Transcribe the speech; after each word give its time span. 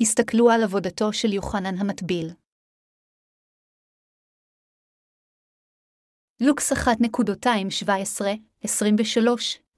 הסתכלו 0.00 0.50
על 0.50 0.62
עבודתו 0.62 1.12
של 1.12 1.32
יוחנן 1.32 1.78
המטביל. 1.78 2.30
לוקס 6.40 6.72
1.217-23 6.72 6.78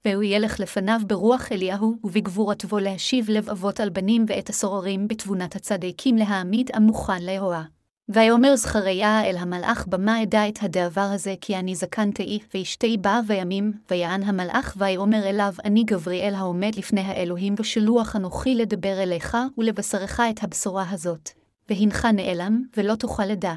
והוא 0.05 0.23
ילך 0.23 0.59
לפניו 0.59 0.99
ברוח 1.07 1.51
אליהו, 1.51 1.95
ובגבורתו 2.03 2.79
להשיב 2.79 3.29
לב 3.29 3.49
אבות 3.49 3.79
על 3.79 3.89
בנים 3.89 4.25
ואת 4.27 4.49
הסוררים 4.49 5.07
בתבונת 5.07 5.55
הצדיקים 5.55 6.15
להעמיד 6.15 6.69
עם 6.75 6.83
מוכן 6.83 7.21
לאהוה. 7.21 7.63
ויאמר 8.09 8.55
זכריה 8.55 9.25
אל 9.25 9.37
המלאך 9.37 9.87
במה 9.87 10.23
אדע 10.23 10.47
את 10.49 10.59
הדבר 10.61 11.01
הזה, 11.01 11.35
כי 11.41 11.55
אני 11.55 11.75
זקן 11.75 12.11
תהי, 12.11 12.39
ואשתי 12.53 12.97
באה 12.97 13.19
וימים, 13.27 13.73
ויען 13.91 14.23
המלאך 14.23 14.75
ויאמר 14.77 15.29
אליו, 15.29 15.53
אני 15.65 15.83
גבריאל 15.83 16.35
העומד 16.35 16.75
לפני 16.75 17.01
האלוהים, 17.01 17.55
ושלוח 17.59 18.15
אנוכי 18.15 18.55
לדבר 18.55 19.03
אליך, 19.03 19.37
ולבשרך 19.57 20.19
את 20.19 20.43
הבשורה 20.43 20.85
הזאת. 20.89 21.29
והנך 21.69 22.05
נעלם, 22.05 22.63
ולא 22.77 22.95
תוכל 22.95 23.25
לדע. 23.25 23.53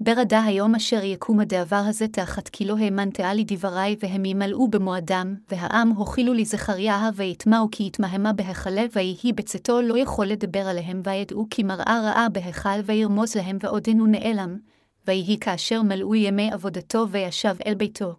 ברדה 0.00 0.44
היום 0.44 0.74
אשר 0.74 1.04
יקום 1.04 1.40
הדבר 1.40 1.76
הזה 1.76 2.08
תחת 2.08 2.48
כי 2.48 2.64
לא 2.64 2.76
האמנתה 2.78 3.34
לי 3.34 3.44
דברי 3.46 3.96
והם 4.00 4.24
ימלאו 4.24 4.68
במועדם, 4.68 5.34
והעם 5.48 5.90
הוכילו 5.90 6.34
לזכריה 6.34 7.10
ויטמעו 7.14 7.68
כי 7.70 7.86
יתמהמה 7.86 8.32
בהיכלה 8.32 8.84
ויהי 8.92 9.32
בצאתו 9.34 9.82
לא 9.82 9.98
יכול 9.98 10.26
לדבר 10.26 10.68
עליהם 10.68 11.00
וידעו 11.04 11.46
כי 11.50 11.62
מראה 11.62 12.00
רעה 12.04 12.28
בהיכל 12.28 12.80
וירמוז 12.84 13.36
להם 13.36 13.58
ועודנו 13.60 14.06
נעלם, 14.06 14.58
ויהי 15.06 15.38
כאשר 15.40 15.82
מלאו 15.82 16.14
ימי 16.14 16.52
עבודתו 16.52 17.06
וישב 17.10 17.56
אל 17.66 17.74
ביתו. 17.74 18.14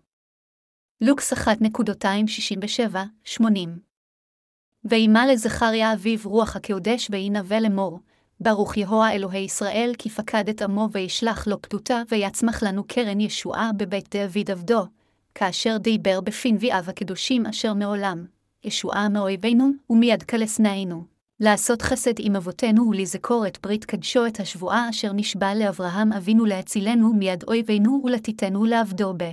לוקס 1.02 1.34
1.267-80 1.34 3.42
וימה 4.86 5.28
לזכריה 5.28 5.94
אביו 5.94 6.20
רוח 6.24 6.56
הקודש 6.56 7.08
וינבא 7.12 7.60
לאמור, 7.60 8.00
ברוך 8.40 8.78
יהוה 8.78 9.12
אלוהי 9.12 9.40
ישראל, 9.40 9.92
כי 9.98 10.10
פקד 10.10 10.50
את 10.50 10.62
עמו 10.62 10.90
וישלח 10.92 11.48
לו 11.48 11.62
פתותה, 11.62 12.02
ויצמח 12.12 12.64
לנו 12.64 12.84
קרן 12.88 13.20
ישועה 13.20 13.72
בבית 13.78 14.16
דוד 14.16 14.52
עבדו, 14.52 14.86
כאשר 15.36 15.78
דיבר 15.78 16.22
בפי 16.22 16.52
נביאיו 16.52 16.84
הקדושים 16.88 17.46
אשר 17.46 17.74
מעולם, 17.74 18.26
ישועה 18.64 19.10
מאויבינו 19.10 19.72
ומיד 19.90 20.24
כלסנאינו. 20.24 21.18
לעשות 21.40 21.82
חסד 21.82 22.14
עם 22.20 22.36
אבותינו 22.36 22.90
ולזכור 22.90 23.48
את 23.48 23.58
ברית 23.64 23.86
קדשו 23.86 24.28
את 24.28 24.40
השבועה 24.40 24.90
אשר 24.90 25.14
נשבע 25.14 25.56
לאברהם 25.56 26.14
אבינו 26.14 26.46
להצילנו 26.46 27.14
מיד 27.14 27.44
אויבינו 27.44 28.02
ולתיתנו 28.04 28.66
לעבדו 28.66 29.14
ב. 29.18 29.32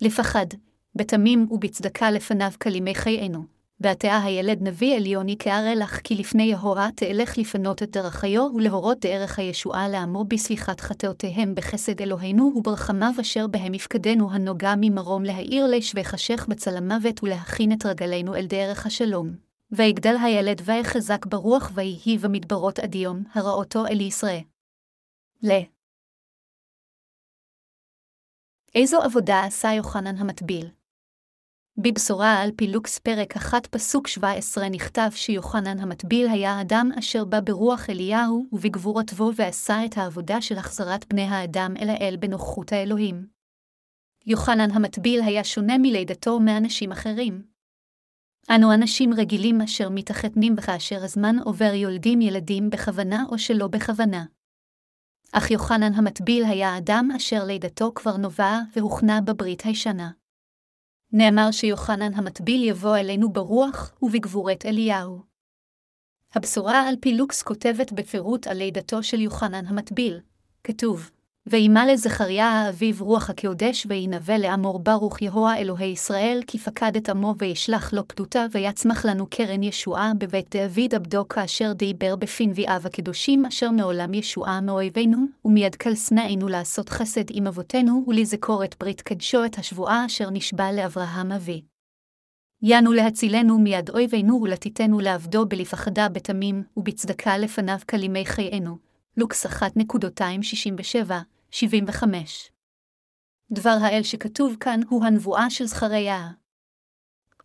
לפחד, 0.00 0.46
בתמים 0.94 1.46
ובצדקה 1.50 2.10
לפניו 2.10 2.50
כלימי 2.62 2.94
חיינו. 2.94 3.61
ועתה 3.82 4.22
הילד 4.22 4.62
נביא 4.62 4.96
עליון 4.96 5.28
יקרא 5.28 5.74
לך, 5.76 6.00
כי 6.04 6.14
לפני 6.14 6.42
יהורה 6.42 6.88
תלך 6.96 7.38
לפנות 7.38 7.82
את 7.82 7.90
דרכיו, 7.90 8.48
ולהורות 8.54 8.98
דרך 9.00 9.38
הישועה 9.38 9.88
לעמו 9.88 10.24
בסליחת 10.24 10.80
חטאותיהם 10.80 11.54
בחסד 11.54 12.00
אלוהינו 12.00 12.52
וברחמיו 12.56 13.12
אשר 13.20 13.46
בהם 13.46 13.74
יפקדנו 13.74 14.32
הנוגע 14.32 14.74
ממרום 14.76 15.22
להאיר 15.22 15.66
לשווה 15.66 16.04
חשך 16.04 16.46
בצל 16.48 16.76
המוות 16.76 17.22
ולהכין 17.22 17.72
את 17.72 17.86
רגלינו 17.86 18.34
אל 18.34 18.46
דרך 18.46 18.86
השלום. 18.86 19.36
ויגדל 19.72 20.16
הילד 20.22 20.62
ויחזק 20.64 21.26
ברוח 21.26 21.70
ויהי 21.74 22.18
במדברות 22.18 22.78
עד 22.78 22.94
יום, 22.94 23.22
הראותו 23.34 23.86
אל 23.86 24.00
ישראל. 24.00 24.42
ל. 25.42 25.50
איזו 28.74 29.02
עבודה 29.02 29.44
עשה 29.44 29.72
יוחנן 29.72 30.16
המטביל? 30.16 30.81
בבשורה 31.76 32.40
על 32.40 32.50
פילוקס 32.56 32.98
פרק 32.98 33.36
1 33.36 33.66
פסוק 33.66 34.08
17 34.08 34.68
נכתב 34.68 35.10
שיוחנן 35.14 35.78
המטביל 35.78 36.28
היה 36.28 36.52
האדם 36.52 36.90
אשר 36.98 37.24
בא 37.24 37.40
ברוח 37.40 37.90
אליהו 37.90 38.46
ובגבורתו 38.52 39.32
ועשה 39.36 39.84
את 39.84 39.98
העבודה 39.98 40.40
של 40.40 40.58
החזרת 40.58 41.08
בני 41.08 41.22
האדם 41.22 41.74
אל 41.76 41.88
האל 41.88 42.16
בנוכחות 42.20 42.72
האלוהים. 42.72 43.26
יוחנן 44.26 44.70
המטביל 44.70 45.20
היה 45.22 45.44
שונה 45.44 45.78
מלידתו 45.78 46.40
מאנשים 46.40 46.92
אחרים. 46.92 47.42
אנו 48.50 48.74
אנשים 48.74 49.14
רגילים 49.14 49.60
אשר 49.60 49.88
מתחתנים 49.90 50.54
וכאשר 50.58 51.04
הזמן 51.04 51.36
עובר 51.44 51.74
יולדים 51.74 52.20
ילדים 52.20 52.70
בכוונה 52.70 53.24
או 53.28 53.38
שלא 53.38 53.68
בכוונה. 53.68 54.24
אך 55.32 55.50
יוחנן 55.50 55.94
המטביל 55.94 56.44
היה 56.44 56.78
אדם 56.78 57.08
אשר 57.16 57.44
לידתו 57.44 57.92
כבר 57.94 58.16
נובעה 58.16 58.60
והוכנה 58.76 59.20
בברית 59.20 59.62
הישנה. 59.62 60.21
נאמר 61.14 61.50
שיוחנן 61.50 62.14
המטביל 62.14 62.62
יבוא 62.62 62.96
אלינו 62.96 63.32
ברוח 63.32 63.92
ובגבורת 64.02 64.66
אליהו. 64.66 65.22
הבשורה 66.34 66.88
על 66.88 66.94
פילוקס 67.00 67.42
כותבת 67.42 67.92
בפירוט 67.92 68.46
על 68.46 68.56
לידתו 68.56 69.02
של 69.02 69.20
יוחנן 69.20 69.66
המטביל. 69.66 70.20
כתוב, 70.64 71.10
וימה 71.46 71.86
לזכריה 71.86 72.48
האביב 72.48 73.00
רוח 73.00 73.30
הקודש 73.30 73.86
וינבא 73.88 74.36
לאמור 74.36 74.78
ברוך 74.78 75.22
יהוה 75.22 75.56
אלוהי 75.56 75.86
ישראל, 75.86 76.40
כי 76.46 76.58
פקד 76.58 76.96
את 76.96 77.08
עמו 77.08 77.34
וישלח 77.38 77.92
לו 77.92 78.08
פדותה 78.08 78.46
ויצמח 78.52 79.04
לנו 79.04 79.26
קרן 79.30 79.62
ישועה 79.62 80.12
בבית 80.18 80.56
דוד 80.56 80.94
עבדו 80.94 81.28
כאשר 81.28 81.72
דיבר 81.72 82.16
בפי 82.16 82.46
נביאיו 82.46 82.82
הקדושים 82.84 83.46
אשר 83.46 83.70
מעולם 83.70 84.14
ישועה 84.14 84.60
מאויבינו, 84.60 85.26
ומיד 85.44 85.74
כלסנאינו 85.74 86.48
לעשות 86.48 86.88
חסד 86.88 87.24
עם 87.30 87.46
אבותינו 87.46 88.04
ולזכור 88.08 88.64
את 88.64 88.74
ברית 88.80 89.00
קדשו 89.00 89.44
את 89.44 89.58
השבועה 89.58 90.06
אשר 90.06 90.30
נשבע 90.30 90.72
לאברהם 90.72 91.32
אבי. 91.32 91.62
ינו 92.62 92.92
להצילנו 92.92 93.58
מיד 93.58 93.90
אויבינו 93.90 94.40
ולתיתנו 94.42 95.00
לעבדו 95.00 95.46
בלפחדה 95.46 96.08
בתמים, 96.08 96.62
ובצדקה 96.76 97.38
לפניו 97.38 97.78
כלימי 97.88 98.26
חיינו. 98.26 98.91
לוקס 99.16 99.46
1.267 99.46 101.12
75. 101.50 102.50
דבר 103.50 103.76
האל 103.80 104.02
שכתוב 104.02 104.56
כאן 104.60 104.80
הוא 104.88 105.04
הנבואה 105.04 105.50
של 105.50 105.66
זכריה. 105.66 106.30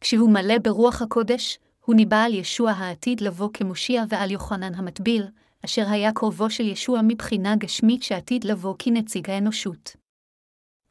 כשהוא 0.02 0.30
מלא 0.30 0.58
ברוח 0.64 1.02
הקודש, 1.02 1.60
הוא 1.86 1.96
ניבא 1.96 2.24
על 2.24 2.34
ישוע 2.34 2.72
העתיד 2.72 3.22
לבוא 3.22 3.50
כמושיע 3.54 4.04
ועל 4.10 4.32
יוחנן 4.32 4.76
המטביל, 4.76 5.28
אשר 5.66 5.90
היה 5.90 6.12
קרובו 6.14 6.50
של 6.50 6.68
ישוע 6.68 7.00
מבחינה 7.04 7.56
גשמית 7.56 8.04
שעתיד 8.04 8.44
לבוא 8.44 8.76
כנציג 8.80 9.30
האנושות. 9.30 9.96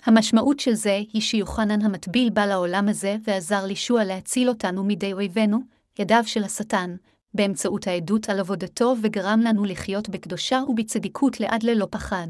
המשמעות 0.02 0.60
של 0.60 0.74
זה 0.74 1.00
היא 1.12 1.22
שיוחנן 1.22 1.82
המטביל 1.82 2.30
בא 2.30 2.46
לעולם 2.46 2.88
הזה 2.88 3.16
ועזר 3.24 3.64
לישוע 3.66 4.04
להציל 4.04 4.48
אותנו 4.48 4.84
מידי 4.84 5.12
אויבינו, 5.12 5.58
ידיו 5.98 6.22
של 6.26 6.44
השטן, 6.44 6.96
באמצעות 7.34 7.86
העדות 7.86 8.28
על 8.28 8.40
עבודתו 8.40 8.94
וגרם 9.02 9.40
לנו 9.44 9.64
לחיות 9.64 10.08
בקדושה 10.08 10.62
ובצדיקות 10.68 11.40
לעד 11.40 11.62
ללא 11.62 11.86
פחד. 11.90 12.28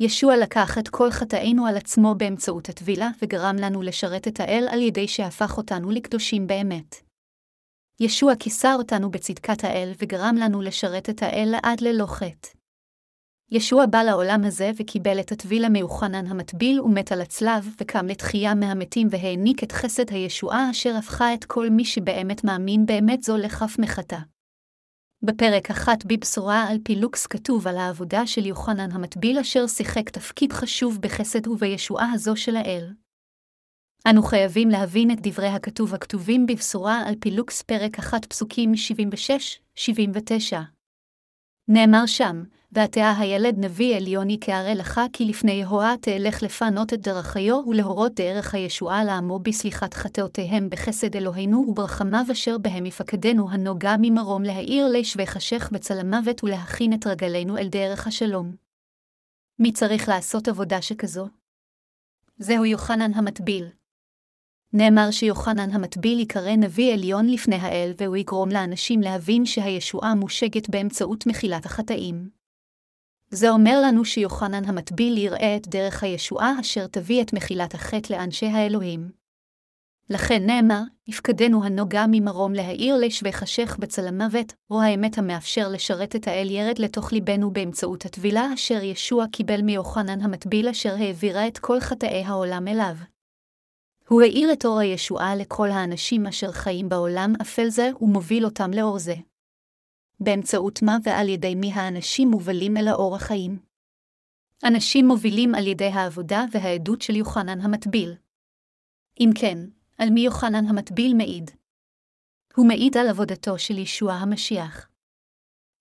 ישוע 0.00 0.36
לקח 0.36 0.78
את 0.78 0.88
כל 0.88 1.10
חטאינו 1.10 1.66
על 1.66 1.76
עצמו 1.76 2.14
באמצעות 2.14 2.68
הטבילה, 2.68 3.10
וגרם 3.22 3.56
לנו 3.56 3.82
לשרת 3.82 4.28
את 4.28 4.40
האל 4.40 4.66
על 4.70 4.82
ידי 4.82 5.08
שהפך 5.08 5.56
אותנו 5.56 5.90
לקדושים 5.90 6.46
באמת. 6.46 6.96
ישוע 8.00 8.36
כיסה 8.36 8.74
אותנו 8.74 9.10
בצדקת 9.10 9.64
האל, 9.64 9.92
וגרם 10.02 10.36
לנו 10.36 10.62
לשרת 10.62 11.10
את 11.10 11.22
האל 11.22 11.54
עד 11.62 11.80
ללא 11.80 12.06
חטא. 12.06 12.57
ישוע 13.50 13.86
בא 13.86 14.02
לעולם 14.02 14.44
הזה 14.44 14.70
וקיבל 14.76 15.20
את 15.20 15.32
הטביל 15.32 15.68
מיוחנן 15.68 16.26
המטביל 16.26 16.80
ומת 16.80 17.12
על 17.12 17.20
הצלב, 17.20 17.74
וקם 17.80 18.06
לתחייה 18.06 18.54
מהמתים 18.54 19.08
והעניק 19.10 19.64
את 19.64 19.72
חסד 19.72 20.10
הישועה 20.10 20.70
אשר 20.70 20.96
הפכה 20.98 21.34
את 21.34 21.44
כל 21.44 21.70
מי 21.70 21.84
שבאמת 21.84 22.44
מאמין 22.44 22.86
באמת 22.86 23.22
זו 23.22 23.36
לכף 23.36 23.76
מחטא. 23.78 24.18
בפרק 25.22 25.70
אחת 25.70 26.04
בבשורה 26.04 26.64
על 26.68 26.78
פילוקס 26.84 27.26
כתוב 27.26 27.68
על 27.68 27.78
העבודה 27.78 28.26
של 28.26 28.46
יוחנן 28.46 28.92
המטביל 28.92 29.38
אשר 29.38 29.66
שיחק 29.66 30.10
תפקיד 30.10 30.52
חשוב 30.52 30.98
בחסד 31.00 31.46
ובישועה 31.46 32.12
הזו 32.12 32.36
של 32.36 32.56
האל. 32.56 32.92
אנו 34.10 34.22
חייבים 34.22 34.68
להבין 34.68 35.10
את 35.10 35.18
דברי 35.22 35.48
הכתוב 35.48 35.94
הכתובים 35.94 36.46
בבשורה 36.46 37.02
על 37.06 37.14
פילוקס 37.20 37.62
פרק 37.62 37.98
אחת 37.98 38.24
פסוקים 38.24 38.72
76-79. 39.78 40.77
נאמר 41.68 42.06
שם, 42.06 42.42
ועתה 42.72 43.14
הילד 43.18 43.54
נביא 43.58 43.96
עליון 43.96 44.30
יקערה 44.30 44.74
לך, 44.74 45.00
כי 45.12 45.24
לפני 45.24 45.52
יהואה 45.52 45.94
תלך 46.00 46.42
לפנות 46.42 46.92
את 46.92 47.00
דרכיו, 47.00 47.62
ולהורות 47.68 48.14
דרך 48.14 48.54
הישועה 48.54 49.04
לעמו 49.04 49.38
בסליחת 49.38 49.94
חטאותיהם 49.94 50.70
בחסד 50.70 51.16
אלוהינו 51.16 51.64
וברחמיו 51.68 52.24
אשר 52.32 52.58
בהם 52.58 52.86
יפקדנו 52.86 53.50
הנוגע 53.50 53.94
ממרום 54.00 54.42
להאיר 54.42 54.88
לשווה 54.88 55.26
חשך 55.26 55.68
בצל 55.72 55.98
המוות 56.00 56.44
ולהכין 56.44 56.92
את 56.92 57.06
רגלינו 57.06 57.58
אל 57.58 57.68
דרך 57.68 58.06
השלום. 58.06 58.54
מי 59.58 59.72
צריך 59.72 60.08
לעשות 60.08 60.48
עבודה 60.48 60.82
שכזו? 60.82 61.28
זהו 62.38 62.64
יוחנן 62.64 63.14
המטביל, 63.14 63.68
נאמר 64.72 65.10
שיוחנן 65.10 65.70
המטביל 65.70 66.18
ייקרא 66.18 66.56
נביא 66.56 66.92
עליון 66.92 67.26
לפני 67.26 67.56
האל, 67.56 67.92
והוא 67.98 68.16
יגרום 68.16 68.48
לאנשים 68.48 69.00
להבין 69.00 69.46
שהישועה 69.46 70.14
מושגת 70.14 70.70
באמצעות 70.70 71.26
מחילת 71.26 71.66
החטאים. 71.66 72.28
זה 73.30 73.50
אומר 73.50 73.80
לנו 73.84 74.04
שיוחנן 74.04 74.64
המטביל 74.64 75.18
יראה 75.18 75.56
את 75.56 75.68
דרך 75.68 76.02
הישועה 76.02 76.60
אשר 76.60 76.86
תביא 76.86 77.22
את 77.22 77.32
מחילת 77.32 77.74
החטא 77.74 78.12
לאנשי 78.12 78.46
האלוהים. 78.46 79.10
לכן 80.10 80.46
נאמר, 80.46 80.80
יפקדנו 81.06 81.64
הנוגע 81.64 82.04
ממרום 82.10 82.52
להאיר 82.52 82.96
לשווה 82.96 83.32
חשך 83.32 83.76
בצלם 83.80 84.22
מוות, 84.22 84.52
או 84.70 84.82
האמת 84.82 85.18
המאפשר 85.18 85.68
לשרת 85.68 86.16
את 86.16 86.28
האל 86.28 86.50
ירד 86.50 86.78
לתוך 86.78 87.12
ליבנו 87.12 87.50
באמצעות 87.50 88.04
הטבילה 88.04 88.54
אשר 88.54 88.82
ישוע 88.82 89.26
קיבל 89.32 89.62
מיוחנן 89.62 90.20
המטביל 90.20 90.68
אשר 90.68 90.94
העבירה 90.94 91.46
את 91.46 91.58
כל 91.58 91.80
חטאי 91.80 92.24
העולם 92.24 92.68
אליו. 92.68 92.94
הוא 94.08 94.22
האיר 94.22 94.52
את 94.52 94.64
אור 94.64 94.78
הישועה 94.78 95.36
לכל 95.36 95.68
האנשים 95.70 96.26
אשר 96.26 96.52
חיים 96.52 96.88
בעולם 96.88 97.32
אפל 97.42 97.68
זה 97.68 97.90
ומוביל 98.00 98.44
אותם 98.44 98.70
לאור 98.70 98.98
זה. 98.98 99.14
באמצעות 100.20 100.82
מה 100.82 100.96
ועל 101.04 101.28
ידי 101.28 101.54
מי 101.54 101.72
האנשים 101.72 102.28
מובלים 102.28 102.76
אל 102.76 102.88
האור 102.88 103.16
החיים. 103.16 103.58
אנשים 104.64 105.06
מובילים 105.06 105.54
על 105.54 105.66
ידי 105.66 105.88
העבודה 105.88 106.44
והעדות 106.52 107.02
של 107.02 107.16
יוחנן 107.16 107.60
המטביל. 107.60 108.14
אם 109.20 109.30
כן, 109.40 109.58
על 109.98 110.10
מי 110.10 110.20
יוחנן 110.20 110.66
המטביל 110.66 111.14
מעיד? 111.16 111.50
הוא 112.56 112.68
מעיד 112.68 112.96
על 112.96 113.08
עבודתו 113.08 113.58
של 113.58 113.78
ישוע 113.78 114.12
המשיח. 114.12 114.88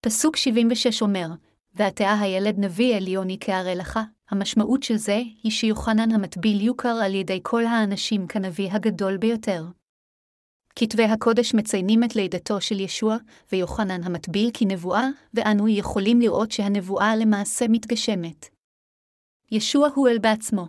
פסוק 0.02 0.36
76 0.36 1.02
אומר, 1.02 1.28
ועתה 1.74 2.20
הילד 2.20 2.56
נביא 2.58 2.96
עליוני 2.96 3.38
כהרא 3.42 3.74
לך, 3.74 4.00
המשמעות 4.30 4.84
של 4.84 4.96
זה 4.96 5.22
היא 5.44 5.52
שיוחנן 5.52 6.12
המטביל 6.12 6.62
יוכר 6.62 6.96
על 7.04 7.16
ידי 7.16 7.40
כל 7.44 7.66
האנשים 7.66 8.28
כנביא 8.28 8.72
הגדול 8.72 9.18
ביותר. 9.18 9.66
כתבי 10.76 11.04
הקודש 11.04 11.54
מציינים 11.54 12.04
את 12.04 12.16
לידתו 12.16 12.62
של 12.62 12.80
ישוע, 12.80 13.18
ויוחנן 13.52 14.04
המטביל 14.04 14.50
כנבואה, 14.54 15.08
ואנו 15.34 15.68
יכולים 15.68 16.20
לראות 16.20 16.52
שהנבואה 16.52 17.16
למעשה 17.16 17.66
מתגשמת. 17.70 18.50
ישוע 19.52 19.90
הוא 19.96 20.08
אל 20.08 20.18
בעצמו. 20.20 20.68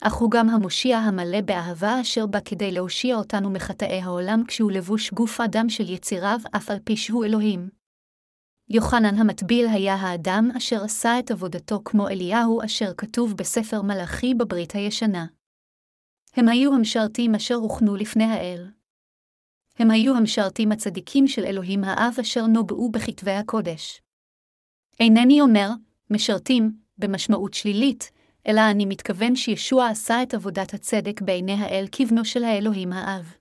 אך 0.00 0.14
הוא 0.14 0.30
גם 0.30 0.48
המושיע 0.48 0.98
המלא 0.98 1.40
באהבה 1.40 2.00
אשר 2.00 2.26
בא 2.26 2.38
כדי 2.44 2.72
להושיע 2.72 3.16
אותנו 3.16 3.50
מחטאי 3.50 4.00
העולם 4.00 4.42
כשהוא 4.48 4.72
לבוש 4.72 5.12
גוף 5.12 5.40
אדם 5.40 5.68
של 5.68 5.90
יציריו, 5.90 6.38
אף 6.56 6.70
על 6.70 6.78
פי 6.84 6.96
שהוא 6.96 7.24
אלוהים. 7.24 7.77
יוחנן 8.70 9.14
המטביל 9.18 9.66
היה 9.66 9.94
האדם 9.94 10.48
אשר 10.56 10.84
עשה 10.84 11.18
את 11.18 11.30
עבודתו 11.30 11.80
כמו 11.84 12.08
אליהו 12.08 12.64
אשר 12.64 12.92
כתוב 12.96 13.34
בספר 13.36 13.82
מלאכי 13.82 14.34
בברית 14.34 14.72
הישנה. 14.72 15.26
הם 16.34 16.48
היו 16.48 16.74
המשרתים 16.74 17.34
אשר 17.34 17.54
הוכנו 17.54 17.96
לפני 17.96 18.24
האל. 18.24 18.70
הם 19.78 19.90
היו 19.90 20.16
המשרתים 20.16 20.72
הצדיקים 20.72 21.28
של 21.28 21.44
אלוהים 21.44 21.84
האב 21.84 22.14
אשר 22.20 22.46
נובעו 22.46 22.90
בכתבי 22.90 23.30
הקודש. 23.30 24.02
אינני 25.00 25.40
אומר, 25.40 25.68
משרתים, 26.10 26.72
במשמעות 26.98 27.54
שלילית, 27.54 28.10
אלא 28.46 28.60
אני 28.70 28.86
מתכוון 28.86 29.36
שישוע 29.36 29.88
עשה 29.88 30.22
את 30.22 30.34
עבודת 30.34 30.74
הצדק 30.74 31.20
בעיני 31.20 31.52
האל 31.52 31.86
כבנו 31.92 32.24
של 32.24 32.44
האלוהים 32.44 32.92
האב. 32.92 33.34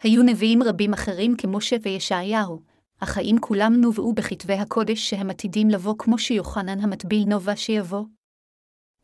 היו 0.00 0.22
נביאים 0.22 0.62
רבים 0.62 0.92
אחרים 0.92 1.36
כמשה 1.36 1.76
וישעיהו, 1.82 2.73
האם 3.00 3.36
כולם 3.40 3.72
נובעו 3.80 4.12
בכתבי 4.12 4.54
הקודש 4.54 5.10
שהם 5.10 5.30
עתידים 5.30 5.70
לבוא 5.70 5.94
כמו 5.98 6.18
שיוחנן 6.18 6.80
המטביל 6.80 7.24
נובע 7.26 7.56
שיבוא? 7.56 8.04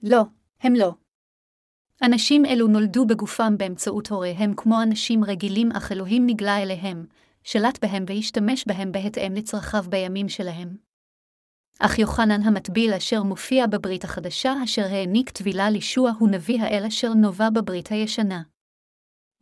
לא, 0.02 0.22
הם 0.60 0.74
לא. 0.74 0.94
אנשים 2.02 2.46
אלו 2.46 2.66
נולדו 2.66 3.06
בגופם 3.06 3.58
באמצעות 3.58 4.08
הוריהם 4.08 4.54
כמו 4.56 4.82
אנשים 4.82 5.24
רגילים, 5.24 5.72
אך 5.72 5.92
אלוהים 5.92 6.26
נגלה 6.26 6.62
אליהם, 6.62 7.06
שלט 7.44 7.78
בהם 7.84 8.04
והשתמש 8.06 8.64
בהם 8.66 8.92
בהתאם 8.92 9.34
לצרכיו 9.34 9.84
בימים 9.88 10.28
שלהם. 10.28 10.76
אך 11.78 11.98
יוחנן 11.98 12.42
המטביל 12.42 12.94
אשר 12.94 13.22
מופיע 13.22 13.66
בברית 13.66 14.04
החדשה, 14.04 14.54
אשר 14.64 14.84
העניק 14.84 15.30
טבילה 15.30 15.70
לישוע, 15.70 16.12
הוא 16.18 16.28
נביא 16.28 16.62
האל 16.62 16.84
אשר 16.86 17.14
נובע 17.14 17.50
בברית 17.50 17.88
הישנה. 17.88 18.42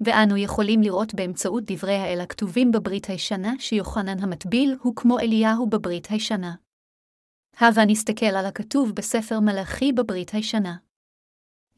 ואנו 0.00 0.36
יכולים 0.36 0.82
לראות 0.82 1.14
באמצעות 1.14 1.64
דברי 1.66 1.96
האל 1.96 2.20
הכתובים 2.20 2.72
בברית 2.72 3.06
הישנה, 3.06 3.52
שיוחנן 3.58 4.18
המטביל 4.22 4.76
הוא 4.82 4.96
כמו 4.96 5.18
אליהו 5.18 5.66
בברית 5.66 6.06
הישנה. 6.10 6.54
הבה 7.58 7.84
נסתכל 7.84 8.26
על 8.26 8.46
הכתוב 8.46 8.92
בספר 8.94 9.40
מלאכי 9.40 9.92
בברית 9.92 10.30
הישנה. 10.30 10.76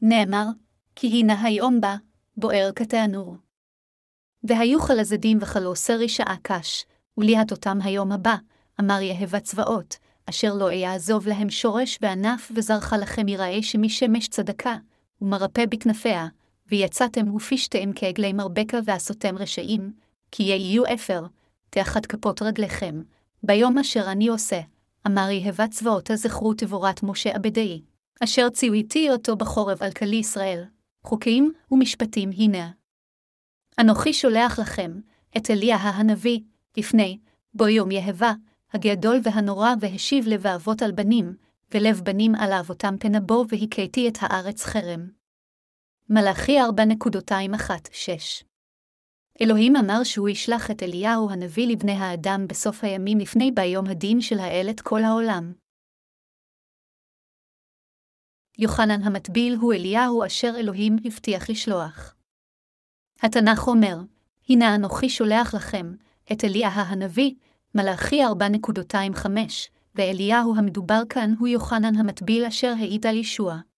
נאמר, 0.01 0.45
כי 0.95 1.07
הנה 1.07 1.43
היום 1.43 1.81
בא, 1.81 1.95
בוער 2.37 2.71
כתענור. 2.75 3.35
והיו 4.43 4.81
חלזדים 4.81 5.37
וחלוסר 5.41 5.93
רשעה 5.93 6.35
קש, 6.41 6.85
וליהט 7.17 7.51
אותם 7.51 7.77
היום 7.83 8.11
הבא, 8.11 8.35
אמר 8.79 9.01
יהבה 9.01 9.39
צבאות, 9.39 9.97
אשר 10.29 10.53
לא 10.53 10.69
אעזוב 10.71 11.27
להם 11.27 11.49
שורש 11.49 11.99
וענף 12.01 12.51
וזרחה 12.55 12.97
לכם 12.97 13.27
יראה 13.27 13.61
שמשמש 13.61 14.27
צדקה, 14.27 14.75
ומרפא 15.21 15.65
בכנפיה, 15.65 16.27
ויצאתם 16.71 17.35
ופשתיהם 17.35 17.91
כעגלי 17.95 18.33
מרבקה 18.33 18.79
ועשותם 18.85 19.37
רשעים, 19.37 19.93
כי 20.31 20.43
יהיו 20.43 20.83
אפר, 20.93 21.25
תאחת 21.69 22.05
כפות 22.05 22.41
רגליכם, 22.41 23.01
ביום 23.43 23.77
אשר 23.77 24.11
אני 24.11 24.27
עושה, 24.27 24.59
אמר 25.07 25.29
יהבה 25.29 25.67
צבאות 25.67 26.11
הזכרו 26.11 26.53
תבורת 26.53 27.03
משה 27.03 27.35
עבדי, 27.35 27.81
אשר 28.23 28.49
ציוויתי 28.49 29.09
אותו 29.09 29.35
בחורב 29.35 29.83
על 29.83 29.91
כלי 29.91 30.15
ישראל, 30.15 30.63
חוקים 31.03 31.53
ומשפטים 31.71 32.29
הנה. 32.37 32.71
אנוכי 33.79 34.13
שולח 34.13 34.59
לכם, 34.59 34.91
את 35.37 35.51
אליה 35.51 35.77
הנביא, 35.77 36.39
לפני, 36.77 37.17
בו 37.53 37.67
יום 37.67 37.91
יהבה, 37.91 38.33
הגדול 38.73 39.19
והנורא 39.23 39.69
והשיב 39.79 40.27
לב 40.27 40.47
האבות 40.47 40.81
על 40.81 40.91
בנים, 40.91 41.35
ולב 41.73 42.01
בנים 42.03 42.35
על 42.35 42.53
אבותם 42.53 42.95
פנבו 42.99 43.45
והכיתי 43.49 44.07
את 44.07 44.17
הארץ 44.21 44.63
חרם. 44.63 45.20
מלאכי 46.13 46.59
4.216 46.61 48.45
אלוהים 49.41 49.75
אמר 49.75 50.03
שהוא 50.03 50.29
ישלח 50.29 50.71
את 50.71 50.83
אליהו 50.83 51.29
הנביא 51.29 51.67
לבני 51.67 51.91
האדם 51.91 52.45
בסוף 52.49 52.83
הימים 52.83 53.17
לפני 53.17 53.51
ביום 53.51 53.85
הדין 53.87 54.21
של 54.21 54.39
האל 54.39 54.67
את 54.69 54.81
כל 54.81 55.03
העולם. 55.03 55.53
יוחנן 58.57 59.01
המטביל 59.03 59.55
הוא 59.55 59.73
אליהו 59.73 60.25
אשר 60.25 60.53
אלוהים 60.57 60.95
הבטיח 61.05 61.49
לשלוח. 61.49 62.15
התנ"ך 63.21 63.67
אומר, 63.67 63.97
הנה 64.49 64.75
אנוכי 64.75 65.09
שולח 65.09 65.53
לכם, 65.53 65.95
את 66.31 66.43
אליה 66.43 66.69
הנביא, 66.69 67.33
מלאכי 67.75 68.23
4.25, 68.25 69.27
ואליהו 69.95 70.55
המדובר 70.57 71.01
כאן 71.09 71.33
הוא 71.39 71.47
יוחנן 71.47 71.95
המטביל 71.95 72.45
אשר 72.45 72.73
העיד 72.79 73.07
על 73.07 73.15
ישוע. 73.15 73.70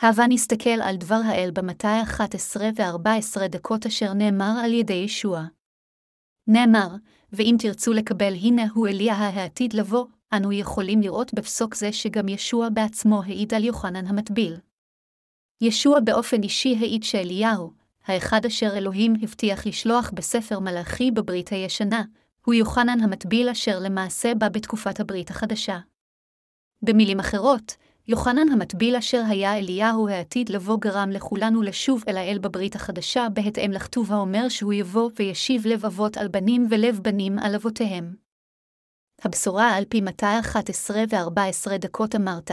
הבה 0.00 0.26
נסתכל 0.28 0.80
על 0.82 0.96
דבר 0.96 1.20
האל 1.24 1.50
במתי 1.54 2.02
11 2.02 2.68
ו-14 2.76 3.48
דקות 3.48 3.86
אשר 3.86 4.12
נאמר 4.12 4.52
על 4.64 4.72
ידי 4.72 4.94
ישוע. 4.94 5.42
נאמר, 6.46 6.88
ואם 7.32 7.56
תרצו 7.58 7.92
לקבל 7.92 8.34
הנה 8.34 8.62
הוא 8.74 8.88
אליה 8.88 9.14
העתיד 9.14 9.72
לבוא, 9.72 10.06
אנו 10.32 10.52
יכולים 10.52 11.00
לראות 11.00 11.34
בפסוק 11.34 11.74
זה 11.74 11.92
שגם 11.92 12.28
ישוע 12.28 12.68
בעצמו 12.68 13.22
העיד 13.22 13.54
על 13.54 13.64
יוחנן 13.64 14.06
המטביל. 14.06 14.56
ישוע 15.60 16.00
באופן 16.00 16.42
אישי 16.42 16.76
העיד 16.80 17.02
שאליהו, 17.02 17.72
האחד 18.04 18.44
אשר 18.46 18.76
אלוהים 18.76 19.14
הבטיח 19.22 19.66
לשלוח 19.66 20.10
בספר 20.14 20.58
מלאכי 20.58 21.10
בברית 21.10 21.48
הישנה, 21.48 22.02
הוא 22.44 22.54
יוחנן 22.54 23.00
המטביל 23.00 23.48
אשר 23.48 23.78
למעשה 23.78 24.34
בא 24.34 24.48
בתקופת 24.48 25.00
הברית 25.00 25.30
החדשה. 25.30 25.78
במילים 26.82 27.20
אחרות, 27.20 27.76
יוחנן 28.08 28.48
המטביל 28.52 28.96
אשר 28.96 29.22
היה 29.28 29.58
אליהו 29.58 30.08
העתיד 30.08 30.48
לבוא 30.48 30.78
גרם 30.80 31.10
לכולנו 31.10 31.62
לשוב 31.62 32.04
אל 32.08 32.16
האל 32.16 32.38
בברית 32.38 32.74
החדשה 32.74 33.26
בהתאם 33.32 33.70
לכתוב 33.72 34.12
האומר 34.12 34.48
שהוא 34.48 34.72
יבוא 34.72 35.10
וישיב 35.16 35.66
לב 35.66 35.84
אבות 35.84 36.16
על 36.16 36.28
בנים 36.28 36.66
ולב 36.70 37.00
בנים 37.02 37.38
על 37.38 37.54
אבותיהם. 37.54 38.14
הבשורה 39.22 39.76
על 39.76 39.84
פי 39.88 40.00
מתי 40.00 40.26
11 40.40 41.04
ו-14 41.10 41.78
דקות 41.78 42.14
אמרת, 42.14 42.50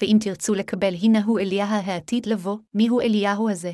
ואם 0.00 0.16
תרצו 0.20 0.54
לקבל 0.54 0.94
הנה 1.02 1.24
הוא 1.24 1.40
אליה 1.40 1.66
העתיד 1.66 2.26
לבוא, 2.26 2.56
מיהו 2.74 3.00
אליהו 3.00 3.50
הזה? 3.50 3.72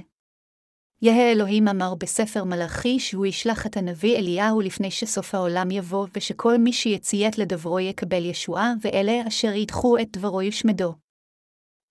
יהא 1.02 1.32
אלוהים 1.32 1.68
אמר 1.68 1.94
בספר 1.94 2.44
מלאכי 2.44 2.98
שהוא 2.98 3.26
ישלח 3.26 3.66
את 3.66 3.76
הנביא 3.76 4.16
אליהו 4.16 4.60
לפני 4.60 4.90
שסוף 4.90 5.34
העולם 5.34 5.70
יבוא, 5.70 6.06
ושכל 6.16 6.58
מי 6.58 6.72
שיציית 6.72 7.38
לדברו 7.38 7.80
יקבל 7.80 8.24
ישועה, 8.24 8.72
ואלה 8.80 9.28
אשר 9.28 9.52
ידחו 9.52 9.98
את 9.98 10.16
דברו 10.16 10.42
יושמדו. 10.42 11.05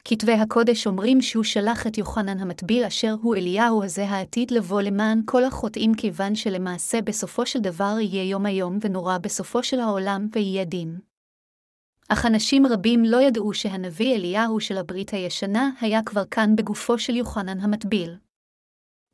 כתבי 0.07 0.31
הקודש 0.31 0.87
אומרים 0.87 1.21
שהוא 1.21 1.43
שלח 1.43 1.87
את 1.87 1.97
יוחנן 1.97 2.39
המטביל 2.39 2.83
אשר 2.83 3.15
הוא 3.21 3.35
אליהו 3.35 3.83
הזה 3.83 4.09
העתיד 4.09 4.51
לבוא 4.51 4.81
למען 4.81 5.21
כל 5.25 5.43
החוטאים 5.43 5.93
כיוון 5.93 6.35
שלמעשה 6.35 7.01
בסופו 7.01 7.45
של 7.45 7.59
דבר 7.59 7.95
יהיה 8.01 8.29
יום 8.29 8.45
היום 8.45 8.77
ונורא 8.81 9.17
בסופו 9.17 9.63
של 9.63 9.79
העולם 9.79 10.27
ויהיה 10.31 10.65
דין. 10.65 10.99
אך 12.09 12.25
אנשים 12.25 12.65
רבים 12.65 13.05
לא 13.05 13.21
ידעו 13.21 13.53
שהנביא 13.53 14.15
אליהו 14.15 14.59
של 14.59 14.77
הברית 14.77 15.09
הישנה 15.09 15.69
היה 15.81 16.03
כבר 16.05 16.25
כאן 16.31 16.55
בגופו 16.55 16.99
של 16.99 17.15
יוחנן 17.15 17.59
המטביל. 17.59 18.15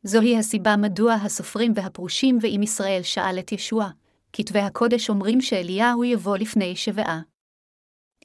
זוהי 0.04 0.38
הסיבה 0.38 0.76
מדוע 0.76 1.14
הסופרים 1.14 1.74
והפרושים 1.76 2.38
ועם 2.42 2.64
ישראל 2.64 3.02
שאל 3.04 3.40
את 3.40 3.52
ישוע, 3.52 3.90
כתבי 4.34 4.60
הקודש 4.60 5.10
אומרים 5.10 5.42
שאליהו 5.42 6.04
יבוא 6.04 6.38
לפני 6.38 6.76
שבעה. 6.76 7.22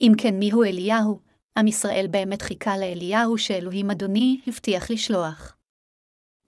אם 0.00 0.12
כן 0.18 0.38
מיהו 0.38 0.64
אליהו, 0.64 1.25
עם 1.56 1.66
ישראל 1.66 2.06
באמת 2.10 2.42
חיכה 2.42 2.78
לאליהו 2.78 3.38
שאלוהים 3.38 3.90
אדוני 3.90 4.40
הבטיח 4.46 4.90
לשלוח. 4.90 5.56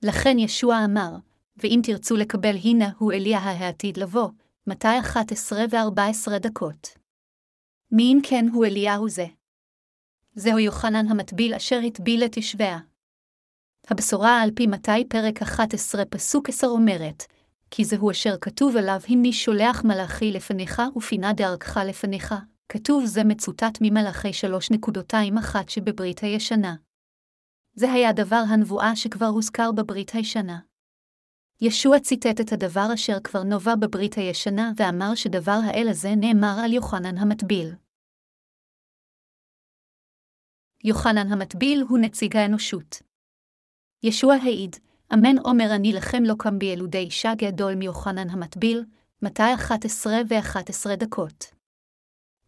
לכן 0.03 0.39
ישוע 0.39 0.85
אמר, 0.85 1.17
ואם 1.57 1.81
תרצו 1.83 2.17
לקבל 2.17 2.57
הנה 2.65 2.91
הוא 2.99 3.13
אליה 3.13 3.39
העתיד 3.39 3.97
לבוא, 3.97 4.29
מתי 4.67 5.01
11 5.01 5.59
ו-14 5.71 6.39
דקות. 6.39 6.89
מי 7.93 8.03
אם 8.03 8.21
כן 8.23 8.47
הוא 8.53 8.65
אליהו 8.65 9.09
זה? 9.09 9.27
זהו 10.35 10.59
יוחנן 10.59 11.09
המטביל 11.09 11.55
אשר 11.55 11.81
הטביל 11.87 12.25
את 12.25 12.37
ישביה. 12.37 12.79
הבשורה 13.91 14.43
על 14.43 14.51
פי 14.57 14.67
מתי 14.67 15.05
פרק 15.09 15.43
11 15.43 16.05
פסוק 16.05 16.49
10 16.49 16.67
אומרת, 16.67 17.23
כי 17.71 17.85
זהו 17.85 18.11
אשר 18.11 18.35
כתוב 18.41 18.77
עליו 18.77 19.01
הנני 19.09 19.33
שולח 19.33 19.85
מלאכי 19.85 20.33
לפניך 20.33 20.83
ופינה 20.97 21.33
דרכך 21.33 21.77
לפניך. 21.77 22.35
כתוב 22.69 23.05
זה 23.07 23.25
מצוטט 23.25 23.79
ממלאכי 23.81 24.31
3.21 24.31 25.57
שבברית 25.69 26.19
הישנה. 26.19 26.77
זה 27.73 27.93
היה 27.93 28.13
דבר 28.13 28.43
הנבואה 28.49 28.97
שכבר 28.97 29.27
הוזכר 29.27 29.73
בברית 29.73 30.11
הישנה. 30.11 30.61
ישוע 31.61 32.01
ציטט 32.01 32.41
את 32.41 32.53
הדבר 32.53 32.95
אשר 32.95 33.21
כבר 33.25 33.43
נובע 33.43 33.75
בברית 33.75 34.15
הישנה 34.15 34.73
ואמר 34.77 35.15
שדבר 35.15 35.59
האל 35.65 35.89
הזה 35.91 36.09
נאמר 36.17 36.57
על 36.65 36.73
יוחנן 36.73 37.19
המטביל. 37.19 37.75
יוחנן 40.85 41.33
המטביל 41.33 41.85
הוא 41.89 41.99
נציג 41.99 42.37
האנושות. 42.37 43.03
ישוע 44.03 44.35
העיד, 44.35 44.77
אמן 45.15 45.39
אומר 45.45 45.75
אני 45.75 45.93
לכם 45.93 46.23
לא 46.25 46.35
קם 46.39 46.59
בילודי 46.59 46.99
אישה 46.99 47.33
גדול 47.39 47.75
מיוחנן 47.75 48.31
המטביל, 48.31 48.85
211 49.23 50.13
ו-11 50.29 50.97
דקות. 50.97 51.58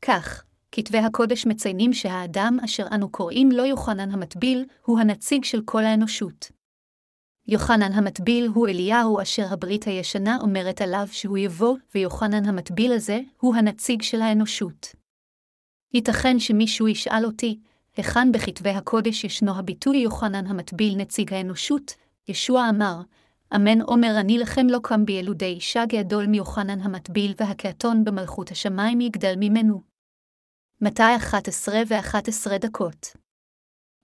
כך, 0.02 0.44
כתבי 0.72 0.98
הקודש 0.98 1.46
מציינים 1.46 1.92
שהאדם 1.92 2.58
אשר 2.64 2.86
אנו 2.94 3.08
קוראים 3.08 3.52
לו 3.52 3.64
יוחנן 3.64 4.10
המטביל, 4.10 4.64
הוא 4.84 5.00
הנציג 5.00 5.44
של 5.44 5.62
כל 5.64 5.84
האנושות. 5.84 6.50
יוחנן 7.48 7.92
המטביל 7.92 8.46
הוא 8.54 8.68
אליהו 8.68 9.22
אשר 9.22 9.52
הברית 9.52 9.84
הישנה 9.84 10.38
אומרת 10.40 10.80
עליו 10.80 11.08
שהוא 11.10 11.38
יבוא, 11.38 11.76
ויוחנן 11.94 12.44
המטביל 12.44 12.92
הזה 12.92 13.20
הוא 13.40 13.54
הנציג 13.54 14.02
של 14.02 14.22
האנושות. 14.22 14.86
ייתכן 15.94 16.38
שמישהו 16.38 16.88
ישאל 16.88 17.24
אותי, 17.24 17.58
היכן 17.96 18.32
בכתבי 18.32 18.70
הקודש 18.70 19.24
ישנו 19.24 19.58
הביטוי 19.58 19.96
יוחנן 19.96 20.46
המטביל 20.46 20.96
נציג 20.96 21.34
האנושות, 21.34 21.94
ישוע 22.28 22.68
אמר, 22.68 23.00
אמן 23.54 23.82
אומר 23.82 24.16
אני 24.20 24.38
לכם 24.38 24.66
לא 24.66 24.78
קם 24.82 25.04
בילודי 25.04 25.44
אישה 25.44 25.84
גדול 25.88 26.26
מיוחנן 26.26 26.80
המטביל 26.80 27.34
והקעתון 27.36 28.04
במלכות 28.04 28.50
השמיים 28.50 29.00
יגדל 29.00 29.34
ממנו. 29.36 29.89
מתי 30.82 31.16
11 31.16 31.82
ו-11 31.88 32.58
דקות. 32.58 33.16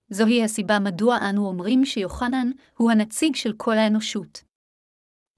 זוהי 0.09 0.43
הסיבה 0.43 0.79
מדוע 0.79 1.17
אנו 1.29 1.47
אומרים 1.47 1.85
שיוחנן 1.85 2.51
הוא 2.77 2.91
הנציג 2.91 3.35
של 3.35 3.53
כל 3.57 3.77
האנושות. 3.77 4.43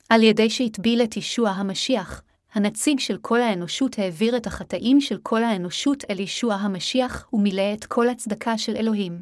על 0.10 0.24
ידי 0.24 0.50
שהטביל 0.50 1.02
את 1.04 1.18
ישוע 1.18 1.50
המשיח, 1.50 2.24
הנציג 2.54 3.00
של 3.00 3.18
כל 3.22 3.42
האנושות 3.42 4.00
העביר 4.00 4.38
את 4.38 4.48
החטאים 4.48 5.02
של 5.02 5.18
כל 5.24 5.44
האנושות 5.44 6.04
אל 6.10 6.20
ישוע 6.20 6.54
המשיח 6.54 7.30
ומילא 7.34 7.74
את 7.74 7.86
כל 7.86 8.10
הצדקה 8.10 8.58
של 8.58 8.76
אלוהים. 8.76 9.22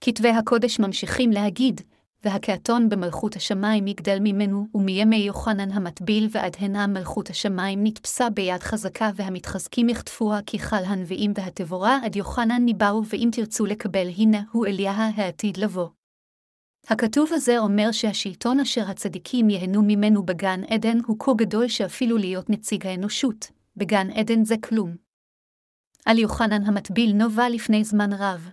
כתבי 0.00 0.28
הקודש 0.28 0.80
ממשיכים 0.80 1.30
להגיד, 1.30 1.80
והקעתון 2.24 2.88
במלכות 2.88 3.36
השמיים 3.36 3.86
יגדל 3.86 4.18
ממנו, 4.20 4.66
ומימי 4.74 5.16
יוחנן 5.16 5.70
המטביל 5.70 6.28
ועד 6.30 6.56
הנה 6.58 6.86
מלכות 6.86 7.30
השמיים 7.30 7.84
נתפסה 7.84 8.30
ביד 8.30 8.60
חזקה, 8.60 9.10
והמתחזקים 9.14 9.88
יחטפוה 9.88 10.42
ככל 10.42 10.76
הנביאים 10.76 11.32
והתבורה 11.34 11.98
עד 12.04 12.16
יוחנן 12.16 12.64
ניבאו, 12.64 13.02
ואם 13.06 13.28
תרצו 13.32 13.66
לקבל, 13.66 14.08
הנה 14.16 14.42
הוא 14.52 14.66
אליה 14.66 14.92
העתיד 14.92 15.56
לבוא. 15.56 15.88
הכתוב 16.88 17.32
הזה 17.32 17.58
אומר 17.58 17.92
שהשלטון 17.92 18.60
אשר 18.60 18.90
הצדיקים 18.90 19.50
ייהנו 19.50 19.82
ממנו 19.82 20.22
בגן 20.22 20.60
עדן 20.64 20.98
הוא 21.06 21.16
כה 21.18 21.32
גדול 21.36 21.68
שאפילו 21.68 22.16
להיות 22.16 22.50
נציג 22.50 22.86
האנושות, 22.86 23.50
בגן 23.76 24.10
עדן 24.10 24.44
זה 24.44 24.54
כלום. 24.62 24.96
על 26.06 26.18
יוחנן 26.18 26.62
המטביל 26.64 27.12
נובע 27.12 27.48
לפני 27.48 27.84
זמן 27.84 28.12
רב. 28.12 28.48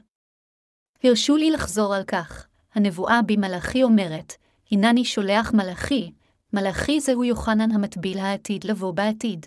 הרשו 1.04 1.38
לי 1.38 1.52
לחזור 1.52 1.96
על 1.96 2.04
כך. 2.04 2.47
הנבואה 2.78 3.22
במלאכי 3.22 3.84
אומרת, 3.84 4.34
הנני 4.72 5.06
שולח 5.06 5.54
מלאכי, 5.54 6.12
מלאכי 6.54 7.00
זהו 7.00 7.24
יוחנן 7.24 7.72
המטביל 7.72 8.20
העתיד 8.20 8.64
לבוא 8.64 8.92
בעתיד. 8.92 9.46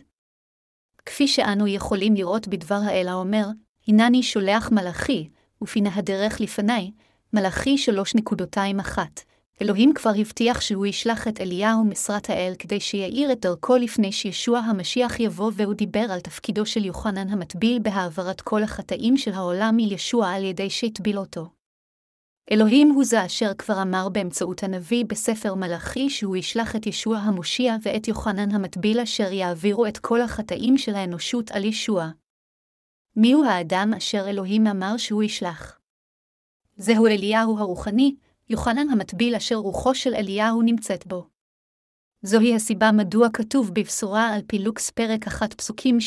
כפי 1.06 1.28
שאנו 1.28 1.66
יכולים 1.66 2.14
לראות 2.14 2.48
בדבר 2.48 2.80
האל 2.84 3.08
האומר, 3.08 3.46
הנני 3.88 4.22
שולח 4.22 4.70
מלאכי, 4.72 5.28
ופינה 5.62 5.90
הדרך 5.94 6.40
לפניי, 6.40 6.90
מלאכי 7.32 7.76
3.21. 8.18 8.98
אלוהים 9.62 9.94
כבר 9.94 10.12
הבטיח 10.18 10.60
שהוא 10.60 10.86
ישלח 10.86 11.28
את 11.28 11.40
אליהו 11.40 11.84
משרת 11.84 12.30
האל 12.30 12.54
כדי 12.58 12.80
שיאיר 12.80 13.32
את 13.32 13.40
דרכו 13.40 13.76
לפני 13.76 14.12
שישוע 14.12 14.58
המשיח 14.58 15.20
יבוא 15.20 15.50
והוא 15.54 15.74
דיבר 15.74 16.06
על 16.12 16.20
תפקידו 16.20 16.66
של 16.66 16.84
יוחנן 16.84 17.28
המטביל 17.28 17.78
בהעברת 17.82 18.40
כל 18.40 18.62
החטאים 18.62 19.16
של 19.16 19.32
העולם 19.32 19.76
מישוע 19.76 20.30
על 20.30 20.44
ידי 20.44 20.70
שהטביל 20.70 21.18
אותו. 21.18 21.59
אלוהים 22.52 22.90
הוא 22.90 23.04
זה 23.04 23.26
אשר 23.26 23.54
כבר 23.58 23.82
אמר 23.82 24.08
באמצעות 24.08 24.62
הנביא 24.62 25.04
בספר 25.04 25.54
מלאכי 25.54 26.10
שהוא 26.10 26.36
ישלח 26.36 26.76
את 26.76 26.86
ישוע 26.86 27.18
המושיע 27.18 27.76
ואת 27.82 28.08
יוחנן 28.08 28.54
המטביל 28.54 29.00
אשר 29.00 29.32
יעבירו 29.32 29.86
את 29.86 29.98
כל 29.98 30.20
החטאים 30.20 30.78
של 30.78 30.94
האנושות 30.94 31.50
על 31.50 31.64
ישוע. 31.64 32.10
מיהו 33.16 33.44
האדם 33.44 33.92
אשר 33.96 34.28
אלוהים 34.28 34.66
אמר 34.66 34.96
שהוא 34.96 35.22
ישלח? 35.22 35.78
זהו 36.76 37.06
אליהו 37.06 37.58
הרוחני, 37.58 38.14
יוחנן 38.48 38.88
המטביל 38.88 39.34
אשר 39.34 39.54
רוחו 39.54 39.94
של 39.94 40.14
אליהו 40.14 40.62
נמצאת 40.62 41.06
בו. 41.06 41.26
זוהי 42.22 42.54
הסיבה 42.54 42.92
מדוע 42.92 43.28
כתוב 43.32 43.70
בבשורה 43.74 44.34
על 44.34 44.40
פילוקס 44.46 44.90
פרק 44.90 45.26
1 45.26 45.54
פסוקים 45.54 45.98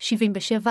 76-77, 0.00 0.68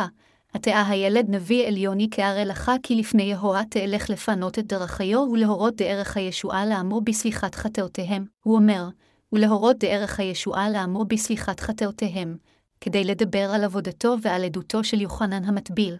התאה 0.53 0.89
הילד 0.89 1.25
נביא 1.29 1.67
עליוני 1.67 2.07
כהרי 2.11 2.45
לך 2.45 2.71
כי 2.83 2.95
לפני 2.95 3.23
יהוה 3.23 3.61
תלך 3.69 4.09
לפנות 4.09 4.59
את 4.59 4.67
דרכיו 4.67 5.19
ולהורות 5.19 5.75
דרך 5.75 6.17
הישועה 6.17 6.65
לעמו 6.65 7.01
בסליחת 7.01 7.55
חטאותיהם, 7.55 8.25
הוא 8.43 8.55
אומר, 8.55 8.89
ולהורות 9.31 9.77
דרך 9.77 10.19
הישועה 10.19 10.69
לעמו 10.69 11.05
בסליחת 11.05 11.59
חטאותיהם, 11.59 12.37
כדי 12.81 13.03
לדבר 13.03 13.51
על 13.53 13.63
עבודתו 13.63 14.15
ועל 14.21 14.43
עדותו 14.43 14.83
של 14.83 15.01
יוחנן 15.01 15.43
המטביל. 15.43 15.97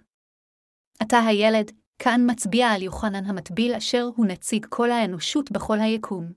עתה 0.99 1.19
הילד, 1.19 1.71
כאן 1.99 2.21
מצביע 2.29 2.67
על 2.67 2.81
יוחנן 2.81 3.25
המטביל 3.25 3.73
אשר 3.73 4.09
הוא 4.15 4.25
נציג 4.25 4.65
כל 4.69 4.91
האנושות 4.91 5.51
בכל 5.51 5.79
היקום. 5.79 6.31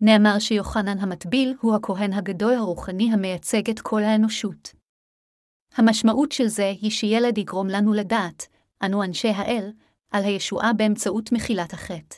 נאמר 0.00 0.38
שיוחנן 0.38 0.98
המטביל 0.98 1.54
הוא 1.60 1.74
הכהן 1.74 2.12
הגדול 2.12 2.54
הרוחני 2.54 3.12
המייצג 3.12 3.70
את 3.70 3.80
כל 3.80 4.02
האנושות. 4.02 4.81
המשמעות 5.76 6.32
של 6.32 6.46
זה 6.46 6.72
היא 6.80 6.90
שילד 6.90 7.38
יגרום 7.38 7.68
לנו 7.68 7.92
לדעת, 7.92 8.46
אנו 8.82 9.02
אנשי 9.02 9.28
האל, 9.28 9.72
על 10.10 10.24
הישועה 10.24 10.72
באמצעות 10.72 11.32
מחילת 11.32 11.72
החטא. 11.72 12.16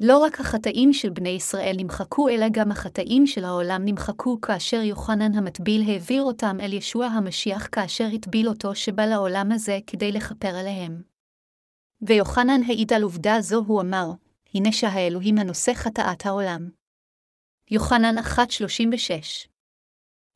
לא 0.00 0.18
רק 0.18 0.40
החטאים 0.40 0.92
של 0.92 1.10
בני 1.10 1.28
ישראל 1.28 1.76
נמחקו, 1.78 2.28
אלא 2.28 2.46
גם 2.52 2.70
החטאים 2.70 3.26
של 3.26 3.44
העולם 3.44 3.82
נמחקו 3.84 4.40
כאשר 4.40 4.76
יוחנן 4.76 5.34
המטביל 5.34 5.90
העביר 5.90 6.22
אותם 6.22 6.56
אל 6.60 6.72
ישוע 6.72 7.06
המשיח 7.06 7.68
כאשר 7.72 8.06
הטביל 8.14 8.48
אותו 8.48 8.74
שבא 8.74 9.06
לעולם 9.06 9.52
הזה 9.52 9.78
כדי 9.86 10.12
לכפר 10.12 10.48
עליהם. 10.48 11.02
ויוחנן 12.02 12.60
העיד 12.66 12.92
על 12.92 13.02
עובדה 13.02 13.40
זו, 13.40 13.64
הוא 13.66 13.80
אמר, 13.80 14.10
הנה 14.54 14.72
שהאלוהים 14.72 15.38
הנושא 15.38 15.74
חטאת 15.74 16.26
העולם. 16.26 16.70
יוחנן 17.70 18.18
1.36 18.18 19.49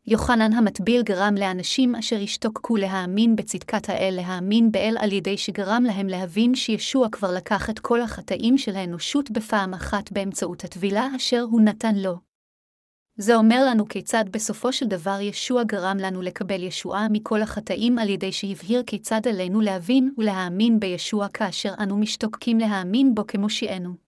יוחנן 0.06 0.52
המטביל 0.52 1.02
גרם 1.02 1.34
לאנשים 1.34 1.94
אשר 1.94 2.16
השתוקקו 2.22 2.76
להאמין 2.76 3.36
בצדקת 3.36 3.88
האל 3.88 4.14
להאמין 4.16 4.72
באל 4.72 4.96
על 5.00 5.12
ידי 5.12 5.38
שגרם 5.38 5.84
להם 5.86 6.06
להבין 6.06 6.54
שישוע 6.54 7.08
כבר 7.08 7.32
לקח 7.32 7.70
את 7.70 7.78
כל 7.78 8.00
החטאים 8.00 8.58
של 8.58 8.76
האנושות 8.76 9.30
בפעם 9.30 9.74
אחת 9.74 10.12
באמצעות 10.12 10.64
הטבילה 10.64 11.08
אשר 11.16 11.40
הוא 11.50 11.60
נתן 11.60 11.94
לו. 11.94 12.16
זה 13.16 13.36
אומר 13.36 13.66
לנו 13.70 13.88
כיצד 13.88 14.24
בסופו 14.30 14.72
של 14.72 14.86
דבר 14.86 15.18
ישוע 15.20 15.62
גרם 15.64 15.96
לנו 16.00 16.22
לקבל 16.22 16.62
ישועה 16.62 17.06
מכל 17.10 17.42
החטאים 17.42 17.98
על 17.98 18.08
ידי 18.08 18.32
שהבהיר 18.32 18.82
כיצד 18.86 19.20
עלינו 19.28 19.60
להבין 19.60 20.14
ולהאמין 20.18 20.80
בישוע 20.80 21.28
כאשר 21.28 21.74
אנו 21.78 21.96
משתוקקים 21.96 22.58
להאמין 22.58 23.14
בו 23.14 23.26
כמושיענו. 23.26 24.03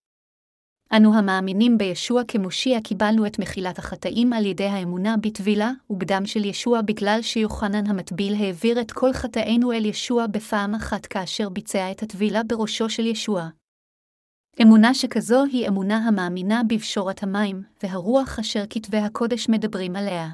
אנו 0.93 1.15
המאמינים 1.15 1.79
בישוע 1.79 2.23
כמושיע 2.29 2.81
קיבלנו 2.81 3.27
את 3.27 3.39
מחילת 3.39 3.79
החטאים 3.79 4.33
על 4.33 4.47
ידי 4.47 4.65
האמונה 4.65 5.17
בטבילה 5.17 5.71
ובדם 5.91 6.27
של 6.27 6.45
ישוע 6.45 6.81
בגלל 6.83 7.19
שיוחנן 7.23 7.87
המטביל 7.87 8.35
העביר 8.35 8.81
את 8.81 8.93
כל 8.93 9.13
חטאינו 9.13 9.73
אל 9.73 9.85
ישוע 9.85 10.27
בפעם 10.27 10.75
אחת 10.75 11.07
כאשר 11.07 11.49
ביצע 11.49 11.91
את 11.91 12.03
הטבילה 12.03 12.43
בראשו 12.43 12.91
של 12.91 13.07
ישוע. 13.07 13.49
אמונה 14.63 14.95
שכזו 14.95 15.45
היא 15.45 15.69
אמונה 15.69 15.97
המאמינה 15.97 16.63
בפשורת 16.69 17.23
המים, 17.23 17.63
והרוח 17.83 18.39
אשר 18.39 18.65
כתבי 18.71 18.99
הקודש 18.99 19.49
מדברים 19.49 19.97
עליה. 19.97 20.29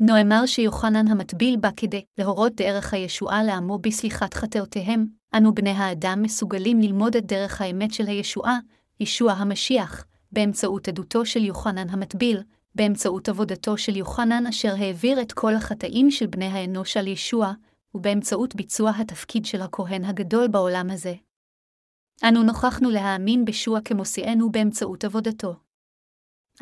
נאמר 0.00 0.46
שיוחנן 0.46 1.08
המטביל 1.08 1.56
בא 1.56 1.70
כדי 1.76 2.04
להורות 2.18 2.54
דרך 2.54 2.94
הישועה 2.94 3.42
לעמו 3.42 3.78
בסליחת 3.78 4.34
חטאותיהם, 4.34 5.06
אנו 5.36 5.54
בני 5.54 5.70
האדם 5.70 6.22
מסוגלים 6.22 6.80
ללמוד 6.80 7.16
את 7.16 7.26
דרך 7.26 7.60
האמת 7.60 7.94
של 7.94 8.06
הישועה, 8.06 8.58
ישוע 9.00 9.32
המשיח, 9.32 10.04
באמצעות 10.32 10.88
עדותו 10.88 11.26
של 11.26 11.44
יוחנן 11.44 11.90
המטביל, 11.90 12.42
באמצעות 12.74 13.28
עבודתו 13.28 13.78
של 13.78 13.96
יוחנן 13.96 14.46
אשר 14.46 14.74
העביר 14.78 15.20
את 15.22 15.32
כל 15.32 15.54
החטאים 15.54 16.10
של 16.10 16.26
בני 16.26 16.46
האנוש 16.46 16.96
על 16.96 17.06
ישוע, 17.06 17.52
ובאמצעות 17.94 18.54
ביצוע 18.54 18.90
התפקיד 18.90 19.44
של 19.44 19.62
הכהן 19.62 20.04
הגדול 20.04 20.48
בעולם 20.48 20.90
הזה. 20.90 21.14
אנו 22.28 22.42
נוכחנו 22.42 22.90
להאמין 22.90 23.44
בשוע 23.44 23.80
כמוסיענו 23.80 24.52
באמצעות 24.52 25.04
עבודתו. 25.04 25.54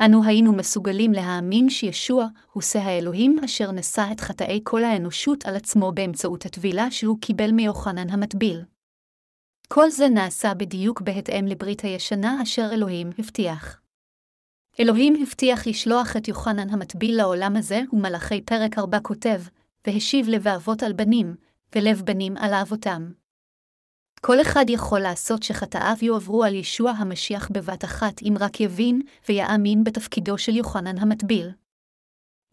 אנו 0.05 0.23
היינו 0.23 0.53
מסוגלים 0.53 1.11
להאמין 1.11 1.69
שישוע 1.69 2.27
הוא 2.51 2.63
שא 2.63 2.79
האלוהים 2.79 3.39
אשר 3.45 3.71
נשא 3.71 4.07
את 4.11 4.19
חטאי 4.19 4.59
כל 4.63 4.83
האנושות 4.83 5.45
על 5.45 5.55
עצמו 5.55 5.91
באמצעות 5.91 6.45
הטבילה 6.45 6.91
שהוא 6.91 7.17
קיבל 7.21 7.51
מיוחנן 7.51 8.09
המטביל. 8.09 8.61
כל 9.67 9.89
זה 9.89 10.09
נעשה 10.09 10.53
בדיוק 10.53 11.01
בהתאם 11.01 11.45
לברית 11.47 11.81
הישנה 11.81 12.43
אשר 12.43 12.69
אלוהים 12.73 13.09
הבטיח. 13.19 13.81
אלוהים 14.79 15.15
הבטיח 15.21 15.67
לשלוח 15.67 16.17
את 16.17 16.27
יוחנן 16.27 16.69
המטביל 16.69 17.17
לעולם 17.17 17.55
הזה, 17.55 17.81
ומלאכי 17.93 18.41
פרק 18.41 18.77
4 18.77 18.99
כותב, 18.99 19.41
והשיב 19.87 20.27
לב 20.29 20.47
אבות 20.47 20.83
על 20.83 20.93
בנים, 20.93 21.35
ולב 21.75 22.01
בנים 22.05 22.37
על 22.37 22.53
אבותם. 22.53 23.11
כל 24.21 24.41
אחד 24.41 24.65
יכול 24.69 24.99
לעשות 24.99 25.43
שחטאיו 25.43 25.95
יועברו 26.01 26.43
על 26.43 26.55
ישוע 26.55 26.91
המשיח 26.91 27.49
בבת 27.51 27.83
אחת 27.85 28.21
אם 28.21 28.33
רק 28.39 28.61
יבין 28.61 29.01
ויאמין 29.29 29.83
בתפקידו 29.83 30.37
של 30.37 30.55
יוחנן 30.55 30.97
המטביל. 30.97 31.51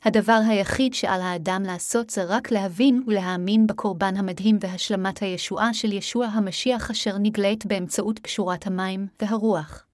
הדבר 0.05 0.41
היחיד 0.49 0.95
שעל 0.95 1.21
האדם 1.21 1.63
לעשות 1.67 2.11
זה 2.11 2.25
רק 2.25 2.51
להבין 2.51 3.03
ולהאמין 3.07 3.67
בקורבן 3.67 4.17
המדהים 4.17 4.59
והשלמת 4.61 5.23
הישועה 5.23 5.75
של 5.75 5.93
ישוע 5.93 6.27
המשיח 6.27 6.91
אשר 6.91 7.19
נגלית 7.19 7.67
באמצעות 7.67 8.19
קשורת 8.19 8.67
המים 8.67 9.07
והרוח. 9.23 9.87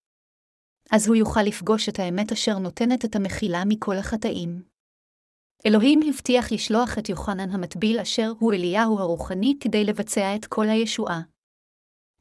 אז 0.91 1.09
הוא 1.09 1.17
יוכל 1.17 1.43
לפגוש 1.43 1.89
את 1.89 1.99
האמת 1.99 2.33
אשר 2.33 2.59
נותנת 2.59 3.05
את 3.05 3.17
המחילה 3.17 3.63
מכל 3.67 3.97
החטאים. 3.97 4.63
אלוהים 5.67 6.01
הבטיח 6.09 6.53
לשלוח 6.53 6.99
את 6.99 7.09
יוחנן 7.09 7.51
המטביל 7.51 8.01
אשר 8.01 8.33
הוא 8.39 8.53
אליהו 8.53 8.99
הרוחני 8.99 9.55
כדי 9.61 9.85
לבצע 9.85 10.37
את 10.37 10.47
כל 10.47 10.69
הישועה. 10.69 11.21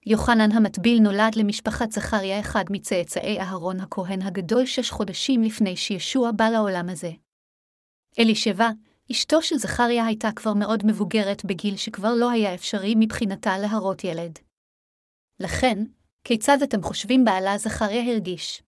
יוחנן 0.06 0.52
המטביל 0.52 1.00
נולד 1.00 1.36
למשפחת 1.36 1.92
זכריה 1.92 2.40
אחד 2.40 2.64
מצאצאי 2.70 3.40
אהרון 3.40 3.80
הכהן 3.80 4.22
הגדול 4.22 4.66
שש 4.66 4.92
חודשים 4.92 5.44
לפני 5.44 5.78
שישוע 5.78 6.32
בא 6.32 6.50
לעולם 6.50 6.90
הזה. 6.90 7.12
אלישבע, 8.20 8.70
אשתו 9.12 9.42
של 9.42 9.58
זכריה 9.58 10.06
הייתה 10.06 10.30
כבר 10.36 10.54
מאוד 10.54 10.86
מבוגרת 10.86 11.46
בגיל 11.46 11.78
שכבר 11.78 12.14
לא 12.20 12.32
היה 12.32 12.54
אפשרי 12.54 12.94
מבחינתה 12.98 13.58
להרות 13.58 14.04
ילד. 14.04 14.40
לכן, 15.40 15.84
כיצד 16.24 16.58
אתם 16.64 16.82
חושבים 16.82 17.26
בעלה 17.26 17.58
זכריה 17.58 18.12
הרגיש? 18.12 18.64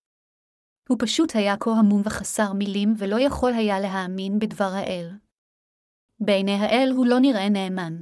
הוא 0.89 0.97
פשוט 0.99 1.35
היה 1.35 1.57
כה 1.59 1.71
המום 1.71 2.01
וחסר 2.05 2.53
מילים 2.53 2.93
ולא 2.97 3.19
יכול 3.19 3.53
היה 3.53 3.79
להאמין 3.79 4.39
בדבר 4.39 4.71
האל. 4.73 5.09
בעיני 6.19 6.55
האל 6.55 6.91
הוא 6.95 7.05
לא 7.05 7.19
נראה 7.19 7.49
נאמן. 7.49 8.01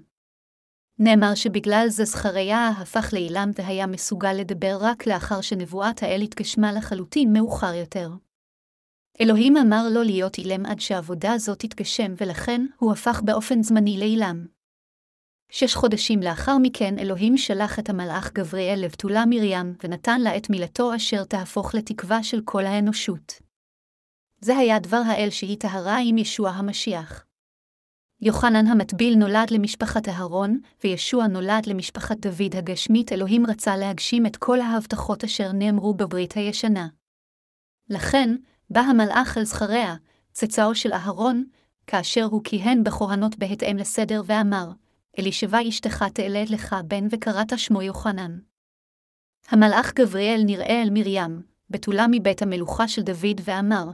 נאמר 1.00 1.36
שבגלל 1.36 1.86
זה 1.90 2.06
זכריה 2.06 2.68
הפך 2.68 3.14
לאילם 3.14 3.52
והיה 3.56 3.88
מסוגל 3.88 4.34
לדבר 4.34 4.78
רק 4.82 5.08
לאחר 5.08 5.42
שנבואת 5.42 6.04
האל 6.04 6.22
התגשמה 6.22 6.72
לחלוטין 6.72 7.34
מאוחר 7.34 7.74
יותר. 7.74 8.10
אלוהים 9.22 9.58
אמר 9.58 9.90
לו 9.92 10.04
להיות 10.04 10.38
אילם 10.38 10.66
עד 10.66 10.80
שהעבודה 10.80 11.34
הזאת 11.34 11.60
תתגשם, 11.60 12.14
ולכן 12.18 12.66
הוא 12.78 12.92
הפך 12.92 13.22
באופן 13.26 13.64
זמני 13.64 13.98
לאילם. 14.00 14.46
שש 15.52 15.76
חודשים 15.76 16.20
לאחר 16.20 16.58
מכן 16.62 17.00
אלוהים 17.00 17.38
שלח 17.38 17.80
את 17.80 17.90
המלאך 17.90 18.32
גבריאל 18.34 18.80
לבתולה 18.84 19.24
מרים, 19.26 19.76
ונתן 19.84 20.22
לה 20.22 20.38
את 20.38 20.50
מילתו 20.50 20.96
אשר 20.96 21.24
תהפוך 21.24 21.76
לתקווה 21.76 22.24
של 22.24 22.42
כל 22.46 22.66
האנושות. 22.66 23.34
זה 24.42 24.58
היה 24.58 24.80
דבר 24.80 25.02
האל 25.06 25.30
שהיא 25.30 25.58
טהרה 25.60 25.98
עם 26.04 26.18
ישוע 26.18 26.50
המשיח. 26.50 27.26
יוחנן 28.22 28.68
המטביל 28.68 29.16
נולד 29.16 29.52
למשפחת 29.52 30.10
אהרון, 30.10 30.60
וישוע 30.84 31.28
נולד 31.28 31.66
למשפחת 31.68 32.18
דוד 32.18 32.56
הגשמית. 32.56 33.12
אלוהים 33.12 33.46
רצה 33.46 33.78
להגשים 33.78 34.26
את 34.26 34.38
כל 34.38 34.62
ההבטחות 34.62 35.24
אשר 35.24 35.52
נאמרו 35.52 35.94
בברית 35.94 36.34
הישנה. 36.34 36.88
לכן, 37.90 38.36
בא 38.70 38.80
המלאך 38.80 39.38
אל 39.38 39.44
זכריה, 39.44 39.96
צאצאו 40.32 40.76
של 40.76 40.94
אהרון, 40.94 41.44
כאשר 41.88 42.24
הוא 42.24 42.42
כיהן 42.44 42.84
בכהנות 42.84 43.38
בהתאם 43.38 43.78
לסדר, 43.78 44.22
ואמר, 44.26 44.70
אלישבע 45.20 45.58
אשתך 45.70 46.06
תלד 46.14 46.50
לך 46.50 46.76
בן 46.88 47.08
וקראת 47.12 47.60
שמו 47.60 47.82
יוחנן. 47.82 48.38
המלאך 49.50 49.94
גבריאל 49.94 50.42
נראה 50.46 50.82
אל 50.82 50.90
מרים, 50.92 51.42
בתולה 51.70 52.06
מבית 52.12 52.42
המלוכה 52.42 52.88
של 52.88 53.02
דוד, 53.02 53.42
ואמר, 53.44 53.86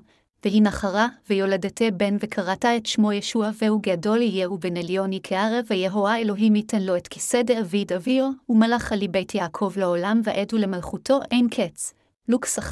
והיא 0.44 0.62
נחרה, 0.62 1.08
ויולדתה 1.30 1.92
בן 1.92 2.18
וקראת 2.20 2.66
את 2.66 2.86
שמו 2.86 3.12
ישוע, 3.12 3.50
והוא 3.62 3.82
גדול 3.84 4.22
יהיה 4.22 4.52
ובן 4.52 4.78
עליון 4.78 5.14
יקערב, 5.14 5.66
ויהוה 5.70 6.18
אלוהים 6.18 6.56
ייתן 6.56 6.82
לו 6.82 6.98
את 6.98 7.08
כיסא 7.08 7.42
דאביד 7.42 7.94
אביו, 7.94 8.30
ומלך 8.50 8.92
עלי 8.92 9.08
בית 9.08 9.36
יעקב 9.36 9.74
לעולם 9.78 10.22
ועד 10.24 10.54
ולמלכותו 10.54 11.20
אין 11.32 11.48
קץ. 11.50 11.94
לוקס 12.28 12.60
1.231-33 12.60 12.64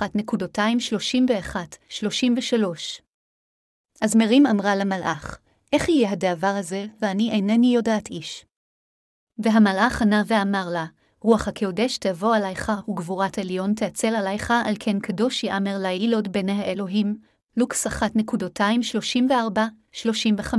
אז 4.01 4.15
מרים 4.15 4.45
אמרה 4.45 4.75
למלאך, 4.75 5.39
איך 5.73 5.89
יהיה 5.89 6.11
הדבר 6.11 6.55
הזה, 6.59 6.85
ואני 7.01 7.31
אינני 7.31 7.75
יודעת 7.75 8.07
איש? 8.07 8.45
והמלאך 9.37 10.01
ענה 10.01 10.23
ואמר 10.27 10.69
לה, 10.73 10.85
רוח 11.19 11.47
הקודש 11.47 11.97
תבוא 11.97 12.35
עליך, 12.35 12.71
וגבורת 12.89 13.37
עליון 13.37 13.73
תאצל 13.73 14.15
עליך, 14.15 14.53
על 14.65 14.75
כן 14.79 14.99
קדוש 14.99 15.43
יאמר 15.43 15.77
לה 15.77 15.91
ילוד 15.91 16.31
בני 16.31 16.51
האלוהים, 16.51 17.17
לוקס 17.57 17.87
1.234-35. 17.87 20.55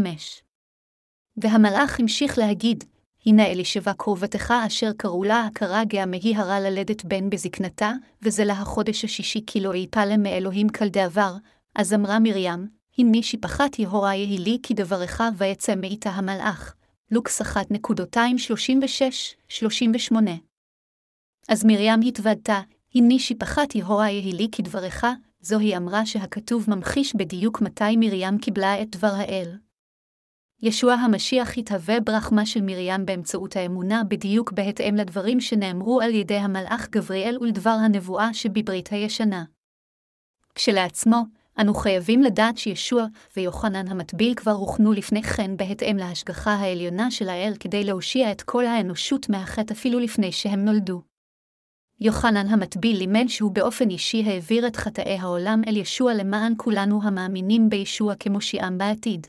והמלאך 1.37 2.01
המשיך 2.01 2.39
להגיד, 2.39 2.85
הנה 3.27 3.47
אלישבע 3.47 3.93
קרובתך 3.93 4.55
אשר 4.67 4.93
קראו 4.97 5.25
לה 5.25 5.45
הכרה 5.45 5.85
גאה 5.85 6.07
מהי 6.07 6.37
הרע 6.37 6.61
ללדת 6.61 7.05
בן 7.05 7.31
בזקנתה, 7.31 7.93
וזה 8.23 8.45
לה 8.45 8.53
החודש 8.53 9.05
השישי 9.05 9.41
כי 9.47 9.61
לא 9.61 9.75
יפלם 9.75 10.23
מאלוהים 10.23 10.69
כל 10.69 10.89
דעבר, 10.89 11.35
אז 11.75 11.95
אמרה 11.95 12.19
מרים, 12.19 12.69
הנני 12.99 13.23
שיפחת 13.23 13.79
יהורה 13.79 14.15
יהי 14.15 14.39
לי 14.39 14.59
כי 14.63 14.75
דברך 14.75 15.21
ויצא 15.37 15.75
מאיתה 15.75 16.11
המלאך. 16.11 16.75
לוקס 17.11 17.43
1.236-38 17.43 17.47
אז 21.49 21.65
מרים 21.65 22.01
התוודתה, 22.07 22.61
הנני 22.95 23.19
שיפחת 23.19 23.75
יהורה 23.75 24.11
יהי 24.11 24.33
לי 24.33 24.49
כדברך, 24.53 25.05
זו 25.41 25.59
היא 25.59 25.77
אמרה 25.77 26.07
שהכתוב 26.07 26.65
ממחיש 26.69 27.17
בדיוק 27.17 27.61
מתי 27.61 27.97
מרים 27.97 28.39
קיבלה 28.39 28.83
את 28.83 28.97
דבר 28.97 29.13
האל. 29.17 29.64
ישוע 30.63 30.95
המשיח 30.95 31.59
התהווה 31.59 32.01
ברחמה 32.01 32.47
של 32.47 32.61
מרים 32.63 33.07
באמצעות 33.07 33.57
האמונה 33.57 34.03
בדיוק 34.09 34.53
בהתאם 34.53 34.95
לדברים 34.95 35.41
שנאמרו 35.41 36.01
על 36.01 36.15
ידי 36.15 36.37
המלאך 36.37 36.89
גבריאל 36.91 37.39
ולדבר 37.41 37.71
הנבואה 37.71 38.35
שבברית 38.35 38.89
הישנה. 38.89 39.45
כשלעצמו, 40.55 41.23
אנו 41.61 41.75
חייבים 41.75 42.23
לדעת 42.23 42.59
שישוע 42.59 43.07
ויוחנן 43.37 43.89
המטביל 43.89 44.35
כבר 44.35 44.51
הוכנו 44.51 44.93
לפני 44.93 45.23
כן 45.23 45.57
בהתאם 45.57 45.97
להשגחה 45.97 46.55
העליונה 46.55 47.11
של 47.11 47.29
האל 47.29 47.53
כדי 47.61 47.85
להושיע 47.85 48.33
את 48.33 48.43
כל 48.43 48.67
האנושות 48.67 49.29
מהחטא 49.29 49.73
אפילו 49.73 50.01
לפני 50.01 50.33
שהם 50.33 50.65
נולדו. 50.65 51.03
יוחנן 52.01 52.47
המטביל 52.47 52.97
לימד 52.97 53.25
שהוא 53.29 53.53
באופן 53.53 53.91
אישי 53.91 54.23
העביר 54.27 54.67
את 54.67 54.77
חטאי 54.77 55.19
העולם 55.19 55.63
אל 55.69 55.77
ישוע 55.77 56.15
למען 56.15 56.53
כולנו 56.57 57.01
המאמינים 57.03 57.69
בישוע 57.69 58.15
כמושיעם 58.15 58.79
בעתיד. 58.79 59.27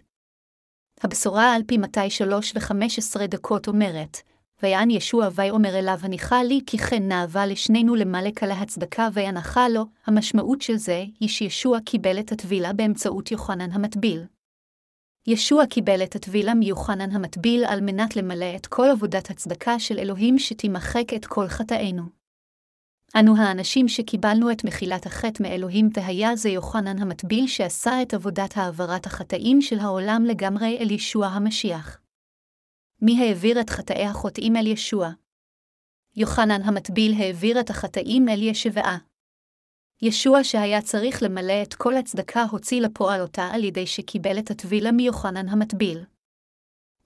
הבשורה 1.03 1.53
על 1.53 1.61
פי 1.67 1.77
מתי 1.77 2.09
שלוש 2.09 2.53
וחמש 2.55 2.99
עשרה 2.99 3.27
דקות 3.27 3.67
אומרת, 3.67 4.17
ויען 4.63 4.89
ישוע 4.89 5.29
ויאמר 5.35 5.79
אליו 5.79 5.99
הניחה 6.01 6.43
לי 6.43 6.59
כי 6.65 6.77
כן 6.77 7.07
נאווה 7.07 7.45
לשנינו 7.45 7.95
למלק 7.95 8.43
על 8.43 8.51
ההצדקה 8.51 9.09
וינחה 9.13 9.69
לו, 9.69 9.85
המשמעות 10.05 10.61
של 10.61 10.75
זה 10.75 11.03
היא 11.19 11.29
שישוע 11.29 11.79
קיבל 11.79 12.19
את 12.19 12.31
הטבילה 12.31 12.73
באמצעות 12.73 13.31
יוחנן 13.31 13.71
המטביל. 13.71 14.23
ישוע 15.27 15.65
קיבל 15.65 16.03
את 16.03 16.15
הטבילה 16.15 16.53
מיוחנן 16.53 17.11
המטביל 17.11 17.65
על 17.65 17.81
מנת 17.81 18.15
למלא 18.15 18.55
את 18.55 18.65
כל 18.65 18.87
עבודת 18.91 19.29
הצדקה 19.29 19.79
של 19.79 19.99
אלוהים 19.99 20.39
שתימחק 20.39 21.13
את 21.15 21.25
כל 21.25 21.47
חטאינו. 21.47 22.24
אנו 23.19 23.37
האנשים 23.37 23.87
שקיבלנו 23.87 24.51
את 24.51 24.63
מחילת 24.63 25.05
החטא 25.05 25.43
מאלוהים 25.43 25.89
והיה 25.93 26.35
זה 26.35 26.49
יוחנן 26.49 27.01
המטביל 27.01 27.47
שעשה 27.47 28.01
את 28.01 28.13
עבודת 28.13 28.57
העברת 28.57 29.05
החטאים 29.05 29.61
של 29.61 29.79
העולם 29.79 30.23
לגמרי 30.27 30.77
אל 30.79 30.91
ישוע 30.91 31.27
המשיח. 31.27 31.99
מי 33.01 33.21
העביר 33.21 33.61
את 33.61 33.69
חטאי 33.69 34.05
החוטאים 34.05 34.55
אל 34.55 34.67
ישוע? 34.67 35.09
יוחנן 36.15 36.61
המטביל 36.61 37.13
העביר 37.13 37.59
את 37.59 37.69
החטאים 37.69 38.29
אל 38.29 38.43
ישבעה. 38.43 38.97
ישוע 40.01 40.43
שהיה 40.43 40.81
צריך 40.81 41.23
למלא 41.23 41.61
את 41.63 41.73
כל 41.73 41.95
הצדקה 41.95 42.43
הוציא 42.43 42.81
לפועל 42.81 43.21
אותה 43.21 43.43
על 43.53 43.63
ידי 43.63 43.87
שקיבל 43.87 44.39
את 44.39 44.51
הטבילה 44.51 44.91
מיוחנן 44.91 45.49
המטביל. 45.49 46.03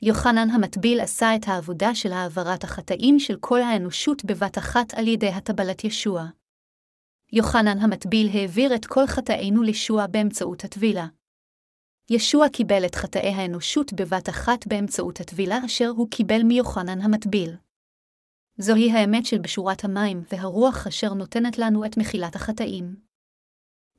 יוחנן 0.02 0.50
המטביל 0.50 1.00
עשה 1.00 1.36
את 1.36 1.48
העבודה 1.48 1.96
של 1.96 2.12
העברת 2.12 2.64
החטאים 2.64 3.20
של 3.20 3.38
כל 3.40 3.62
האנושות 3.62 4.26
בבת 4.26 4.58
אחת 4.58 4.94
על 4.94 5.08
ידי 5.08 5.28
הטבלת 5.28 5.84
ישוע. 5.84 6.26
יוחנן 7.32 7.80
המטביל 7.80 8.30
העביר 8.34 8.76
את 8.76 8.86
כל 8.86 9.08
חטאינו 9.08 9.64
לישוע 9.64 10.08
באמצעות 10.08 10.64
הטבילה. 10.64 11.08
ישוע 12.10 12.50
קיבל 12.50 12.86
את 12.86 12.96
חטאי 12.96 13.30
האנושות 13.30 13.94
בבת 13.94 14.30
אחת 14.30 14.68
באמצעות 14.68 15.20
הטבילה 15.20 15.66
אשר 15.66 15.88
הוא 15.88 16.10
קיבל 16.12 16.44
מיוחנן 16.44 17.02
המטביל. 17.02 17.56
זוהי 18.58 18.92
האמת 18.92 19.26
של 19.26 19.38
בשורת 19.38 19.84
המים 19.84 20.24
והרוח 20.32 20.88
אשר 20.88 21.14
נותנת 21.14 21.58
לנו 21.58 21.86
את 21.86 21.98
מחילת 21.98 22.36
החטאים. 22.36 22.96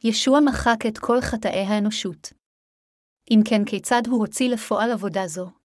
ישוע 0.04 0.40
מחק 0.40 0.86
את 0.88 0.98
כל 0.98 1.20
חטאי 1.20 1.64
האנושות. 1.64 2.32
אם 3.30 3.40
כן, 3.44 3.64
כיצד 3.64 4.02
הוא 4.06 4.18
הוציא 4.18 4.48
לפועל 4.48 4.92
עבודה 4.92 5.26
זו? 5.26 5.59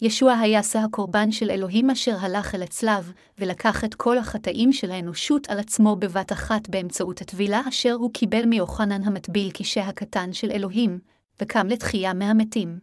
ישוע 0.00 0.32
היה 0.32 0.62
שא 0.62 0.78
הקורבן 0.78 1.30
של 1.32 1.50
אלוהים 1.50 1.90
אשר 1.90 2.16
הלך 2.20 2.54
אל 2.54 2.62
הצלב, 2.62 3.12
ולקח 3.38 3.84
את 3.84 3.94
כל 3.94 4.18
החטאים 4.18 4.72
של 4.72 4.90
האנושות 4.90 5.50
על 5.50 5.58
עצמו 5.58 5.96
בבת 5.96 6.32
אחת 6.32 6.68
באמצעות 6.68 7.20
הטבילה 7.20 7.60
אשר 7.68 7.92
הוא 7.92 8.12
קיבל 8.12 8.46
מיוחנן 8.46 9.02
המטביל 9.02 9.50
כשהקטן 9.54 10.32
של 10.32 10.50
אלוהים, 10.50 10.98
וקם 11.42 11.66
לתחייה 11.66 12.12
מהמתים. 12.12 12.78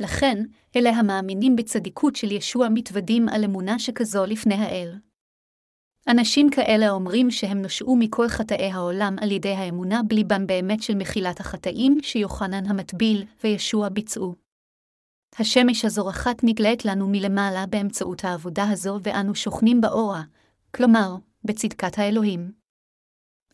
לכן, 0.00 0.44
אלה 0.76 0.90
המאמינים 0.90 1.56
בצדיקות 1.56 2.16
של 2.16 2.32
ישוע 2.32 2.68
מתוודים 2.68 3.28
על 3.28 3.44
אמונה 3.44 3.78
שכזו 3.78 4.26
לפני 4.26 4.54
האל. 4.54 4.94
אנשים 6.08 6.50
כאלה 6.50 6.90
אומרים 6.90 7.30
שהם 7.30 7.62
נושעו 7.62 7.96
מכל 7.96 8.28
חטאי 8.28 8.70
העולם 8.70 9.16
על 9.20 9.32
ידי 9.32 9.52
האמונה 9.52 10.02
בליבם 10.02 10.46
באמת 10.46 10.82
של 10.82 10.94
מחילת 10.94 11.40
החטאים 11.40 11.98
שיוחנן 12.02 12.66
המטביל 12.66 13.24
וישוע 13.44 13.88
ביצעו. 13.88 14.45
השמש 15.38 15.84
הזורחת 15.84 16.36
נגלית 16.42 16.84
לנו 16.84 17.08
מלמעלה 17.08 17.66
באמצעות 17.66 18.24
העבודה 18.24 18.70
הזו 18.70 18.98
ואנו 19.02 19.34
שוכנים 19.34 19.80
באורה, 19.80 20.22
כלומר, 20.74 21.16
בצדקת 21.44 21.98
האלוהים. 21.98 22.52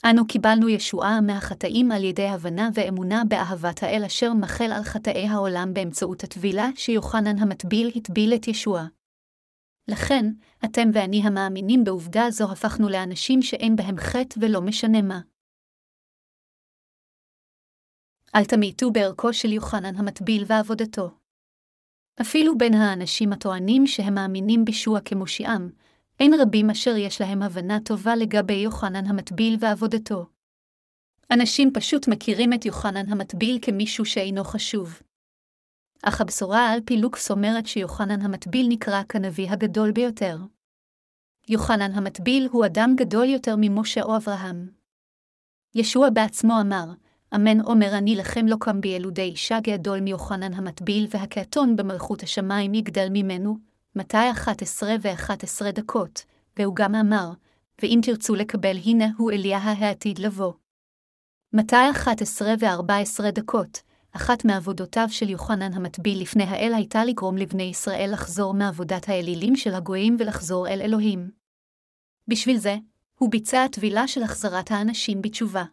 אנו 0.04 0.26
קיבלנו 0.26 0.68
ישועה 0.68 1.20
מהחטאים 1.20 1.92
על 1.92 2.04
ידי 2.04 2.28
הבנה 2.28 2.68
ואמונה 2.74 3.22
באהבת 3.28 3.82
האל 3.82 4.02
אשר 4.06 4.32
מחל 4.32 4.72
על 4.72 4.82
חטאי 4.82 5.28
העולם 5.28 5.74
באמצעות 5.74 6.24
הטבילה 6.24 6.68
שיוחנן 6.76 7.38
המטביל 7.38 7.90
הטביל 7.96 8.34
את 8.34 8.48
ישוע. 8.48 8.82
לכן, 9.88 10.26
אתם 10.64 10.88
ואני 10.94 11.22
המאמינים 11.24 11.84
בעובדה 11.84 12.30
זו 12.30 12.52
הפכנו 12.52 12.88
לאנשים 12.88 13.42
שאין 13.42 13.76
בהם 13.76 13.96
חטא 13.96 14.38
ולא 14.40 14.60
משנה 14.60 15.02
מה. 15.02 15.20
אל 18.34 18.44
תמיתו 18.44 18.90
בערכו 18.92 19.32
של 19.32 19.52
יוחנן 19.52 19.96
המטביל 19.96 20.44
ועבודתו. 20.46 21.21
אפילו 22.20 22.58
בין 22.58 22.74
האנשים 22.74 23.32
הטוענים 23.32 23.86
שהם 23.86 24.14
מאמינים 24.14 24.64
בישוע 24.64 25.00
כמושיעם, 25.00 25.70
אין 26.20 26.34
רבים 26.40 26.70
אשר 26.70 26.96
יש 26.96 27.20
להם 27.20 27.42
הבנה 27.42 27.80
טובה 27.80 28.16
לגבי 28.16 28.52
יוחנן 28.52 29.06
המטביל 29.06 29.56
ועבודתו. 29.60 30.26
אנשים 31.30 31.70
פשוט 31.74 32.08
מכירים 32.08 32.52
את 32.52 32.64
יוחנן 32.64 33.12
המטביל 33.12 33.58
כמישהו 33.62 34.04
שאינו 34.04 34.44
חשוב. 34.44 35.02
אך 36.02 36.20
הבשורה 36.20 36.72
על 36.72 36.80
פי 36.84 36.96
לוקס 36.96 37.30
אומרת 37.30 37.66
שיוחנן 37.66 38.22
המטביל 38.22 38.66
נקרא 38.68 39.02
כנביא 39.08 39.50
הגדול 39.50 39.92
ביותר. 39.92 40.38
יוחנן 41.48 41.92
המטביל 41.92 42.48
הוא 42.52 42.66
אדם 42.66 42.94
גדול 42.96 43.24
יותר 43.24 43.54
ממשה 43.58 44.02
או 44.02 44.16
אברהם. 44.16 44.68
ישוע 45.74 46.10
בעצמו 46.10 46.60
אמר, 46.60 46.84
אמן 47.34 47.60
אומר 47.60 47.98
אני 47.98 48.16
לכם 48.16 48.46
לא 48.46 48.56
קם 48.60 48.80
בילודי 48.80 49.22
אישה 49.22 49.58
גדול 49.60 50.00
מיוחנן 50.00 50.54
המטביל 50.54 51.06
והקעתון 51.10 51.76
במלכות 51.76 52.22
השמיים 52.22 52.74
יגדל 52.74 53.08
ממנו, 53.10 53.56
מתי 53.96 54.30
11 54.30 54.94
ו-11 55.02 55.70
דקות, 55.72 56.24
והוא 56.58 56.76
גם 56.76 56.94
אמר, 56.94 57.30
ואם 57.82 58.00
תרצו 58.02 58.34
לקבל 58.34 58.76
הנה 58.84 59.06
הוא 59.18 59.30
אליה 59.30 59.58
העתיד 59.58 60.18
לבוא. 60.18 60.52
מתי 61.52 61.90
11 61.90 62.54
ו-14 62.60 63.30
דקות, 63.30 63.82
אחת 64.12 64.44
מעבודותיו 64.44 65.06
של 65.10 65.28
יוחנן 65.28 65.72
המטביל 65.72 66.22
לפני 66.22 66.44
האל 66.44 66.72
הייתה 66.74 67.04
לגרום 67.04 67.36
לבני 67.36 67.62
ישראל 67.62 68.10
לחזור 68.12 68.54
מעבודת 68.54 69.08
האלילים 69.08 69.56
של 69.56 69.74
הגויים 69.74 70.16
ולחזור 70.18 70.68
אל 70.68 70.80
אלוהים. 70.80 71.30
בשביל 72.28 72.56
זה, 72.56 72.76
הוא 73.18 73.30
ביצע 73.30 73.66
טבילה 73.68 74.08
של 74.08 74.22
החזרת 74.22 74.70
האנשים 74.70 75.22
בתשובה. 75.22 75.64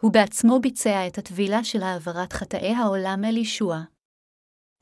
הוא 0.00 0.12
בעצמו 0.12 0.60
ביצע 0.60 1.06
את 1.06 1.18
הטבילה 1.18 1.64
של 1.64 1.82
העברת 1.82 2.32
חטאי 2.32 2.74
העולם 2.74 3.24
אל 3.24 3.36
ישוע. 3.36 3.80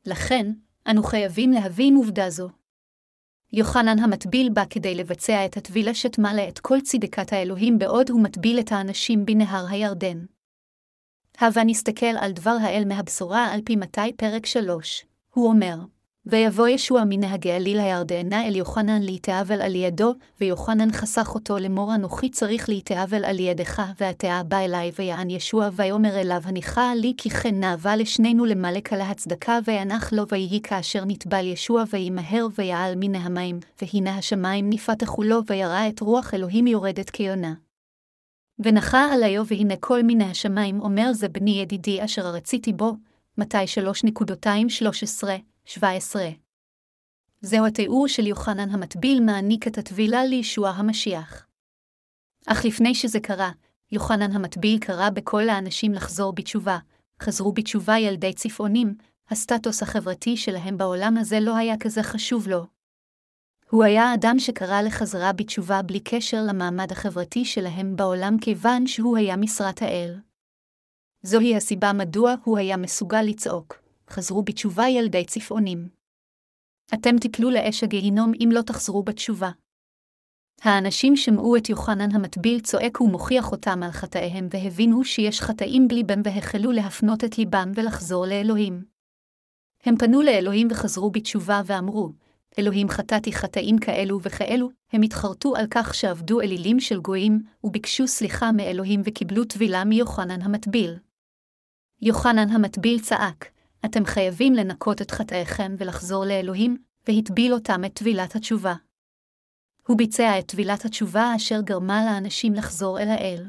לכן, 0.07 0.52
אנו 0.90 1.02
חייבים 1.02 1.50
להבין 1.52 1.96
עובדה 1.96 2.31
זו. 2.31 2.48
יוחנן 3.52 3.98
המטביל 3.98 4.48
בא 4.52 4.64
כדי 4.70 4.94
לבצע 4.94 5.46
את 5.46 5.57
הטבילה 5.57 5.94
שתמלא 5.94 6.48
את 6.48 6.59
כל 6.59 6.81
צדקת 6.81 7.33
האלוהים 7.33 7.79
בעוד 7.79 8.11
הוא 8.11 8.22
מטביל 8.22 8.61
את 8.61 8.72
האנשים 8.72 9.26
בנהר 9.26 9.66
הירדן. 9.70 10.24
הבה 11.38 11.64
נסתכל 11.64 12.16
על 12.20 12.33
דבר 12.33 12.57
האל 12.61 12.85
מהבשורה 12.88 13.44
על 13.52 13.61
פי 13.64 13.76
מתי 13.76 14.12
פרק 14.16 14.46
3. 14.46 15.07
הוא 15.35 15.48
אומר, 15.48 15.76
ויבוא 16.29 16.69
ישוע 16.69 17.03
מנהגי 17.09 17.53
עליל 17.53 17.81
הירדנה 17.81 18.47
אל 18.47 18.57
יוחנן 18.57 19.03
להתאבל 19.03 19.62
על 19.62 19.75
ידו, 19.75 20.15
ויוחנן 20.41 20.93
חסך 20.93 21.35
אותו 21.35 21.59
לאמור 21.59 21.95
אנוכי 21.95 22.29
צריך 22.29 22.69
להתאבל 22.69 23.25
על 23.25 23.41
ידך, 23.41 23.83
ועתה 24.01 24.43
בא 24.49 24.59
אלי 24.59 24.93
ויען 24.99 25.31
ישוע 25.31 25.69
ויאמר 25.73 26.21
אליו 26.21 26.41
הניחה 26.45 26.95
לי 26.95 27.15
כי 27.17 27.31
כן 27.31 27.61
נאווה 27.61 27.97
לשנינו 27.97 28.45
למלק 28.45 28.93
על 28.93 29.01
ההצדקה 29.01 29.59
וינח 29.65 30.12
לו 30.12 30.29
ויהי 30.29 30.61
כאשר 30.62 31.05
נטבל 31.05 31.47
ישוע 31.47 31.85
וימהר 31.91 32.47
ויעל 32.59 32.95
מן 32.97 33.15
המים, 33.15 33.61
והנה 33.83 34.19
השמיים 34.19 34.71
נפתחו 34.71 35.23
לו 35.23 35.41
וירא 35.47 35.89
את 35.89 36.01
רוח 36.01 36.35
אלוהים 36.35 36.67
יורדת 36.67 37.11
כיונה. 37.11 37.55
ונחה 38.59 39.15
עליו 39.15 39.47
והנה 39.47 39.75
כל 39.81 40.03
מיני 40.03 40.25
השמיים 40.25 40.81
אומר 40.81 41.12
זה 41.12 41.29
בני 41.29 41.61
ידידי 41.61 42.05
אשר 42.05 42.27
רציתי 42.27 42.73
בו, 42.73 42.93
מתי 43.39 43.65
3.13 45.25 45.56
17. 45.68 46.29
זהו 47.40 47.66
התיאור 47.66 48.09
של 48.09 48.26
יוחנן 48.26 48.70
המטביל 48.70 49.20
מעניק 49.20 49.66
את 49.66 49.79
הטבילה 49.79 50.24
לישוע 50.24 50.70
המשיח. 50.70 51.46
אך 52.46 52.64
לפני 52.64 52.94
שזה 52.94 53.20
קרה, 53.20 53.50
יוחנן 53.92 54.33
המטביל 54.33 54.79
קרא 54.79 55.11
בכל 55.11 55.48
האנשים 55.48 55.92
לחזור 55.92 56.33
בתשובה, 56.33 56.79
חזרו 57.22 57.52
בתשובה 57.52 57.98
ילדי 57.98 58.33
צפעונים, 58.33 58.94
הסטטוס 59.31 59.83
החברתי 59.83 60.37
שלהם 60.37 60.79
בעולם 60.79 61.16
הזה 61.16 61.40
לא 61.40 61.57
היה 61.57 61.74
כזה 61.81 62.02
חשוב 62.02 62.48
לו. 62.48 62.66
הוא 63.70 63.85
היה 63.85 64.14
אדם 64.14 64.38
שקרא 64.38 64.83
לחזרה 64.83 65.33
בתשובה 65.33 65.83
בלי 65.83 66.00
קשר 66.00 66.42
למעמד 66.48 66.92
החברתי 66.92 67.44
שלהם 67.44 67.96
בעולם 67.96 68.38
כיוון 68.40 68.87
שהוא 68.87 69.16
היה 69.16 69.37
משרת 69.37 69.83
האל. 69.83 70.20
זוהי 71.22 71.57
הסיבה 71.57 71.92
מדוע 71.92 72.35
הוא 72.44 72.59
היה 72.59 72.76
מסוגל 72.76 73.22
לצעוק. 73.22 73.86
חזרו 74.11 74.42
בתשובה 74.42 74.88
ילדי 74.88 75.25
צפעונים. 75.25 75.88
אתם 76.95 77.19
תיפלו 77.19 77.51
לאש 77.51 77.85
הגיהינום 77.85 78.33
אם 78.45 78.49
לא 78.53 78.62
תחזרו 78.62 79.03
בתשובה. 79.03 79.51
האנשים 80.62 81.16
שמעו 81.16 81.57
את 81.57 81.69
יוחנן 81.69 82.14
המטביל 82.14 82.61
צועק 82.61 83.01
ומוכיח 83.01 83.53
אותם 83.53 83.83
על 83.83 83.90
חטאיהם 83.90 84.49
והבינו 84.51 85.05
שיש 85.05 85.40
חטאים 85.40 85.88
בליבם 85.88 86.21
והחלו 86.25 86.73
להפנות 86.73 87.25
את 87.25 87.38
ליבם 87.38 87.73
ולחזור 87.75 88.27
לאלוהים. 88.27 88.85
הם 89.85 89.97
פנו 89.97 90.23
לאלוהים 90.23 90.69
וחזרו 90.71 91.11
בתשובה 91.11 91.62
ואמרו, 91.66 92.12
אלוהים 92.59 92.88
חטאתי 92.88 93.33
חטאים 93.33 93.79
כאלו 93.79 94.19
וכאלו, 94.23 94.71
הם 94.92 95.03
התחרטו 95.03 95.57
על 95.57 95.66
כך 95.71 95.95
שעבדו 95.95 96.40
אלילים 96.40 96.81
של 96.81 97.01
גויים, 97.01 97.42
וביקשו 97.64 98.07
סליחה 98.07 98.53
מאלוהים 98.53 99.01
וקיבלו 99.05 99.45
טבילה 99.45 99.85
מיוחנן 99.85 100.42
המטביל. 100.42 100.97
יוחנן 102.03 102.49
המטביל 102.49 103.01
צעק, 103.01 103.51
אתם 103.85 104.05
חייבים 104.05 104.55
לנקות 104.55 105.03
את 105.03 105.11
חטאיכם 105.11 105.75
ולחזור 105.79 106.25
לאלוהים, 106.25 106.77
והטביל 107.09 107.53
אותם 107.55 107.85
את 107.85 107.95
טבילת 107.95 108.37
התשובה. 108.37 108.75
הוא 109.87 109.99
ביצע 109.99 110.39
את 110.39 110.49
טבילת 110.49 110.85
התשובה 110.85 111.33
אשר 111.37 111.61
גרמה 111.61 112.05
לאנשים 112.05 112.55
לחזור 112.55 113.01
אל 113.01 113.09
האל. 113.09 113.47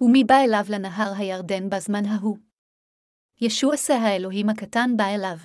ומי 0.00 0.24
בא 0.24 0.34
אליו 0.44 0.64
לנהר 0.68 1.12
הירדן 1.16 1.70
בזמן 1.70 2.04
ההוא? 2.04 2.38
ישוע 3.40 3.76
שא 3.76 3.92
האלוהים 3.92 4.48
הקטן 4.48 4.96
בא 4.96 5.04
אליו. 5.04 5.36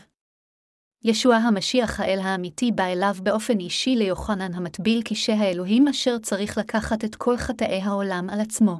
ישוע 1.04 1.36
המשיח 1.36 2.00
האל 2.00 2.20
האמיתי 2.20 2.72
בא 2.72 2.84
אליו 2.84 3.16
באופן 3.24 3.60
אישי 3.60 3.96
ליוחנן 3.96 4.54
המטביל 4.54 5.02
כשהאלוהים 5.06 5.88
אשר 5.88 6.18
צריך 6.20 6.58
לקחת 6.58 7.06
את 7.06 7.16
כל 7.16 7.38
חטאי 7.38 7.82
העולם 7.82 8.30
על 8.30 8.42
עצמו. 8.42 8.80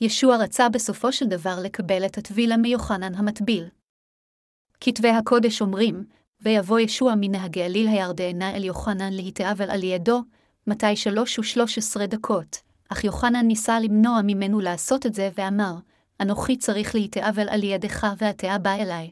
ישוע 0.00 0.36
רצה 0.36 0.68
בסופו 0.68 1.12
של 1.12 1.26
דבר 1.26 1.56
לקבל 1.62 2.06
את 2.06 2.18
הטבילה 2.18 2.56
מיוחנן 2.56 3.14
המטביל. 3.14 3.68
כתבי 4.80 5.08
הקודש 5.08 5.62
אומרים, 5.62 6.04
ויבוא 6.40 6.78
ישוע 6.78 7.14
מנהגי 7.16 7.62
עליל 7.62 7.88
הירדנה 7.88 8.56
אל 8.56 8.64
יוחנן 8.64 9.12
להתאבל 9.12 9.70
על 9.70 9.82
ידו, 9.84 10.22
מתי 10.66 10.96
שלוש 10.96 11.38
ושלוש 11.38 11.78
עשרה 11.78 12.06
דקות, 12.06 12.56
אך 12.88 13.04
יוחנן 13.04 13.46
ניסה 13.46 13.80
למנוע 13.80 14.20
ממנו 14.24 14.60
לעשות 14.60 15.06
את 15.06 15.14
זה 15.14 15.30
ואמר, 15.38 15.74
אנוכי 16.20 16.56
צריך 16.56 16.94
להתאבל 16.94 17.48
על 17.48 17.64
ידך 17.64 18.06
ואתה 18.18 18.58
בא 18.58 18.74
אליי. 18.74 19.10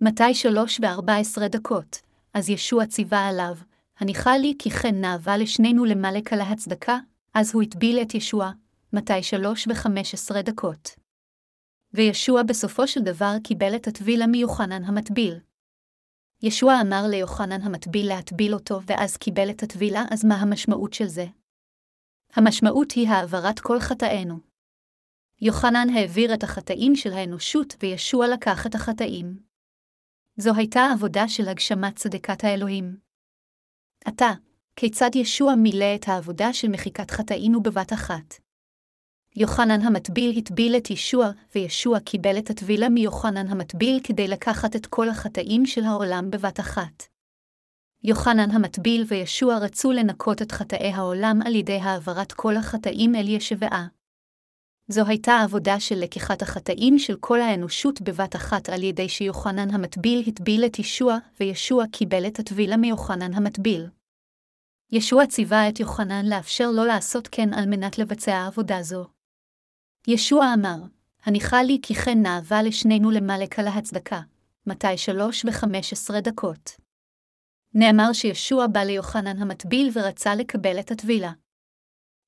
מתי 0.00 0.34
שלוש 0.34 0.80
וארבע 0.82 1.16
עשרה 1.16 1.48
דקות, 1.48 2.00
אז 2.34 2.50
ישוע 2.50 2.86
ציווה 2.86 3.28
עליו, 3.28 3.56
הניחה 3.98 4.36
לי 4.36 4.54
כי 4.58 4.70
כן 4.70 5.00
נאווה 5.00 5.36
לשנינו 5.36 5.84
למלק 5.84 6.32
על 6.32 6.40
ההצדקה, 6.40 6.98
אז 7.34 7.54
הוא 7.54 7.62
הטביל 7.62 8.02
את 8.02 8.14
ישוע, 8.14 8.50
מתי 8.92 9.22
שלוש 9.22 9.68
וחמש 9.70 10.14
עשרה 10.14 10.42
דקות. 10.42 11.05
וישוע 11.96 12.42
בסופו 12.42 12.88
של 12.88 13.00
דבר 13.00 13.32
קיבל 13.44 13.76
את 13.76 13.86
הטבילה 13.86 14.26
מיוחנן 14.26 14.84
המטביל. 14.84 15.40
ישוע 16.42 16.74
אמר 16.80 17.02
ליוחנן 17.10 17.62
המטביל 17.62 18.08
להטביל 18.08 18.54
אותו, 18.54 18.80
ואז 18.86 19.16
קיבל 19.16 19.50
את 19.50 19.62
הטבילה, 19.62 20.04
אז 20.10 20.24
מה 20.24 20.34
המשמעות 20.34 20.92
של 20.92 21.06
זה? 21.06 21.26
המשמעות 22.32 22.92
היא 22.92 23.08
העברת 23.08 23.60
כל 23.60 23.80
חטאינו. 23.80 24.38
יוחנן 25.40 25.86
העביר 25.94 26.34
את 26.34 26.42
החטאים 26.42 26.96
של 26.96 27.12
האנושות, 27.12 27.76
וישוע 27.80 28.28
לקח 28.28 28.66
את 28.66 28.74
החטאים. 28.74 29.38
זו 30.36 30.54
הייתה 30.56 30.80
עבודה 30.94 31.28
של 31.28 31.48
הגשמת 31.48 31.96
צדקת 31.96 32.44
האלוהים. 32.44 32.96
עתה, 34.04 34.30
כיצד 34.76 35.10
ישוע 35.14 35.54
מילא 35.54 35.94
את 35.94 36.08
העבודה 36.08 36.52
של 36.52 36.68
מחיקת 36.68 37.10
חטאינו 37.10 37.62
בבת 37.62 37.92
אחת? 37.92 38.45
יוחנן 39.38 39.80
המטביל 39.80 40.38
הטביל 40.38 40.76
את 40.76 40.90
ישוע, 40.90 41.30
וישוע 41.54 42.00
קיבל 42.00 42.38
את 42.38 42.50
הטבילה 42.50 42.88
מיוחנן 42.88 43.48
המטביל 43.48 44.00
כדי 44.04 44.28
לקחת 44.28 44.76
את 44.76 44.86
כל 44.86 45.08
החטאים 45.08 45.66
של 45.66 45.84
העולם 45.84 46.30
בבת 46.30 46.60
אחת. 46.60 47.02
יוחנן 48.04 48.50
המטביל 48.50 49.04
וישוע 49.08 49.58
רצו 49.58 49.92
לנקות 49.92 50.42
את 50.42 50.52
חטאי 50.52 50.92
העולם 50.92 51.40
על 51.44 51.54
ידי 51.54 51.76
העברת 51.76 52.32
כל 52.32 52.56
החטאים 52.56 53.14
אל 53.14 53.28
ישבעה. 53.28 53.86
זו 54.88 55.06
הייתה 55.06 55.40
עבודה 55.44 55.80
של 55.80 55.98
לקיחת 55.98 56.42
החטאים 56.42 56.98
של 56.98 57.16
כל 57.20 57.40
האנושות 57.40 58.00
בבת 58.00 58.36
אחת 58.36 58.68
על 58.68 58.82
ידי 58.82 59.08
שיוחנן 59.08 59.70
המטביל 59.70 60.24
הטביל 60.26 60.64
את 60.64 60.78
ישוע, 60.78 61.18
וישוע 61.40 61.84
קיבל 61.92 62.26
את 62.26 62.38
הטבילה 62.38 62.76
מיוחנן 62.76 63.34
המטביל. 63.34 63.86
ישוע 64.92 65.26
ציווה 65.26 65.68
את 65.68 65.80
יוחנן 65.80 66.26
לאפשר 66.26 66.70
לו 66.70 66.84
לעשות 66.84 67.28
כן 67.32 67.54
על 67.54 67.66
מנת 67.66 67.98
לבצע 67.98 68.46
עבודה 68.46 68.82
זו. 68.82 69.15
ישוע 70.08 70.54
אמר, 70.54 70.76
הניחה 71.24 71.62
לי 71.62 71.78
כי 71.82 71.94
כן 71.94 72.22
נאווה 72.22 72.62
לשנינו 72.62 73.10
למלק 73.10 73.58
על 73.58 73.66
ההצדקה, 73.66 74.20
מתי 74.66 74.98
שלוש 74.98 75.44
וחמש 75.44 75.92
עשרה 75.92 76.20
דקות. 76.20 76.70
נאמר 77.74 78.12
שישוע 78.12 78.66
בא 78.66 78.80
ליוחנן 78.80 79.42
המטביל 79.42 79.90
ורצה 79.92 80.34
לקבל 80.34 80.80
את 80.80 80.90
הטבילה. 80.90 81.32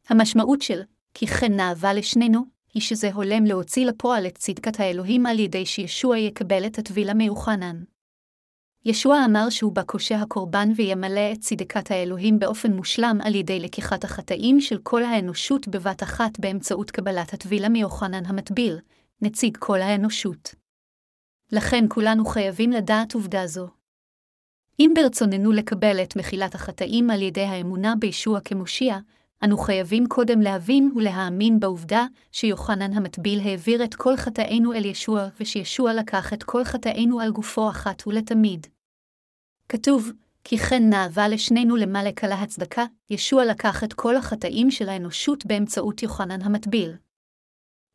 המשמעות 0.08 0.62
של 0.62 0.80
כי 1.14 1.26
כן 1.26 1.52
נאווה 1.52 1.94
לשנינו, 1.94 2.40
היא 2.74 2.82
שזה 2.82 3.12
הולם 3.12 3.44
להוציא 3.44 3.86
לפועל 3.86 4.26
את 4.26 4.38
צדקת 4.38 4.80
האלוהים 4.80 5.26
על 5.26 5.38
ידי 5.38 5.66
שישוע 5.66 6.18
יקבל 6.18 6.66
את 6.66 6.78
הטבילה 6.78 7.14
מיוחנן. 7.14 7.82
ישוע 8.88 9.24
אמר 9.24 9.50
שהוא 9.50 9.72
בא 9.72 9.82
קושי 9.82 10.14
הקורבן 10.14 10.68
וימלא 10.76 11.32
את 11.32 11.40
צדקת 11.40 11.90
האלוהים 11.90 12.38
באופן 12.38 12.72
מושלם 12.72 13.18
על 13.22 13.34
ידי 13.34 13.60
לקיחת 13.60 14.04
החטאים 14.04 14.60
של 14.60 14.78
כל 14.82 15.04
האנושות 15.04 15.68
בבת 15.68 16.02
אחת 16.02 16.40
באמצעות 16.40 16.90
קבלת 16.90 17.34
הטבילה 17.34 17.68
מיוחנן 17.68 18.26
המטביל, 18.26 18.78
נציג 19.22 19.56
כל 19.56 19.80
האנושות. 19.80 20.54
לכן 21.52 21.84
כולנו 21.88 22.24
חייבים 22.24 22.70
לדעת 22.70 23.14
עובדה 23.14 23.46
זו. 23.46 23.68
אם 24.80 24.92
ברצוננו 24.94 25.52
לקבל 25.52 26.02
את 26.02 26.16
מחילת 26.16 26.54
החטאים 26.54 27.10
על 27.10 27.22
ידי 27.22 27.44
האמונה 27.44 27.94
בישוע 27.96 28.40
כמושיע, 28.40 28.98
אנו 29.44 29.58
חייבים 29.58 30.06
קודם 30.06 30.40
להבין 30.40 30.92
ולהאמין 30.96 31.60
בעובדה 31.60 32.06
שיוחנן 32.32 32.92
המטביל 32.92 33.40
העביר 33.40 33.84
את 33.84 33.94
כל 33.94 34.16
חטאינו 34.16 34.72
אל 34.72 34.84
ישוע, 34.84 35.28
ושישוע 35.40 35.94
לקח 35.94 36.32
את 36.32 36.42
כל 36.42 36.64
חטאינו 36.64 37.20
על 37.20 37.30
גופו 37.30 37.70
אחת 37.70 38.06
ולתמיד. 38.06 38.66
כתוב, 39.68 40.12
כי 40.44 40.58
כן 40.58 40.82
נאווה 40.90 41.28
לשנינו 41.28 41.76
למלק 41.76 42.24
על 42.24 42.32
ההצדקה, 42.32 42.84
ישוע 43.10 43.44
לקח 43.44 43.84
את 43.84 43.92
כל 43.92 44.16
החטאים 44.16 44.70
של 44.70 44.88
האנושות 44.88 45.46
באמצעות 45.46 46.02
יוחנן 46.02 46.42
המטביל. 46.42 46.96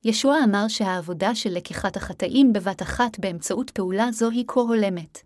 ישוע 0.03 0.35
אמר 0.43 0.67
שהעבודה 0.67 1.35
של 1.35 1.49
לקיחת 1.49 1.97
החטאים 1.97 2.53
בבת 2.53 2.81
אחת 2.81 3.19
באמצעות 3.19 3.69
פעולה 3.71 4.11
זו 4.11 4.29
היא 4.29 4.45
כה 4.47 4.59
הולמת. 4.59 5.19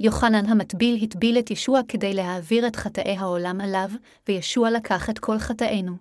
יוחנן 0.00 0.46
המטביל 0.46 1.04
הטביל 1.04 1.38
את 1.38 1.50
ישוע 1.50 1.80
כדי 1.88 2.14
להעביר 2.14 2.66
את 2.66 2.76
חטאי 2.76 3.16
העולם 3.16 3.60
עליו, 3.60 3.90
וישוע 4.28 4.70
לקח 4.70 5.10
את 5.10 5.18
כל 5.18 5.38
חטאינו. 5.38 5.96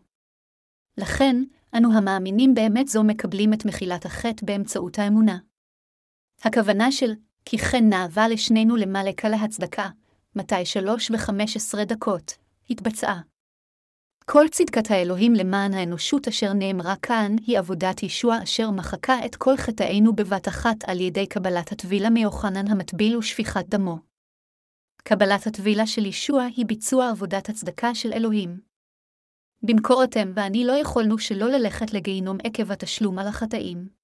לכן, 0.97 1.43
אנו 1.77 1.97
המאמינים 1.97 2.53
באמת 2.53 2.88
זו 2.88 3.03
מקבלים 3.03 3.53
את 3.53 3.65
מחילת 3.65 4.05
החטא 4.05 4.45
באמצעות 4.45 4.99
האמונה. 4.99 5.38
הכוונה 6.43 6.91
של 6.91 7.13
כי 7.45 7.58
כן 7.58 7.89
נאווה 7.89 8.28
לשנינו 8.28 8.75
למלק 8.75 9.25
על 9.25 9.34
ההצדקה, 9.34 9.89
מתי 10.36 10.65
שלוש 10.65 11.12
וחמש 11.12 11.56
עשרה 11.56 11.86
דקות, 11.86 12.34
התבצעה. 12.69 13.21
כל 14.25 14.45
צדקת 14.52 14.91
האלוהים 14.91 15.34
למען 15.34 15.73
האנושות 15.73 16.28
אשר 16.28 16.54
נאמרה 16.54 16.95
כאן, 17.02 17.36
היא 17.47 17.60
עבודת 17.60 18.04
ישוע 18.04 18.43
אשר 18.43 18.71
מחקה 18.71 19.25
את 19.25 19.36
כל 19.36 19.58
חטאינו 19.58 20.15
בבת 20.15 20.47
אחת 20.47 20.75
על 20.88 20.99
ידי 20.99 21.28
קבלת 21.28 21.71
הטבילה 21.71 22.10
מיוחנן 22.10 22.67
המטביל 22.67 23.17
ושפיכת 23.17 23.65
דמו. 23.67 23.97
קבלת 25.04 25.47
הטבילה 25.47 25.88
של 25.88 26.06
ישוע 26.06 26.43
היא 26.43 26.65
ביצוע 26.65 27.10
עבודת 27.10 27.49
הצדקה 27.49 27.95
של 27.95 28.13
אלוהים. 28.13 28.60
במקור 29.63 30.04
אתם 30.04 30.32
ואני 30.36 30.65
לא 30.65 30.73
יכולנו 30.73 31.19
שלא 31.19 31.49
ללכת 31.49 31.93
לגיהינום 31.93 32.38
עקב 32.43 32.71
התשלום 32.71 33.19
על 33.19 33.28
החטאים. 33.28 33.98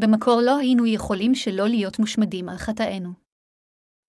במקור 0.00 0.40
לא 0.44 0.58
היינו 0.58 0.86
יכולים 0.86 1.34
שלא 1.34 1.68
להיות 1.68 1.98
מושמדים 1.98 2.48
על 2.48 2.56
חטאינו. 2.56 3.10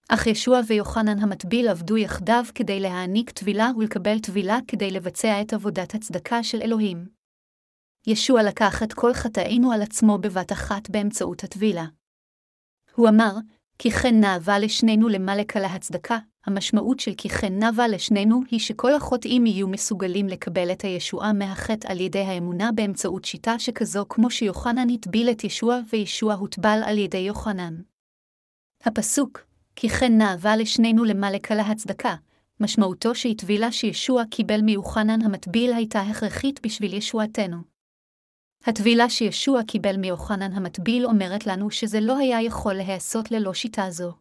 אך 0.09 0.27
ישוע 0.27 0.59
ויוחנן 0.67 1.19
המטביל 1.19 1.67
עבדו 1.67 1.97
יחדיו 1.97 2.43
כדי 2.55 2.79
להעניק 2.79 3.29
טבילה 3.29 3.71
ולקבל 3.77 4.19
טבילה 4.19 4.57
כדי 4.67 4.91
לבצע 4.91 5.41
את 5.41 5.53
עבודת 5.53 5.95
הצדקה 5.95 6.43
של 6.43 6.61
אלוהים. 6.61 7.07
ישוע 8.07 8.43
לקח 8.43 8.83
את 8.83 8.93
כל 8.93 9.13
חטאינו 9.13 9.71
על 9.71 9.81
עצמו 9.81 10.17
בבת 10.17 10.51
אחת 10.51 10.89
באמצעות 10.89 11.43
הטבילה. 11.43 11.85
הוא 12.95 13.09
אמר, 13.09 13.33
כי 13.83 13.91
כן 13.91 14.19
נאווה 14.19 14.59
לשנינו 14.59 15.09
למלק 15.09 15.57
על 15.57 15.65
ההצדקה, 15.65 16.17
המשמעות 16.45 16.99
של 16.99 17.11
כי 17.17 17.29
כן 17.29 17.59
נאווה 17.59 17.87
לשנינו 17.87 18.41
היא 18.51 18.59
שכל 18.59 18.93
החוטאים 18.93 19.45
יהיו 19.45 19.67
מסוגלים 19.67 20.27
לקבל 20.27 20.71
את 20.71 20.81
הישועה 20.81 21.33
מהחטא 21.33 21.87
על 21.91 21.99
ידי 21.99 22.19
האמונה 22.19 22.71
באמצעות 22.75 23.25
שיטה 23.25 23.59
שכזו 23.59 24.05
כמו 24.09 24.31
שיוחנן 24.31 24.89
הטביל 24.89 25.29
את 25.29 25.43
ישוע 25.43 25.79
וישוע 25.93 26.33
הוטבל 26.33 26.81
על 26.85 26.97
ידי 26.97 27.17
יוחנן. 27.17 27.75
הפסוק, 28.83 29.39
כי 29.75 29.89
כן 29.89 30.17
נאווה 30.17 30.55
לשנינו 30.55 31.03
למלק 31.03 31.51
על 31.51 31.59
ההצדקה, 31.59 32.15
משמעותו 32.59 33.15
שהטבילה 33.15 33.71
שישוע 33.71 34.23
קיבל 34.31 34.61
מיוחנן 34.61 35.21
המטביל 35.21 35.73
הייתה 35.73 36.01
הכרחית 36.01 36.59
בשביל 36.65 36.93
ישועתנו. 36.93 37.70
הטבילה 38.65 39.09
שישוע 39.09 39.63
קיבל 39.63 39.97
מיוחנן 39.97 40.53
המטביל 40.53 41.05
אומרת 41.05 41.47
לנו 41.47 41.71
שזה 41.71 41.99
לא 41.99 42.17
היה 42.17 42.41
יכול 42.41 42.73
להיעשות 42.73 43.31
ללא 43.31 43.53
שיטה 43.53 43.89
זו. 43.89 44.13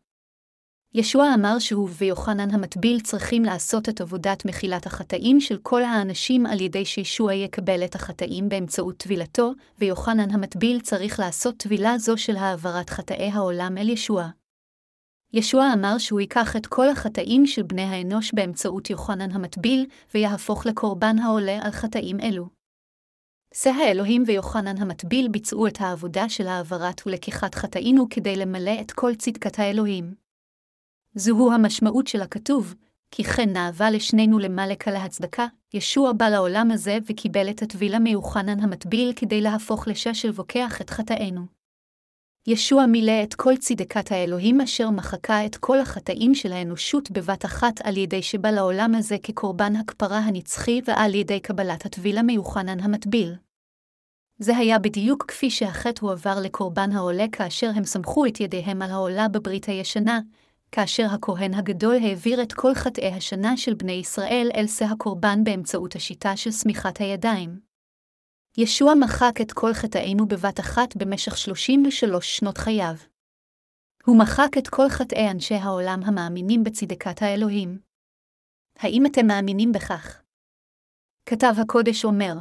ישוע 0.95 1.35
אמר 1.35 1.59
שהוא 1.59 1.89
ויוחנן 1.99 2.51
המטביל 2.51 3.01
צריכים 3.01 3.45
לעשות 3.45 3.89
את 3.89 4.01
עבודת 4.01 4.45
מחילת 4.45 4.87
החטאים 4.87 5.41
של 5.41 5.59
כל 5.63 5.83
האנשים 5.83 6.47
על 6.47 6.61
ידי 6.61 6.85
שישוע 6.85 7.35
יקבל 7.35 7.85
את 7.85 7.95
החטאים 7.95 8.49
באמצעות 8.49 8.97
טבילתו, 8.97 9.53
ויוחנן 9.79 10.31
המטביל 10.31 10.81
צריך 10.81 11.21
לעשות 11.21 11.57
טבילה 11.57 11.99
זו 11.99 12.17
של 12.17 12.37
העברת 12.37 12.91
חטאי 12.91 13.31
העולם 13.33 13.79
אל 13.79 13.89
ישוע. 13.89 14.29
ישוע 15.33 15.73
אמר 15.75 15.99
שהוא 15.99 16.21
ייקח 16.21 16.57
את 16.57 16.67
כל 16.67 16.89
החטאים 16.89 17.47
של 17.47 17.63
בני 17.63 17.83
האנוש 17.83 18.35
באמצעות 18.35 18.91
יוחנן 18.91 19.31
המטביל, 19.31 19.87
ויהפוך 20.15 20.67
לקורבן 20.67 21.19
העולה 21.19 21.59
על 21.63 21.71
חטאים 21.71 22.21
אלו. 22.21 22.60
שא 23.55 23.71
האלוהים 23.71 24.23
ויוחנן 24.27 24.79
המטביל 24.79 25.29
ביצעו 25.29 25.67
את 25.67 25.81
העבודה 25.81 26.29
של 26.29 26.47
העברת 26.47 27.07
ולקיחת 27.07 27.55
חטאינו 27.55 28.07
כדי 28.11 28.37
למלא 28.37 28.81
את 28.81 28.93
כל 28.93 29.15
צדקת 29.15 29.59
האלוהים. 29.59 30.15
זוהו 31.15 31.53
המשמעות 31.53 32.07
של 32.07 32.23
הכתוב, 32.23 32.75
כי 33.11 33.25
כן 33.25 33.53
נאווה 33.53 33.91
לשנינו 33.91 34.39
למלק 34.39 34.89
על 34.89 34.97
ההצדקה, 34.97 35.47
ישוע 35.75 36.13
בא 36.13 36.29
לעולם 36.29 36.71
הזה 36.71 36.99
וקיבל 37.07 37.51
את 37.51 37.63
הטבילה 37.63 37.99
מיוחנן 37.99 38.61
המטביל 38.61 39.13
כדי 39.17 39.41
להפוך 39.41 39.89
לשש 39.89 40.27
בוקח 40.27 40.81
את 40.81 40.91
חטאינו. 40.91 41.60
ישוע 42.53 42.87
מילא 42.87 43.23
את 43.23 43.35
כל 43.35 43.57
צדקת 43.57 44.13
האלוהים 44.13 44.61
אשר 44.61 44.91
מחקה 44.91 45.47
את 45.47 45.57
כל 45.57 45.79
החטאים 45.79 46.35
של 46.35 46.53
האנושות 46.53 47.11
בבת 47.11 47.45
אחת 47.45 47.81
על 47.85 47.97
ידי 47.97 48.23
שבא 48.23 48.51
לעולם 48.51 48.95
הזה 48.95 49.17
כקורבן 49.23 49.77
הכפרה 49.77 50.19
הנצחי 50.19 50.81
ועל 50.85 51.15
ידי 51.15 51.41
קבלת 51.41 51.87
הטבילה 51.87 52.23
מיוחנן 52.23 52.81
המטביל. 52.81 53.35
זה 54.39 54.57
היה 54.57 54.79
בדיוק 54.79 55.25
כפי 55.29 55.51
שהחטא 55.51 56.05
הועבר 56.05 56.41
לקורבן 56.41 56.93
העולה 56.93 57.25
כאשר 57.33 57.71
הם 57.75 57.85
סמכו 57.85 58.27
את 58.27 58.41
ידיהם 58.41 58.83
על 58.83 58.91
העולה 58.91 59.29
בברית 59.29 59.65
הישנה, 59.65 60.21
כאשר 60.73 61.07
הכהן 61.11 61.55
הגדול 61.55 61.97
העביר 61.97 62.43
את 62.43 62.53
כל 62.53 62.75
חטאי 62.75 63.13
השנה 63.13 63.57
של 63.57 63.75
בני 63.75 63.93
ישראל 63.93 64.51
אל 64.55 64.67
שא 64.67 64.85
הקורבן 64.85 65.45
באמצעות 65.45 65.97
השיטה 65.97 66.37
של 66.37 66.51
סמיכת 66.51 66.99
הידיים. 66.99 67.70
ישוע 68.59 68.95
מחק 68.95 69.41
את 69.43 69.53
כל 69.53 69.73
חטאינו 69.73 70.29
בבת 70.29 70.61
אחת 70.61 70.97
במשך 70.97 71.37
33 71.37 72.37
שנות 72.37 72.59
חייו. 72.59 72.95
הוא 74.07 74.19
מחק 74.19 74.59
את 74.59 74.69
כל 74.69 74.89
חטאי 74.89 75.31
אנשי 75.31 75.55
העולם 75.55 76.01
המאמינים 76.05 76.65
בצדקת 76.65 77.23
האלוהים. 77.23 77.79
האם 78.79 79.07
אתם 79.07 79.27
מאמינים 79.27 79.73
בכך? 79.73 80.23
כתב 81.27 81.53
הקודש 81.63 82.05
אומר, 82.05 82.35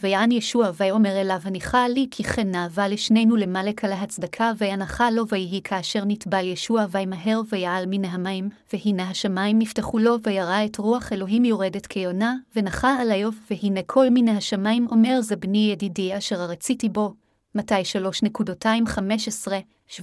ויען 0.00 0.32
ישוע 0.32 0.70
ויאמר 0.76 1.20
אליו 1.20 1.40
הניחה 1.44 1.88
לי 1.88 2.06
כי 2.10 2.24
כן 2.24 2.50
נאווה 2.50 2.88
לשנינו 2.88 3.36
למלק 3.36 3.84
על 3.84 3.92
ההצדקה 3.92 4.52
וינחה 4.58 5.10
לו 5.10 5.28
ויהי 5.28 5.60
כאשר 5.64 6.04
נטבע 6.06 6.42
ישוע 6.42 6.86
וימהר 6.90 7.40
ויעל 7.48 7.84
מן 7.86 8.04
המים, 8.04 8.48
והנה 8.72 9.10
השמיים 9.10 9.58
נפתחו 9.58 9.98
לו 9.98 10.16
וירא 10.22 10.64
את 10.64 10.78
רוח 10.78 11.12
אלוהים 11.12 11.44
יורדת 11.44 11.86
כיונה, 11.86 12.34
ונחה 12.56 12.96
על 13.00 13.12
איוב, 13.12 13.38
והנה 13.50 13.80
כל 13.86 14.06
מן 14.10 14.28
השמיים 14.28 14.86
אומר 14.90 15.20
זה 15.20 15.36
בני 15.36 15.68
ידידי 15.72 16.18
אשר 16.18 16.40
הרציתי 16.40 16.88
בו, 16.88 17.14
מתי 17.54 17.82
3.215-17. 19.94 20.02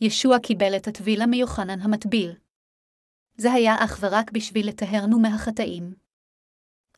ישוע 0.00 0.38
קיבל 0.38 0.76
את 0.76 0.88
הטבילה 0.88 1.26
מיוחנן 1.26 1.80
המטביל. 1.80 2.32
זה 3.36 3.52
היה 3.52 3.76
אך 3.78 3.98
ורק 4.00 4.30
בשביל 4.32 4.68
לטהרנו 4.68 5.18
מהחטאים. 5.18 6.05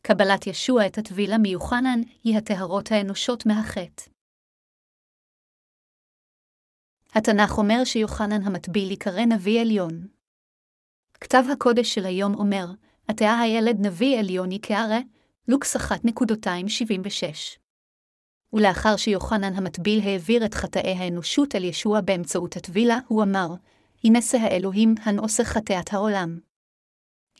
קבלת 0.01 0.47
ישוע 0.47 0.85
את 0.85 0.97
הטבילה 0.97 1.37
מיוחנן 1.37 2.01
היא 2.23 2.37
הטהרות 2.37 2.91
האנושות 2.91 3.45
מהחטא. 3.45 4.03
התנ"ך 7.15 7.57
אומר 7.57 7.83
שיוחנן 7.83 8.43
המטביל 8.43 8.89
ייקרא 8.89 9.25
נביא 9.25 9.61
עליון. 9.61 10.07
כתב 11.13 11.43
הקודש 11.53 11.93
של 11.95 12.05
היום 12.05 12.33
אומר, 12.35 12.65
עתה 13.07 13.39
הילד 13.39 13.75
נביא 13.79 14.19
עליון 14.19 14.51
יקרא, 14.51 14.99
לוקס 15.47 15.75
1.276. 15.75 15.81
ולאחר 18.53 18.97
שיוחנן 18.97 19.53
המטביל 19.53 19.99
העביר 20.03 20.45
את 20.45 20.53
חטאי 20.53 20.93
האנושות 20.93 21.55
אל 21.55 21.63
ישוע 21.63 22.01
באמצעות 22.01 22.55
הטבילה, 22.55 22.99
הוא 23.07 23.23
אמר, 23.23 23.47
הנשא 24.03 24.37
האלוהים 24.37 24.95
הנעושה 25.03 25.43
חטאת 25.43 25.93
העולם. 25.93 26.39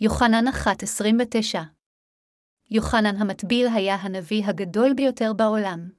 יוחנן 0.02 0.48
1.29 0.48 1.78
יוחנן 2.71 3.15
המטביל 3.15 3.67
היה 3.67 3.95
הנביא 3.95 4.45
הגדול 4.45 4.93
ביותר 4.93 5.34
בעולם. 5.34 5.89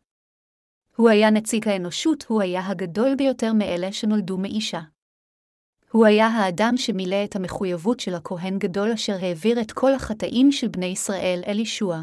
הוא 0.96 1.08
היה 1.08 1.30
נציג 1.30 1.68
האנושות, 1.68 2.24
הוא 2.28 2.42
היה 2.42 2.66
הגדול 2.66 3.14
ביותר 3.14 3.52
מאלה 3.52 3.92
שנולדו 3.92 4.38
מאישה. 4.38 4.80
הוא 5.90 6.06
היה 6.06 6.26
האדם 6.26 6.76
שמילא 6.76 7.24
את 7.24 7.36
המחויבות 7.36 8.00
של 8.00 8.14
הכהן 8.14 8.58
גדול 8.58 8.92
אשר 8.92 9.16
העביר 9.22 9.60
את 9.60 9.72
כל 9.72 9.94
החטאים 9.94 10.52
של 10.52 10.68
בני 10.68 10.86
ישראל 10.86 11.42
אל 11.46 11.58
ישוע. 11.58 12.02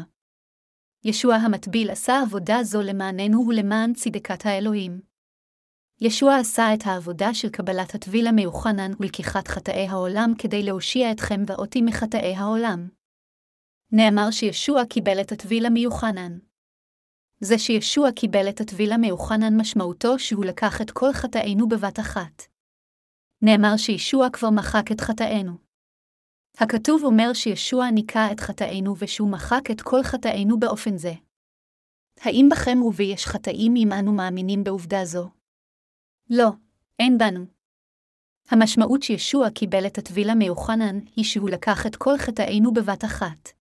ישוע 1.04 1.34
המטביל 1.34 1.90
עשה 1.90 2.20
עבודה 2.22 2.58
זו 2.62 2.82
למעננו 2.82 3.44
ולמען 3.48 3.92
צדקת 3.92 4.46
האלוהים. 4.46 5.00
ישוע 6.00 6.36
עשה 6.36 6.74
את 6.74 6.86
העבודה 6.86 7.34
של 7.34 7.48
קבלת 7.48 7.94
הטביל 7.94 8.26
המיוחנן 8.26 8.90
ולקיחת 9.00 9.48
חטאי 9.48 9.86
העולם 9.88 10.32
כדי 10.38 10.62
להושיע 10.62 11.12
אתכם 11.12 11.42
ואותי 11.46 11.82
מחטאי 11.82 12.34
העולם. 12.34 12.97
נאמר 13.92 14.30
שישוע 14.30 14.84
קיבל 14.84 15.20
את 15.20 15.32
הטבילה 15.32 15.70
מיוחנן. 15.70 16.38
זה 17.40 17.58
שישוע 17.58 18.12
קיבל 18.12 18.48
את 18.48 18.60
הטבילה 18.60 18.96
מיוחנן 18.96 19.60
משמעותו 19.60 20.18
שהוא 20.18 20.44
לקח 20.44 20.80
את 20.82 20.90
כל 20.90 21.12
חטאינו 21.12 21.68
בבת 21.68 22.00
אחת. 22.00 22.42
נאמר 23.42 23.76
שישוע 23.76 24.26
כבר 24.32 24.50
מחק 24.50 24.92
את 24.92 25.00
חטאינו. 25.00 25.52
הכתוב 26.58 27.04
אומר 27.04 27.32
שישוע 27.32 27.90
ניקה 27.90 28.32
את 28.32 28.40
חטאינו 28.40 28.94
ושהוא 28.98 29.30
מחק 29.30 29.70
את 29.70 29.80
כל 29.80 30.02
חטאינו 30.02 30.58
באופן 30.60 30.96
זה. 30.96 31.12
האם 32.20 32.48
בכם 32.52 32.82
ובי 32.82 33.04
יש 33.04 33.26
חטאים 33.26 33.74
אם 33.76 33.88
אנו 33.92 34.12
מאמינים 34.12 34.64
בעובדה 34.64 35.04
זו? 35.04 35.28
לא, 36.30 36.48
אין 36.98 37.18
בנו. 37.18 37.46
המשמעות 38.50 39.02
שישוע 39.02 39.50
קיבל 39.50 39.86
את 39.86 39.98
הטבילה 39.98 40.34
מיוחנן 40.34 40.98
היא 41.16 41.24
שהוא 41.24 41.50
לקח 41.50 41.86
את 41.86 41.96
כל 41.96 42.18
חטאינו 42.18 42.72
בבת 42.72 43.04
אחת. 43.04 43.57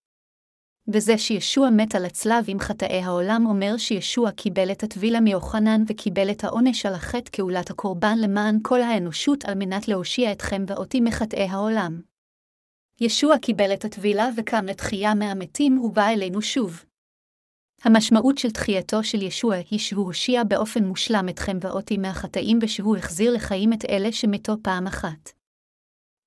וזה 0.93 1.17
שישוע 1.17 1.69
מת 1.69 1.95
על 1.95 2.05
הצלב 2.05 2.45
עם 2.47 2.59
חטאי 2.59 3.01
העולם 3.01 3.45
אומר 3.45 3.77
שישוע 3.77 4.31
קיבל 4.31 4.71
את 4.71 4.83
הטבילה 4.83 5.19
מיוחנן 5.19 5.83
וקיבל 5.87 6.31
את 6.31 6.43
העונש 6.43 6.85
על 6.85 6.93
החטא 6.93 7.29
כעולת 7.31 7.69
הקורבן 7.69 8.17
למען 8.17 8.59
כל 8.61 8.81
האנושות 8.81 9.45
על 9.45 9.55
מנת 9.55 9.87
להושיע 9.87 10.31
אתכם 10.31 10.63
ואותי 10.67 11.01
מחטאי 11.01 11.43
העולם. 11.43 12.01
ישוע 13.01 13.37
קיבל 13.37 13.73
את 13.73 13.85
הטבילה 13.85 14.29
וקם 14.37 14.65
לתחייה 14.65 15.13
מהמתים 15.13 15.79
ובא 15.79 16.07
אלינו 16.09 16.41
שוב. 16.41 16.83
המשמעות 17.83 18.37
של 18.37 18.51
תחייתו 18.51 19.03
של 19.03 19.21
ישוע 19.21 19.55
היא 19.55 19.79
שהוא 19.79 20.05
הושיע 20.05 20.43
באופן 20.43 20.83
מושלם 20.83 21.29
אתכם 21.29 21.57
ואותי 21.61 21.97
מהחטאים 21.97 22.59
ושהוא 22.61 22.97
החזיר 22.97 23.33
לחיים 23.33 23.73
את 23.73 23.85
אלה 23.89 24.11
שמתו 24.11 24.53
פעם 24.61 24.87
אחת. 24.87 25.31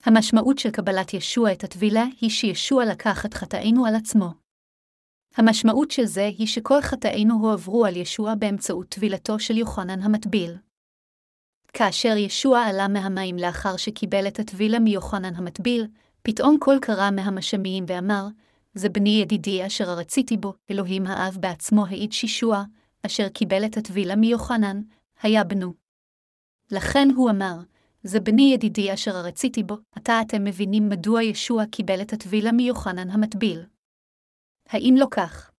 המשמעות 0.04 0.58
של 0.58 0.70
קבלת 0.70 1.14
ישוע 1.14 1.52
את 1.52 1.64
הטבילה 1.64 2.04
היא 2.20 2.30
שישוע 2.30 2.84
לקח 2.84 3.26
את 3.26 3.34
חטאינו 3.34 3.86
על 3.86 3.94
עצמו. 3.94 4.49
המשמעות 5.36 5.90
של 5.90 6.04
זה 6.04 6.30
היא 6.38 6.46
שכל 6.46 6.80
חטאינו 6.80 7.34
הועברו 7.34 7.86
על 7.86 7.96
ישוע 7.96 8.34
באמצעות 8.34 8.88
טבילתו 8.88 9.38
של 9.38 9.56
יוחנן 9.56 10.02
המטביל. 10.02 10.56
כאשר 11.72 12.16
ישוע 12.16 12.60
עלה 12.60 12.88
מהמים 12.88 13.36
לאחר 13.36 13.76
שקיבל 13.76 14.28
את 14.28 14.38
הטבילה 14.38 14.78
מיוחנן 14.78 15.34
המטביל, 15.34 15.86
פתאום 16.22 16.56
קול 16.60 16.78
קרא 16.78 17.10
מהמשמיים 17.10 17.84
ואמר, 17.88 18.26
זה 18.74 18.88
בני 18.88 19.20
ידידי 19.22 19.66
אשר 19.66 19.84
רציתי 19.84 20.36
בו, 20.36 20.54
אלוהים 20.70 21.06
האב 21.06 21.36
בעצמו 21.40 21.86
העיד 21.86 22.12
שישוע, 22.12 22.64
אשר 23.06 23.28
קיבל 23.28 23.64
את 23.64 23.76
הטבילה 23.76 24.16
מיוחנן, 24.16 24.80
היה 25.22 25.44
בנו. 25.44 25.72
לכן 26.70 27.08
הוא 27.16 27.30
אמר, 27.30 27.56
זה 28.02 28.20
בני 28.20 28.52
ידידי 28.54 28.94
אשר 28.94 29.16
רציתי 29.16 29.62
בו, 29.62 29.76
עתה 29.92 30.20
אתם 30.20 30.44
מבינים 30.44 30.88
מדוע 30.88 31.22
ישוע 31.22 31.66
קיבל 31.66 32.00
את 32.00 32.12
הטבילה 32.12 32.52
מיוחנן 32.52 33.10
המטביל. 33.10 33.62
האם 34.70 34.94
לא 34.98 35.06
כך? 35.10 35.50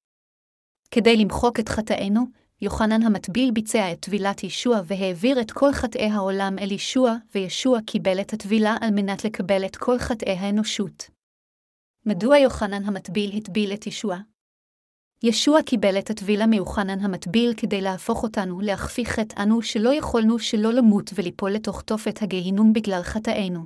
כדי 0.92 1.18
למחוק 1.18 1.60
את 1.60 1.70
חטאינו, 1.70 2.26
יוחנן 2.62 3.04
המטביל 3.04 3.52
ביצע 3.52 3.92
את 3.92 4.00
טבילת 4.00 4.44
ישוע 4.44 4.82
והעביר 4.86 5.42
את 5.42 5.52
כל 5.52 5.74
חטאי 5.74 6.06
העולם 6.06 6.56
אל 6.60 6.72
ישוע, 6.72 7.16
וישוע 7.36 7.80
קיבל 7.86 8.22
את 8.22 8.34
הטבילה 8.34 8.76
על 8.82 8.90
מנת 8.92 9.26
לקבל 9.26 9.66
את 9.66 9.76
כל 9.76 10.00
חטאי 10.00 10.34
האנושות. 10.34 11.10
מדוע 12.06 12.38
יוחנן 12.38 12.84
המטביל 12.84 13.38
הטביל 13.38 13.74
את 13.74 13.88
ישוע? 13.88 14.18
ישוע 15.24 15.62
קיבל 15.62 16.00
את 16.00 16.10
הטבילה 16.10 16.46
מיוחנן 16.46 17.00
המטביל 17.00 17.54
כדי 17.58 17.82
להפוך 17.82 18.24
אותנו 18.24 18.62
להכפי 18.62 19.06
חטאנו 19.06 19.62
שלא 19.62 19.94
יכולנו 19.94 20.40
שלא 20.40 20.74
למות 20.74 21.12
וליפול 21.16 21.52
לתוך 21.52 21.82
תופת 21.82 22.22
הגיהינום 22.22 22.74
בגלל 22.74 23.02
חטאינו. 23.04 23.66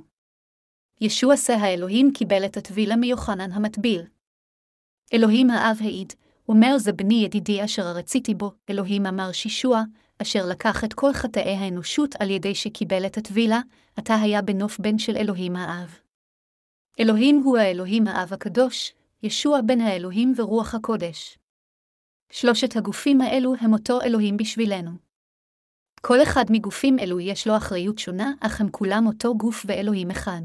ישוע 1.00 1.36
שא 1.36 1.52
האלוהים 1.52 2.10
קיבל 2.14 2.44
את 2.44 2.56
הטבילה 2.56 2.96
מיוחנן 2.96 3.52
המטביל. 3.52 4.15
אלוהים 5.12 5.50
האב 5.50 5.76
העיד, 5.80 6.12
אומר 6.48 6.78
זה 6.78 6.92
בני 6.92 7.14
ידידי 7.14 7.64
אשר 7.64 7.82
רציתי 7.82 8.34
בו, 8.34 8.52
אלוהים 8.70 9.06
אמר 9.06 9.32
שישוע, 9.32 9.82
אשר 10.22 10.46
לקח 10.46 10.84
את 10.84 10.94
כל 10.94 11.12
חטאי 11.12 11.56
האנושות 11.56 12.14
על 12.18 12.30
ידי 12.30 12.54
שקיבל 12.54 13.06
את 13.06 13.16
הטבילה, 13.16 13.60
עתה 13.96 14.14
היה 14.14 14.42
בנוף 14.42 14.78
בן 14.78 14.98
של 14.98 15.16
אלוהים 15.16 15.56
האב. 15.56 15.98
אלוהים 17.00 17.40
הוא 17.44 17.58
האלוהים 17.58 18.06
האב 18.06 18.32
הקדוש, 18.32 18.92
ישוע 19.22 19.60
בן 19.60 19.80
האלוהים 19.80 20.32
ורוח 20.36 20.74
הקודש. 20.74 21.38
שלושת 22.32 22.76
הגופים 22.76 23.20
האלו 23.20 23.54
הם 23.60 23.72
אותו 23.72 24.00
אלוהים 24.02 24.36
בשבילנו. 24.36 24.90
כל 26.00 26.22
אחד 26.22 26.44
מגופים 26.50 26.98
אלו 26.98 27.20
יש 27.20 27.46
לו 27.46 27.56
אחריות 27.56 27.98
שונה, 27.98 28.32
אך 28.40 28.60
הם 28.60 28.70
כולם 28.70 29.06
אותו 29.06 29.36
גוף 29.36 29.64
ואלוהים 29.68 30.10
אחד. 30.10 30.42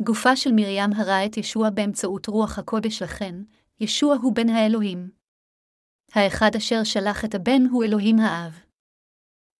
גופה 0.00 0.36
של 0.36 0.50
מרים 0.52 0.92
הראה 0.96 1.26
את 1.26 1.36
ישוע 1.36 1.70
באמצעות 1.70 2.26
רוח 2.26 2.58
הקודש 2.58 3.02
לכן, 3.02 3.34
ישוע 3.80 4.16
הוא 4.22 4.34
בן 4.34 4.48
האלוהים. 4.48 5.10
האחד 6.12 6.50
אשר 6.56 6.84
שלח 6.84 7.24
את 7.24 7.34
הבן 7.34 7.62
הוא 7.70 7.84
אלוהים 7.84 8.18
האב. 8.18 8.60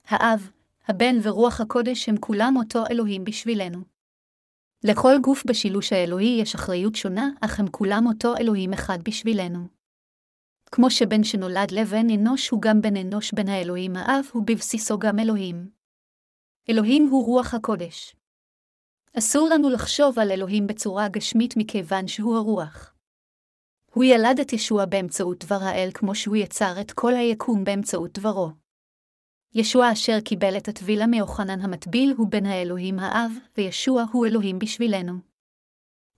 האב, 0.04 0.50
הבן 0.88 1.16
ורוח 1.22 1.60
הקודש 1.60 2.08
הם 2.08 2.16
כולם 2.20 2.54
אותו 2.56 2.84
אלוהים 2.90 3.24
בשבילנו. 3.24 3.78
לכל 4.84 5.14
גוף 5.22 5.42
בשילוש 5.46 5.92
האלוהי 5.92 6.38
יש 6.42 6.54
אחריות 6.54 6.94
שונה, 6.94 7.28
אך 7.40 7.60
הם 7.60 7.66
כולם 7.70 8.06
אותו 8.06 8.36
אלוהים 8.36 8.72
אחד 8.72 8.98
בשבילנו. 9.02 9.68
כמו 10.72 10.90
שבן 10.90 11.24
שנולד 11.24 11.70
לבן 11.70 12.10
אנוש 12.10 12.48
הוא 12.48 12.62
גם 12.62 12.80
בן 12.80 12.96
אנוש 12.96 13.34
בן 13.34 13.48
האלוהים 13.48 13.96
האב, 13.96 14.24
הוא 14.32 14.42
בבסיסו 14.46 14.98
גם 14.98 15.18
אלוהים. 15.18 15.70
אלוהים 16.70 17.08
הוא 17.10 17.26
רוח 17.26 17.54
הקודש. 17.54 18.16
אסור 19.18 19.48
לנו 19.48 19.70
לחשוב 19.70 20.18
על 20.18 20.30
אלוהים 20.30 20.66
בצורה 20.66 21.08
גשמית 21.08 21.54
מכיוון 21.56 22.08
שהוא 22.08 22.36
הרוח. 22.36 22.94
הוא 23.92 24.04
ילד 24.04 24.40
את 24.40 24.52
ישוע 24.52 24.84
באמצעות 24.84 25.44
דבר 25.44 25.58
האל 25.62 25.90
כמו 25.94 26.14
שהוא 26.14 26.36
יצר 26.36 26.80
את 26.80 26.92
כל 26.92 27.14
היקום 27.14 27.64
באמצעות 27.64 28.18
דברו. 28.18 28.50
ישוע 29.54 29.92
אשר 29.92 30.20
קיבל 30.24 30.56
את 30.56 30.68
הטבילה 30.68 31.06
מיוחנן 31.06 31.60
המטביל 31.60 32.14
הוא 32.16 32.28
בן 32.30 32.46
האלוהים 32.46 32.98
האב, 32.98 33.32
וישוע 33.56 34.04
הוא 34.12 34.26
אלוהים 34.26 34.58
בשבילנו. 34.58 35.12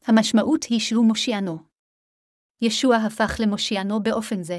המשמעות 0.05 0.65
היא 0.65 0.81
שהוא 0.81 1.07
מושיענו. 1.07 1.59
ישוע 2.61 2.97
הפך 2.97 3.37
למושיענו 3.41 4.03
באופן 4.03 4.43
זה. 4.43 4.59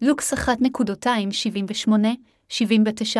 לוקס 0.00 0.34
1.278-79 0.34 0.38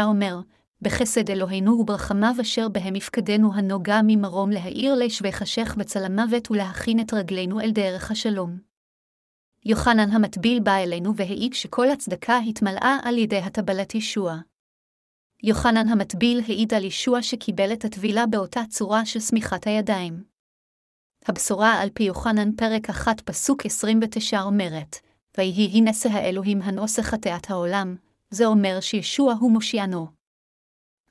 אומר, 0.04 0.40
בחסד 0.82 1.30
אלוהינו 1.30 1.72
וברחמיו 1.72 2.34
אשר 2.40 2.68
בהם 2.68 2.96
יפקדנו 2.96 3.54
הנוגע 3.54 4.00
ממרום 4.06 4.50
להאיר 4.50 4.94
לשבי 4.94 5.32
חשך 5.32 5.74
בצל 5.78 6.04
המוות 6.04 6.50
ולהכין 6.50 7.00
את 7.00 7.14
רגלינו 7.14 7.60
אל 7.60 7.70
דרך 7.70 8.10
השלום. 8.10 8.58
יוחנן 9.64 10.10
המטביל 10.10 10.60
בא 10.60 10.76
אלינו 10.76 11.16
והעיד 11.16 11.54
שכל 11.54 11.90
הצדקה 11.90 12.38
התמלאה 12.38 12.98
על 13.02 13.18
ידי 13.18 13.38
הטבלת 13.38 13.94
ישוע. 13.94 14.36
יוחנן 15.42 15.88
המטביל 15.88 16.40
העיד 16.48 16.74
על 16.74 16.84
ישוע 16.84 17.22
שקיבל 17.22 17.72
את 17.72 17.84
הטבילה 17.84 18.26
באותה 18.26 18.60
צורה 18.70 19.06
של 19.06 19.20
שמיכת 19.20 19.66
הידיים. 19.66 20.24
הבשורה 21.26 21.72
על 21.72 21.88
פי 21.94 22.02
יוחנן 22.02 22.56
פרק 22.56 22.90
1 22.90 23.20
פסוק 23.20 23.66
29 23.66 24.42
אומרת, 24.42 24.96
ויהי 25.38 25.78
הנשא 25.78 26.08
האלוהים 26.08 26.62
הנושא 26.62 27.02
חטאת 27.02 27.50
העולם, 27.50 27.96
זה 28.30 28.46
אומר 28.46 28.80
שישוע 28.80 29.34
הוא 29.40 29.52
מושיענו. 29.52 30.15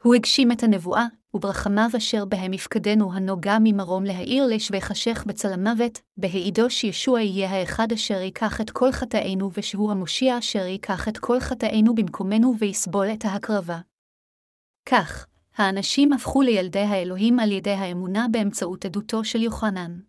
הוא 0.06 0.16
הגשים 0.16 0.52
את 0.52 0.64
הנבואה, 0.64 1.06
וברחמיו 1.34 1.90
אשר 1.98 2.26
בהם 2.26 2.54
יפקדנו 2.54 3.14
הנוגע 3.14 3.58
ממרום 3.64 4.04
להאיר 4.04 4.46
לשבי 4.46 4.82
חשך 4.82 5.24
בצל 5.28 5.54
המוות, 5.54 6.02
בהעידו 6.18 6.70
שישוע 6.70 7.22
יהיה 7.22 7.50
האחד 7.50 7.92
אשר 7.92 8.14
ייקח 8.14 8.62
את 8.62 8.70
כל 8.70 8.92
חטאינו 8.92 9.50
ושהוא 9.54 9.92
המושיע 9.92 10.38
אשר 10.38 10.66
ייקח 10.66 11.08
את 11.08 11.18
כל 11.18 11.40
חטאינו 11.40 11.96
במקומנו 11.96 12.54
ויסבול 12.60 13.08
את 13.14 13.26
ההקרבה. 13.26 13.80
כך, 14.90 15.28
האנשים 15.56 16.14
הפכו 16.14 16.42
לילדי 16.42 16.80
האלוהים 16.80 17.40
על 17.40 17.52
ידי 17.52 17.72
האמונה 17.72 18.26
באמצעות 18.32 18.86
עדותו 18.86 19.24
של 19.24 19.42
יוחנן. 19.42 20.00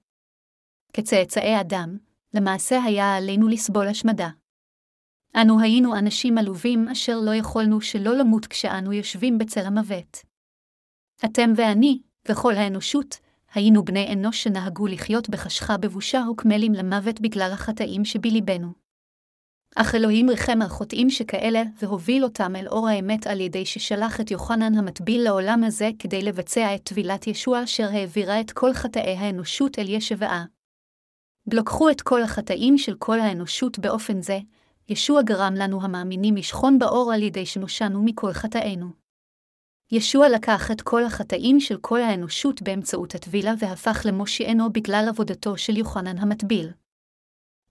כצאצאי 0.93 1.61
אדם, 1.61 1.99
למעשה 2.35 2.83
היה 2.83 3.17
עלינו 3.17 3.49
לסבול 3.49 3.89
השמדה. 3.89 4.29
אנו 5.43 5.61
היינו 5.61 5.97
אנשים 5.97 6.39
עלובים 6.39 6.89
אשר 6.89 7.20
לא 7.20 7.34
יכולנו 7.34 7.80
שלא 7.80 8.16
למות 8.16 8.47
כשאנו 8.47 8.93
יושבים 8.93 9.39
בצל 9.39 9.66
המוות. 9.66 10.22
אתם 11.24 11.53
ואני, 11.57 11.99
וכל 12.28 12.55
האנושות, 12.55 13.18
היינו 13.55 13.84
בני 13.84 14.12
אנוש 14.12 14.43
שנהגו 14.43 14.87
לחיות 14.87 15.28
בחשכה 15.28 15.76
בבושה 15.76 16.24
וקמלים 16.30 16.72
למוות 16.72 17.20
בגלל 17.20 17.51
החטאים 17.53 18.05
שבליבנו. 18.05 18.72
אך 19.76 19.95
אלוהים 19.95 20.30
ריחם 20.30 20.62
על 20.62 20.68
חוטאים 20.68 21.11
שכאלה, 21.11 21.62
והוביל 21.82 22.24
אותם 22.24 22.57
אל 22.57 22.68
אור 22.68 22.89
האמת 22.89 23.26
על 23.26 23.41
ידי 23.41 23.66
ששלח 23.66 24.20
את 24.20 24.30
יוחנן 24.30 24.78
המטביל 24.78 25.22
לעולם 25.24 25.64
הזה 25.64 25.91
כדי 25.99 26.22
לבצע 26.22 26.74
את 26.74 26.82
טבילת 26.82 27.26
ישוע 27.26 27.64
אשר 27.64 27.89
העבירה 27.93 28.41
את 28.41 28.51
כל 28.51 28.72
חטאי 28.72 29.16
האנושות 29.16 29.78
אל 29.78 29.89
ישבעה. 29.89 30.45
לקחו 31.53 31.91
את 31.91 32.03
כל 32.03 32.22
החטאים 32.22 32.78
של 32.78 32.95
כל 32.99 33.20
האנושות 33.20 33.78
באופן 33.78 34.22
זה, 34.22 34.39
ישוע 34.89 35.22
גרם 35.22 35.55
לנו 35.55 35.82
המאמינים 35.82 36.37
לשכון 36.37 36.78
באור 36.78 37.12
על 37.12 37.22
ידי 37.22 37.47
שנושענו 37.47 38.03
מכל 38.05 38.32
חטאינו. 38.32 38.87
ישוע 39.93 40.28
לקח 40.28 40.70
את 40.70 40.82
כל 40.82 41.05
החטאים 41.05 41.61
של 41.61 41.76
כל 41.80 42.01
האנושות 42.01 42.62
באמצעות 42.62 43.14
הטבילה 43.14 43.53
והפך 43.59 44.03
למושיענו 44.09 44.72
בגלל 44.72 45.07
עבודתו 45.09 45.59
של 45.59 45.76
יוחנן 45.76 46.18
המטביל. 46.18 46.70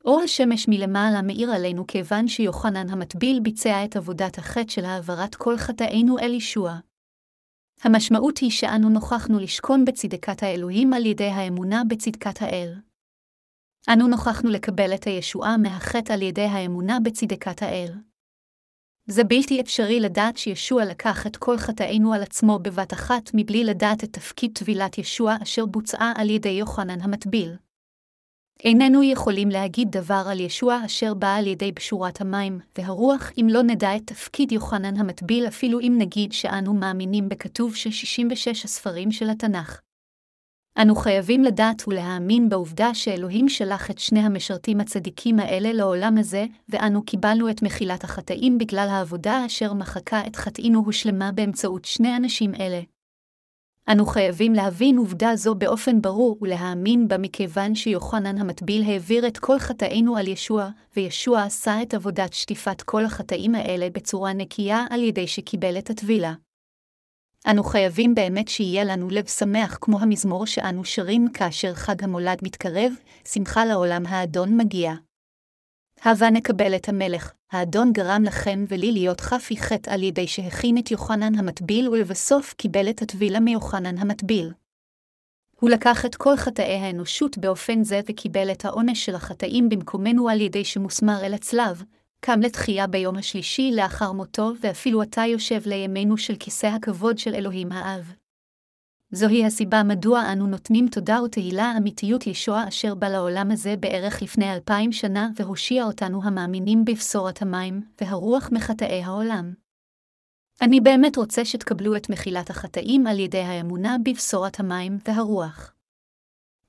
אור 0.05 0.22
השמש 0.22 0.68
מלמעלה 0.68 1.22
מאיר 1.22 1.51
עלינו 1.51 1.88
כיוון 1.88 2.28
שיוחנן 2.28 2.89
המטביל 2.89 3.39
ביצע 3.39 3.86
את 3.86 3.95
עבודת 3.95 4.38
החטא 4.38 4.72
של 4.72 4.86
העברת 4.86 5.36
כל 5.36 5.57
חטאינו 5.57 6.20
אל 6.20 6.34
ישוע. 6.34 6.80
המשמעות 7.82 8.38
היא 8.38 8.51
שאנו 8.51 8.89
נוכחנו 8.89 9.39
לשכון 9.39 9.86
בצדקת 9.86 10.43
האלוהים 10.43 10.93
על 10.93 11.05
ידי 11.05 11.30
האמונה 11.30 11.82
בצדקת 11.88 12.41
האל. 12.41 12.74
אנו 13.94 14.08
נוכחנו 14.08 14.50
לקבל 14.50 14.94
את 14.94 15.04
הישועה 15.04 15.58
מהחטא 15.58 16.14
על 16.14 16.22
ידי 16.22 16.42
האמונה 16.42 16.98
בצדקת 17.00 17.62
האל. 17.62 17.92
זה 19.08 19.24
בלתי 19.24 19.62
אפשרי 19.62 20.00
לדעת 20.00 20.38
שישוע 20.38 20.86
לקח 20.86 21.28
את 21.28 21.38
כל 21.38 21.58
חטאינו 21.58 22.14
על 22.14 22.22
עצמו 22.22 22.60
בבת 22.60 22.94
אחת 22.94 23.32
מבלי 23.34 23.64
לדעת 23.64 24.04
את 24.04 24.14
תפקיד 24.14 24.52
טבילת 24.54 24.98
ישוע 24.98 25.36
אשר 25.44 25.66
בוצעה 25.66 26.14
על 26.16 26.30
ידי 26.30 26.50
יוחנן 26.50 27.02
המטביל. 27.02 27.56
איננו 28.64 29.04
יכולים 29.04 29.50
להגיד 29.50 29.92
דבר 29.92 30.24
על 30.32 30.40
ישוע 30.40 30.80
אשר 30.86 31.14
בא 31.14 31.36
על 31.36 31.48
ידי 31.48 31.72
בשורת 31.72 32.22
המים 32.22 32.60
והרוח 32.78 33.32
אם 33.38 33.48
לא 33.50 33.64
נדע 33.64 33.96
את 33.96 34.02
תפקיד 34.06 34.52
יוחנן 34.52 34.98
המטביל 34.98 35.48
אפילו 35.48 35.80
אם 35.80 35.96
נגיד 35.98 36.32
שאנו 36.34 36.74
מאמינים 36.74 37.30
בכתוב 37.30 37.76
של 37.76 37.92
66 37.92 38.66
הספרים 38.66 39.12
של 39.12 39.30
התנ"ך. 39.30 39.82
אנו 40.82 40.96
חייבים 40.96 41.44
לדעת 41.44 41.88
ולהאמין 41.88 42.50
בעובדה 42.50 42.94
שאלוהים 42.94 43.50
שלח 43.50 43.92
את 43.92 44.00
שני 44.00 44.20
המשרתים 44.20 44.80
הצדיקים 44.80 45.40
האלה 45.40 45.74
לעולם 45.74 46.18
הזה, 46.18 46.46
ואנו 46.70 47.04
קיבלנו 47.04 47.50
את 47.50 47.62
מחילת 47.62 48.04
החטאים 48.04 48.58
בגלל 48.58 48.88
העבודה 48.92 49.46
אשר 49.46 49.74
מחקה 49.74 50.22
את 50.28 50.36
חטאינו 50.36 50.84
הושלמה 50.86 51.32
באמצעות 51.32 51.86
שני 51.86 52.16
אנשים 52.16 52.56
אלה. 52.56 52.82
אנו 53.92 54.06
חייבים 54.06 54.54
להבין 54.54 54.98
עובדה 54.98 55.36
זו 55.36 55.56
באופן 55.56 56.02
ברור 56.02 56.38
ולהאמין 56.42 57.08
בה 57.08 57.18
מכיוון 57.18 57.76
שיוחנן 57.76 58.38
המטביל 58.38 58.84
העביר 58.84 59.28
את 59.28 59.38
כל 59.38 59.60
חטאינו 59.60 60.18
על 60.18 60.28
ישוע, 60.28 60.70
וישוע 60.96 61.44
עשה 61.44 61.82
את 61.82 61.94
עבודת 61.94 62.34
שטיפת 62.34 62.82
כל 62.82 63.06
החטאים 63.06 63.56
האלה 63.56 63.90
בצורה 63.90 64.34
נקייה 64.34 64.86
על 64.90 65.04
ידי 65.04 65.28
שקיבל 65.28 65.78
את 65.78 65.90
הטבילה. 65.90 66.34
אנו 67.52 67.64
חייבים 67.64 68.16
באמת 68.16 68.48
שיהיה 68.48 68.84
לנו 68.84 69.10
לב 69.10 69.26
שמח 69.26 69.78
כמו 69.82 70.00
המזמור 70.00 70.46
שאנו 70.46 70.86
שרים 70.86 71.28
כאשר 71.34 71.74
חג 71.74 72.04
המולד 72.04 72.38
מתקרב, 72.43 72.93
שמחה 73.28 73.66
לעולם 73.66 74.06
האדון 74.06 74.58
מגיע. 74.58 74.93
הבה 76.02 76.30
נקבל 76.30 76.76
את 76.76 76.89
המלך, 76.89 77.34
האדון 77.52 77.93
גרם 77.93 78.24
לכם 78.24 78.66
ולי 78.68 78.91
להיות 78.91 79.22
חפי 79.22 79.58
חטא 79.58 79.89
על 79.89 80.04
ידי 80.04 80.28
שהכין 80.28 80.78
את 80.78 80.91
יוחנן 80.91 81.36
המטביל 81.36 81.89
ולבסוף 81.89 82.54
קיבל 82.54 82.89
את 82.89 83.02
הטבילה 83.02 83.39
מיוחנן 83.39 83.98
המטביל. 83.98 84.52
הוא 85.60 85.70
לקח 85.70 86.06
את 86.06 86.16
כל 86.16 86.36
חטאי 86.38 86.76
האנושות 86.76 87.38
באופן 87.38 87.84
זה 87.84 88.00
וקיבל 88.10 88.52
את 88.52 88.66
העונש 88.66 89.06
של 89.06 89.16
החטאים 89.16 89.70
במקומנו 89.70 90.30
על 90.30 90.41
ידי 90.41 90.66
שמוסמר 90.66 91.26
אל 91.26 91.34
הצלב, 91.34 91.84
קם 92.20 92.39
לתחייה 92.39 92.88
ביום 92.88 93.18
השלישי 93.18 93.72
לאחר 93.76 94.11
מותו, 94.11 94.51
ואפילו 94.61 95.03
אתה 95.03 95.22
יושב 95.22 95.61
לימינו 95.66 96.18
של 96.18 96.36
כיסא 96.36 96.68
הכבוד 96.68 97.18
של 97.18 97.36
אלוהים 97.36 97.72
האב. 97.72 98.13
זוהי 99.11 99.45
הסיבה 99.45 99.84
מדוע 99.84 100.32
אנו 100.32 100.47
נותנים 100.47 100.88
תודה 100.88 101.22
ותהילה 101.24 101.74
אמיתיות 101.78 102.28
ישוע 102.28 102.68
אשר 102.68 102.95
בא 102.95 103.07
לעולם 103.07 103.51
הזה 103.51 103.76
בערך 103.80 104.22
לפני 104.22 104.53
אלפיים 104.53 104.91
שנה 104.91 105.30
והושיע 105.36 105.84
אותנו 105.84 106.24
המאמינים 106.24 106.86
בבשורת 106.86 107.41
המים 107.41 107.82
והרוח 108.01 108.49
מחטאי 108.51 109.03
העולם. 109.03 109.53
אני 110.61 110.82
באמת 110.82 111.18
רוצה 111.18 111.45
שתקבלו 111.45 111.95
את 111.95 112.09
מחילת 112.09 112.49
החטאים 112.49 113.07
על 113.07 113.20
ידי 113.20 113.41
האמונה 113.41 113.97
בבשורת 114.05 114.59
המים 114.59 114.97
והרוח. 115.07 115.74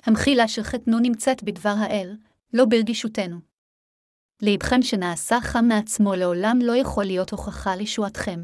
המחילה 0.02 0.48
של 0.48 0.62
חטאנו 0.62 0.98
נמצאת 0.98 1.42
בדבר 1.42 1.74
האל, 1.78 2.16
לא 2.52 2.64
ברגישותנו. 2.64 3.40
ליבכם 4.42 4.82
שנעשה 4.82 5.40
חם 5.40 5.64
מעצמו 5.68 6.14
לעולם 6.14 6.58
לא 6.62 6.76
יכול 6.76 7.04
להיות 7.04 7.30
הוכחה 7.30 7.76
לישועתכם. 7.76 8.40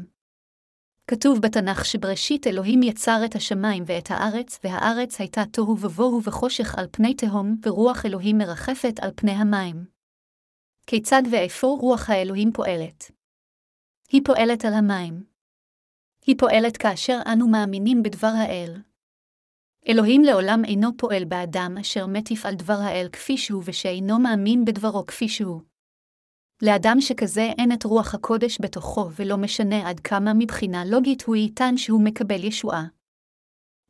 כתוב 1.07 1.39
בתנ"ך 1.41 1.85
שבראשית 1.85 2.47
אלוהים 2.47 2.83
יצר 2.83 3.21
את 3.25 3.35
השמיים 3.35 3.83
ואת 3.87 4.11
הארץ, 4.11 4.59
והארץ 4.63 5.19
הייתה 5.19 5.41
תוהו 5.51 5.77
ובוהו 5.79 6.23
וחושך 6.23 6.75
על 6.77 6.85
פני 6.91 7.13
תהום, 7.13 7.55
ורוח 7.65 8.05
אלוהים 8.05 8.37
מרחפת 8.37 8.99
על 9.01 9.11
פני 9.15 9.31
המים. 9.31 9.85
כיצד 10.87 11.21
ואיפה 11.31 11.67
רוח 11.67 12.09
האלוהים 12.09 12.51
פועלת? 12.51 13.11
היא 14.09 14.21
פועלת 14.25 14.65
על 14.65 14.73
המים. 14.73 15.23
היא 16.25 16.35
פועלת 16.39 16.77
כאשר 16.77 17.19
אנו 17.33 17.47
מאמינים 17.47 18.03
בדבר 18.03 18.33
האל. 18.37 18.81
אלוהים 19.87 20.21
לעולם 20.21 20.65
אינו 20.65 20.97
פועל 20.97 21.25
באדם 21.25 21.75
אשר 21.81 22.07
מטיף 22.07 22.45
על 22.45 22.55
דבר 22.55 22.77
האל 22.79 23.07
כפי 23.11 23.37
שהוא 23.37 23.63
ושאינו 23.65 24.19
מאמין 24.19 24.65
בדברו 24.65 25.05
כפי 25.05 25.29
שהוא. 25.29 25.72
לאדם 26.65 27.01
שכזה 27.01 27.49
אין 27.57 27.71
את 27.71 27.83
רוח 27.83 28.15
הקודש 28.15 28.57
בתוכו, 28.61 29.09
ולא 29.19 29.37
משנה 29.37 29.89
עד 29.89 29.99
כמה 29.99 30.33
מבחינה 30.33 30.85
לוגית 30.85 31.23
הוא 31.23 31.35
יטען 31.35 31.77
שהוא 31.77 32.03
מקבל 32.03 32.43
ישועה. 32.43 32.83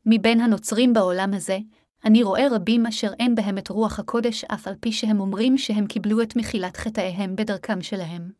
מבין 0.06 0.40
הנוצרים 0.40 0.92
בעולם 0.92 1.34
הזה, 1.34 1.58
אני 2.04 2.22
רואה 2.22 2.46
רבים 2.50 2.86
אשר 2.86 3.12
אין 3.18 3.34
בהם 3.34 3.58
את 3.58 3.68
רוח 3.68 3.98
הקודש 3.98 4.44
אף 4.44 4.66
על 4.66 4.74
פי 4.80 4.92
שהם 4.92 5.20
אומרים 5.20 5.58
שהם 5.58 5.86
קיבלו 5.86 6.22
את 6.22 6.36
מחילת 6.36 6.76
חטאיהם 6.76 7.36
בדרכם 7.36 7.82
שלהם. 7.82 8.30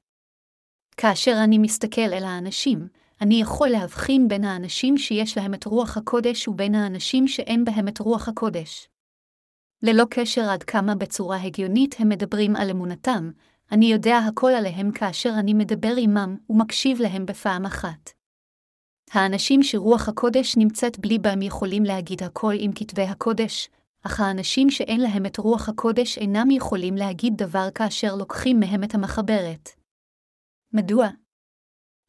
כאשר 0.96 1.36
אני 1.44 1.58
מסתכל 1.58 2.12
אל 2.12 2.24
האנשים, 2.24 2.88
אני 3.20 3.40
יכול 3.40 3.68
להבחין 3.68 4.28
בין 4.28 4.44
האנשים 4.44 4.98
שיש 4.98 5.38
להם 5.38 5.54
את 5.54 5.64
רוח 5.64 5.96
הקודש 5.96 6.48
ובין 6.48 6.74
האנשים 6.74 7.28
שאין 7.28 7.64
בהם 7.64 7.88
את 7.88 7.98
רוח 7.98 8.28
הקודש. 8.28 8.88
ללא 9.82 10.04
קשר 10.10 10.42
עד 10.42 10.62
כמה 10.62 10.94
בצורה 10.94 11.42
הגיונית 11.42 11.94
הם 11.98 12.08
מדברים 12.08 12.56
על 12.56 12.70
אמונתם, 12.70 13.30
אני 13.72 13.86
יודע 13.86 14.18
הכל 14.18 14.50
עליהם 14.50 14.92
כאשר 14.92 15.30
אני 15.38 15.54
מדבר 15.54 15.94
עמם 15.98 16.36
ומקשיב 16.50 17.00
להם 17.00 17.26
בפעם 17.26 17.66
אחת. 17.66 18.10
האנשים 19.10 19.62
שרוח 19.62 20.08
הקודש 20.08 20.56
נמצאת 20.56 20.98
בלי 20.98 21.18
בהם 21.18 21.42
יכולים 21.42 21.82
להגיד 21.84 22.22
הכל 22.22 22.52
עם 22.58 22.70
כתבי 22.74 23.02
הקודש, 23.02 23.70
אך 24.06 24.20
האנשים 24.20 24.70
שאין 24.70 25.00
להם 25.00 25.26
את 25.26 25.36
רוח 25.36 25.68
הקודש 25.68 26.18
אינם 26.18 26.50
יכולים 26.50 26.94
להגיד 26.94 27.32
דבר 27.36 27.68
כאשר 27.74 28.14
לוקחים 28.14 28.60
מהם 28.60 28.84
את 28.84 28.94
המחברת. 28.94 29.68
מדוע? 30.72 31.08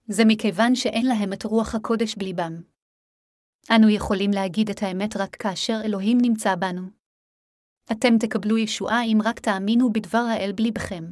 זה 0.07 0.23
מכיוון 0.27 0.75
שאין 0.75 1.05
להם 1.05 1.33
את 1.33 1.43
רוח 1.43 1.75
הקודש 1.75 2.15
בליבם. 2.15 2.61
אנו 3.75 3.89
יכולים 3.89 4.31
להגיד 4.31 4.69
את 4.69 4.83
האמת 4.83 5.17
רק 5.17 5.35
כאשר 5.35 5.79
אלוהים 5.85 6.17
נמצא 6.21 6.55
בנו. 6.55 6.81
אתם 7.91 8.17
תקבלו 8.19 8.57
ישועה 8.57 9.03
אם 9.03 9.17
רק 9.25 9.39
תאמינו 9.39 9.93
בדבר 9.93 10.25
האל 10.31 10.51
בליבכם. 10.51 11.03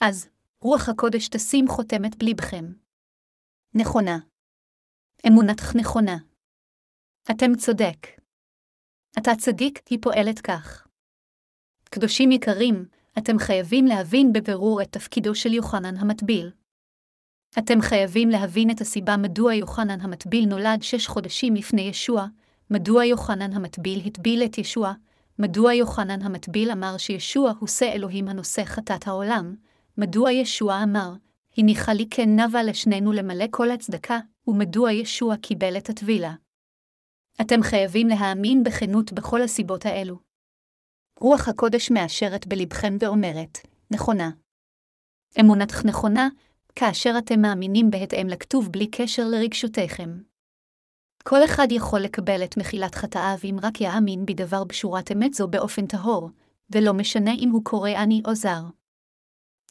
אז, 0.00 0.28
רוח 0.60 0.88
הקודש 0.88 1.28
תשים 1.28 1.68
חותמת 1.68 2.16
בליבכם. 2.18 2.64
נכונה. 3.74 4.18
אמונתך 5.28 5.76
נכונה. 5.76 6.16
אתם 7.30 7.54
צודק. 7.56 8.06
אתה 9.18 9.30
צדיק, 9.38 9.80
היא 9.90 9.98
פועלת 10.02 10.40
כך. 10.40 10.86
קדושים 11.84 12.32
יקרים, 12.32 12.88
אתם 13.18 13.38
חייבים 13.38 13.84
להבין 13.86 14.32
בבירור 14.32 14.82
את 14.82 14.92
תפקידו 14.92 15.34
של 15.34 15.52
יוחנן 15.52 15.96
המטביל. 15.96 16.50
אתם 17.58 17.80
חייבים 17.80 18.28
להבין 18.28 18.70
את 18.70 18.80
הסיבה 18.80 19.16
מדוע 19.16 19.54
יוחנן 19.54 20.00
המטביל 20.00 20.48
נולד 20.48 20.82
שש 20.82 21.06
חודשים 21.06 21.54
לפני 21.54 21.82
ישוע, 21.82 22.26
מדוע 22.70 23.04
יוחנן 23.04 23.52
המטביל 23.52 24.06
הטביל 24.06 24.44
את 24.44 24.58
ישוע, 24.58 24.92
מדוע 25.38 25.74
יוחנן 25.74 26.22
המטביל 26.22 26.70
אמר 26.70 26.96
שישוע 26.98 27.52
הוא 27.58 27.68
שא 27.68 27.92
אלוהים 27.92 28.28
הנושא 28.28 28.64
חטאת 28.64 29.06
העולם, 29.06 29.54
מדוע 30.00 30.32
ישוע 30.32 30.82
אמר, 30.82 31.12
הניחה 31.58 31.92
לי 31.92 32.06
כן 32.10 32.40
נבה 32.40 32.62
לשנינו 32.62 33.12
למלא 33.12 33.44
כל 33.50 33.70
הצדקה, 33.70 34.18
ומדוע 34.46 34.92
ישוע 34.92 35.36
קיבל 35.36 35.76
את 35.76 35.88
הטבילה. 35.88 36.34
אתם 37.40 37.62
חייבים 37.62 38.08
להאמין 38.08 38.62
בכנות 38.64 39.12
בכל 39.12 39.42
הסיבות 39.42 39.86
האלו. 39.86 40.18
רוח 41.20 41.48
הקודש 41.48 41.90
מאשרת 41.90 42.46
בלבכם 42.46 42.96
ואומרת, 43.00 43.58
נכונה. 43.90 44.30
אמונתך 45.40 45.84
נכונה, 45.84 46.28
כאשר 46.74 47.14
אתם 47.18 47.40
מאמינים 47.40 47.90
בהתאם 47.90 48.26
לכתוב 48.28 48.68
בלי 48.72 48.86
קשר 48.90 49.22
לרגשותיכם. 49.28 50.18
כל 51.24 51.44
אחד 51.44 51.66
יכול 51.70 52.00
לקבל 52.00 52.44
את 52.44 52.56
מחילת 52.56 52.94
חטאיו 52.94 53.38
אם 53.44 53.56
רק 53.62 53.80
יאמין 53.80 54.26
בדבר 54.26 54.64
בשורת 54.64 55.12
אמת 55.12 55.34
זו 55.34 55.48
באופן 55.48 55.86
טהור, 55.86 56.30
ולא 56.70 56.94
משנה 56.94 57.32
אם 57.34 57.50
הוא 57.50 57.64
קורא 57.64 57.90
עני 57.90 58.22
או 58.26 58.34
זר. 58.34 58.62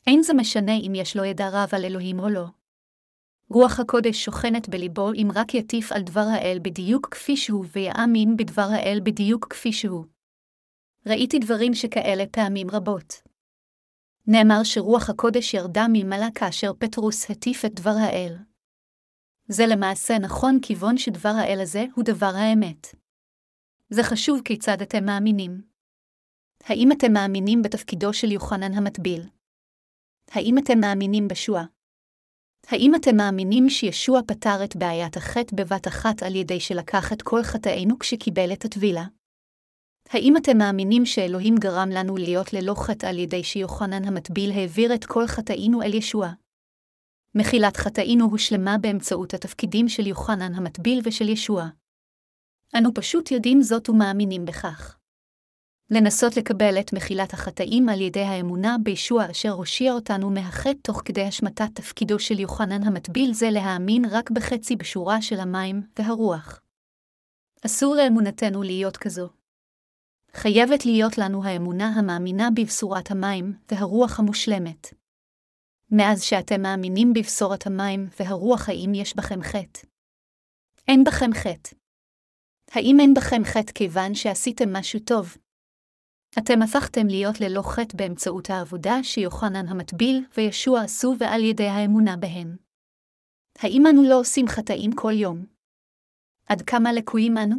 אין 0.08 0.24
זה 0.24 0.34
משנה 0.34 0.76
אם 0.88 0.92
יש 0.96 1.18
לו 1.18 1.26
ידע 1.26 1.50
רב 1.52 1.70
על 1.72 1.86
אלוהים 1.86 2.20
או 2.20 2.30
לא. 2.30 2.46
רוח 3.50 3.80
הקודש 3.80 4.26
שוכנת 4.26 4.70
בליבו 4.70 5.14
אם 5.14 5.28
רק 5.36 5.54
יטיף 5.54 5.92
על 5.92 6.02
דבר 6.02 6.26
האל 6.34 6.60
בדיוק 6.62 7.08
כפי 7.12 7.38
שהוא 7.38 7.66
ויאמין 7.72 8.38
בדבר 8.38 8.68
האל 8.72 9.00
בדיוק 9.04 9.48
כפי 9.50 9.74
שהוא. 9.74 10.06
ראיתי 11.06 11.40
דברים 11.40 11.74
שכאלה 11.74 12.24
פעמים 12.32 12.68
רבות. 12.72 13.14
נאמר 14.28 14.64
שרוח 14.64 15.10
הקודש 15.10 15.54
ירדה 15.54 15.86
ממעלה 15.94 16.28
כאשר 16.36 16.72
פטרוס 16.80 17.32
הטיף 17.32 17.66
את 17.66 17.74
דבר 17.74 17.96
האל. 18.00 18.38
זה 19.48 19.66
למעשה 19.68 20.20
נכון 20.20 20.60
כיוון 20.62 20.98
שדבר 20.98 21.34
האל 21.38 21.60
הזה 21.62 21.86
הוא 21.96 22.04
דבר 22.04 22.32
האמת. 22.36 22.88
זה 23.90 24.04
חשוב 24.04 24.42
כיצד 24.46 24.82
אתם 24.82 25.06
מאמינים. 25.06 25.62
האם 26.64 26.92
אתם 26.92 27.14
מאמינים 27.14 27.62
בתפקידו 27.62 28.14
של 28.14 28.32
יוחנן 28.32 28.74
המטביל? 28.74 29.37
האם 30.32 30.58
אתם 30.58 30.80
מאמינים 30.80 31.28
בשוע? 31.28 31.64
האם 32.68 32.96
אתם 32.96 33.16
מאמינים 33.18 33.70
שישוע 33.70 34.20
פתר 34.28 34.64
את 34.64 34.76
בעיית 34.76 35.18
החטא 35.18 35.56
בבת 35.56 35.88
אחת 35.88 36.24
על 36.24 36.36
ידי 36.36 36.60
שלקח 36.60 37.14
את 37.14 37.22
כל 37.22 37.44
חטאינו 37.44 38.00
כשקיבל 38.00 38.54
את 38.54 38.66
הטבילה? 38.66 39.06
האם 40.10 40.38
אתם 40.38 40.58
מאמינים 40.58 41.06
שאלוהים 41.06 41.56
גרם 41.56 41.90
לנו 41.90 42.18
להיות 42.18 42.54
ללא 42.54 42.74
חטא 42.78 43.06
על 43.06 43.20
ידי 43.20 43.44
שיוחנן 43.44 44.04
המטביל 44.04 44.52
העביר 44.52 44.94
את 44.96 45.06
כל 45.06 45.28
חטאינו 45.28 45.82
אל 45.82 45.94
ישוע? 45.94 46.30
מחילת 47.36 47.78
חטאינו 47.78 48.26
הושלמה 48.26 48.78
באמצעות 48.82 49.34
התפקידים 49.34 49.90
של 49.90 50.08
יוחנן 50.08 50.54
המטביל 50.54 51.02
ושל 51.04 51.30
ישוע. 51.30 51.66
אנו 52.78 52.94
פשוט 52.94 53.32
יודעים 53.32 53.62
זאת 53.62 53.90
ומאמינים 53.90 54.46
בכך. 54.46 54.98
לנסות 55.92 56.38
לקבל 56.38 56.80
את 56.80 56.94
מחילת 56.94 57.34
החטאים 57.34 57.90
על 57.90 58.02
ידי 58.02 58.24
האמונה 58.24 58.76
בישוע 58.84 59.32
אשר 59.32 59.50
הושיע 59.50 59.94
אותנו 59.94 60.30
מהחטא 60.30 60.82
תוך 60.82 61.02
כדי 61.06 61.24
השמטת 61.24 61.70
תפקידו 61.74 62.20
של 62.20 62.40
יוחנן 62.40 62.84
המטביל 62.84 63.34
זה 63.34 63.50
להאמין 63.52 64.06
רק 64.12 64.32
בחצי 64.32 64.76
בשורה 64.76 65.22
של 65.22 65.40
המים 65.40 65.82
והרוח. 66.00 66.62
אסור 67.66 67.96
לאמונתנו 67.96 68.64
להיות 68.64 68.98
כזו. 68.98 69.30
חייבת 70.34 70.86
להיות 70.86 71.18
לנו 71.18 71.44
האמונה 71.44 71.88
המאמינה 71.88 72.50
בבשורת 72.56 73.12
המים 73.12 73.54
והרוח 73.72 74.20
המושלמת. 74.20 74.88
מאז 75.92 76.22
שאתם 76.22 76.62
מאמינים 76.62 77.14
בבשורת 77.14 77.68
המים 77.68 78.10
והרוח 78.20 78.70
האם 78.70 78.92
יש 78.96 79.16
בכם 79.16 79.42
חטא? 79.42 79.88
אין 80.88 81.04
בכם 81.04 81.34
חטא. 81.34 81.76
האם 82.72 82.98
אין 83.00 83.14
בכם 83.14 83.44
חטא 83.44 83.72
כיוון 83.74 84.16
שעשיתם 84.16 84.74
משהו 84.74 85.00
טוב? 85.00 85.38
אתם 86.40 86.62
הפכתם 86.62 87.08
להיות 87.08 87.42
ללא 87.42 87.62
חטא 87.62 87.98
באמצעות 87.98 88.50
העבודה 88.50 89.04
שיוחנן 89.04 89.68
המטביל 89.68 90.26
וישוע 90.38 90.82
עשו 90.82 91.16
ועל 91.20 91.44
ידי 91.44 91.68
האמונה 91.68 92.18
בהן. 92.18 92.58
האם 93.60 93.84
אנו 93.90 94.04
לא 94.10 94.20
עושים 94.20 94.48
חטאים 94.48 94.92
כל 94.96 95.12
יום? 95.14 95.46
עד 96.46 96.62
כמה 96.62 96.94
לקויים 96.94 97.38
אנו? 97.38 97.56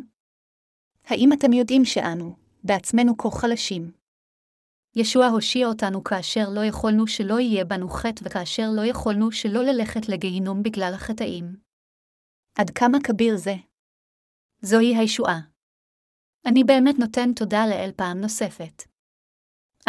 האם 1.05 1.33
אתם 1.33 1.53
יודעים 1.53 1.85
שאנו, 1.85 2.37
בעצמנו 2.65 3.17
כה 3.19 3.31
חלשים? 3.31 3.93
ישוע 4.97 5.27
הושיע 5.27 5.67
אותנו 5.67 6.05
כאשר 6.05 6.45
לא 6.55 6.61
יכולנו 6.65 7.07
שלא 7.07 7.41
יהיה 7.41 7.65
בנו 7.65 7.89
חטא 7.89 8.23
וכאשר 8.25 8.69
לא 8.77 8.83
יכולנו 8.85 9.33
שלא 9.33 9.63
ללכת 9.63 10.09
לגיהינום 10.09 10.63
בגלל 10.63 10.93
החטאים. 10.95 11.57
עד 12.59 12.71
כמה 12.71 12.99
כביר 13.05 13.37
זה? 13.37 13.55
זוהי 14.63 14.97
הישועה. 14.97 15.58
אני 16.49 16.65
באמת 16.65 16.99
נותן 16.99 17.33
תודה 17.33 17.67
לאל 17.67 17.91
פעם 17.97 18.21
נוספת. 18.21 18.83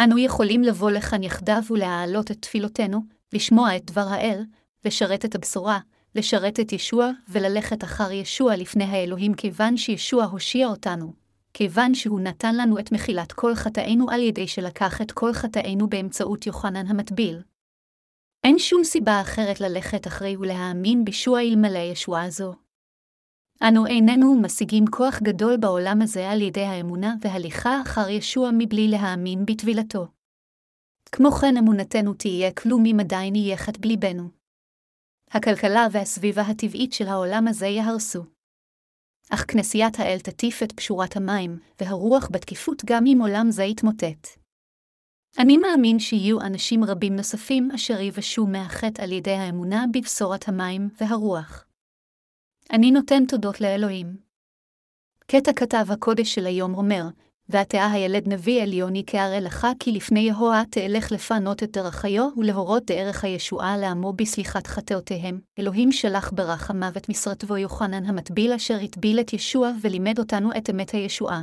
אנו 0.00 0.18
יכולים 0.18 0.62
לבוא 0.62 0.90
לכאן 0.90 1.22
יחדיו 1.22 1.62
ולהעלות 1.70 2.30
את 2.30 2.36
תפילותינו, 2.42 3.00
לשמוע 3.32 3.76
את 3.76 3.84
דבר 3.84 4.06
האל, 4.08 4.44
לשרת 4.84 5.24
את 5.24 5.34
הבשורה, 5.34 5.78
לשרת 6.14 6.60
את 6.60 6.72
ישוע 6.72 7.10
וללכת 7.28 7.84
אחר 7.84 8.12
ישוע 8.12 8.56
לפני 8.56 8.84
האלוהים 8.84 9.34
כיוון 9.34 9.76
שישוע 9.76 10.24
הושיע 10.24 10.66
אותנו, 10.66 11.12
כיוון 11.54 11.94
שהוא 11.94 12.20
נתן 12.20 12.56
לנו 12.56 12.78
את 12.78 12.92
מחילת 12.92 13.32
כל 13.32 13.54
חטאינו 13.54 14.10
על 14.10 14.20
ידי 14.20 14.48
שלקח 14.48 15.02
את 15.02 15.12
כל 15.12 15.32
חטאינו 15.32 15.88
באמצעות 15.88 16.46
יוחנן 16.46 16.86
המטביל. 16.86 17.42
אין 18.44 18.58
שום 18.58 18.84
סיבה 18.84 19.20
אחרת 19.20 19.60
ללכת 19.60 20.06
אחרי 20.06 20.36
ולהאמין 20.36 21.04
בישוע 21.04 21.40
אלמלא 21.40 21.78
ישועה 21.78 22.30
זו. 22.30 22.54
אנו 23.68 23.86
איננו 23.86 24.40
משיגים 24.42 24.84
כוח 24.90 25.22
גדול 25.22 25.56
בעולם 25.56 26.02
הזה 26.02 26.30
על 26.30 26.42
ידי 26.42 26.64
האמונה 26.64 27.14
והליכה 27.20 27.82
אחר 27.82 28.08
ישוע 28.08 28.50
מבלי 28.58 28.88
להאמין 28.88 29.46
בטבילתו. 29.46 30.06
כמו 31.12 31.30
כן 31.30 31.56
אמונתנו 31.56 32.14
תהיה 32.14 32.52
כלום 32.52 32.84
אם 32.86 32.96
עדיין 33.00 33.34
יהיה 33.34 33.56
חטא 33.56 33.78
בליבנו. 33.80 34.28
הכלכלה 35.30 35.86
והסביבה 35.92 36.42
הטבעית 36.42 36.92
של 36.92 37.06
העולם 37.08 37.48
הזה 37.48 37.66
יהרסו. 37.66 38.24
אך 39.30 39.44
כנסיית 39.48 40.00
האל 40.00 40.18
תטיף 40.18 40.62
את 40.62 40.72
פשורת 40.72 41.16
המים, 41.16 41.58
והרוח 41.80 42.28
בתקיפות 42.32 42.82
גם 42.86 43.04
אם 43.06 43.18
עולם 43.20 43.50
זה 43.50 43.62
יתמוטט. 43.64 44.26
אני 45.38 45.56
מאמין 45.56 45.98
שיהיו 45.98 46.40
אנשים 46.40 46.84
רבים 46.84 47.16
נוספים 47.16 47.70
אשר 47.74 48.00
יבשו 48.00 48.46
מהחטא 48.46 49.02
על 49.02 49.12
ידי 49.12 49.34
האמונה 49.34 49.84
בבשורת 49.92 50.48
המים 50.48 50.88
והרוח. 51.00 51.69
אני 52.72 52.90
נותן 52.90 53.26
תודות 53.26 53.60
לאלוהים. 53.60 54.16
קטע 55.26 55.52
כתב 55.52 55.86
הקודש 55.88 56.34
של 56.34 56.46
היום 56.46 56.74
אומר, 56.74 57.02
ועתה 57.48 57.86
הילד 57.86 58.28
נביא 58.28 58.62
עליון 58.62 58.96
יקרא 58.96 59.38
לך 59.40 59.66
כי 59.78 59.92
לפני 59.92 60.20
יהוה 60.20 60.62
תלך 60.70 61.12
לפנות 61.12 61.62
את 61.62 61.70
דרכיו 61.72 62.28
ולהורות 62.36 62.84
דרך 62.86 63.24
הישועה 63.24 63.76
לעמו 63.76 64.12
בסליחת 64.12 64.66
חטאותיהם. 64.66 65.40
אלוהים 65.58 65.92
שלח 65.92 66.30
ברח 66.34 66.70
המוות 66.70 67.08
משרתו 67.08 67.56
יוחנן 67.56 68.04
המטביל 68.04 68.52
אשר 68.52 68.78
הטביל 68.84 69.20
את 69.20 69.32
ישוע 69.32 69.70
ולימד 69.80 70.18
אותנו 70.18 70.50
את 70.56 70.70
אמת 70.70 70.90
הישועה. 70.90 71.42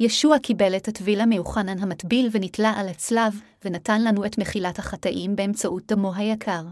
ישוע 0.00 0.38
קיבל 0.38 0.76
את 0.76 0.88
הטבילה 0.88 1.26
מיוחנן 1.26 1.78
המטביל 1.78 2.28
ונתלה 2.32 2.70
על 2.76 2.88
הצלב, 2.88 3.40
ונתן 3.64 4.04
לנו 4.04 4.24
את 4.24 4.38
מחילת 4.38 4.78
החטאים 4.78 5.36
באמצעות 5.36 5.92
דמו 5.92 6.14
היקר. 6.14 6.62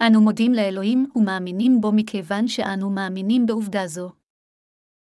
אנו 0.00 0.20
מודים 0.20 0.54
לאלוהים 0.54 1.06
ומאמינים 1.16 1.80
בו 1.80 1.92
מכיוון 1.92 2.48
שאנו 2.48 2.90
מאמינים 2.90 3.46
בעובדה 3.46 3.86
זו. 3.86 4.23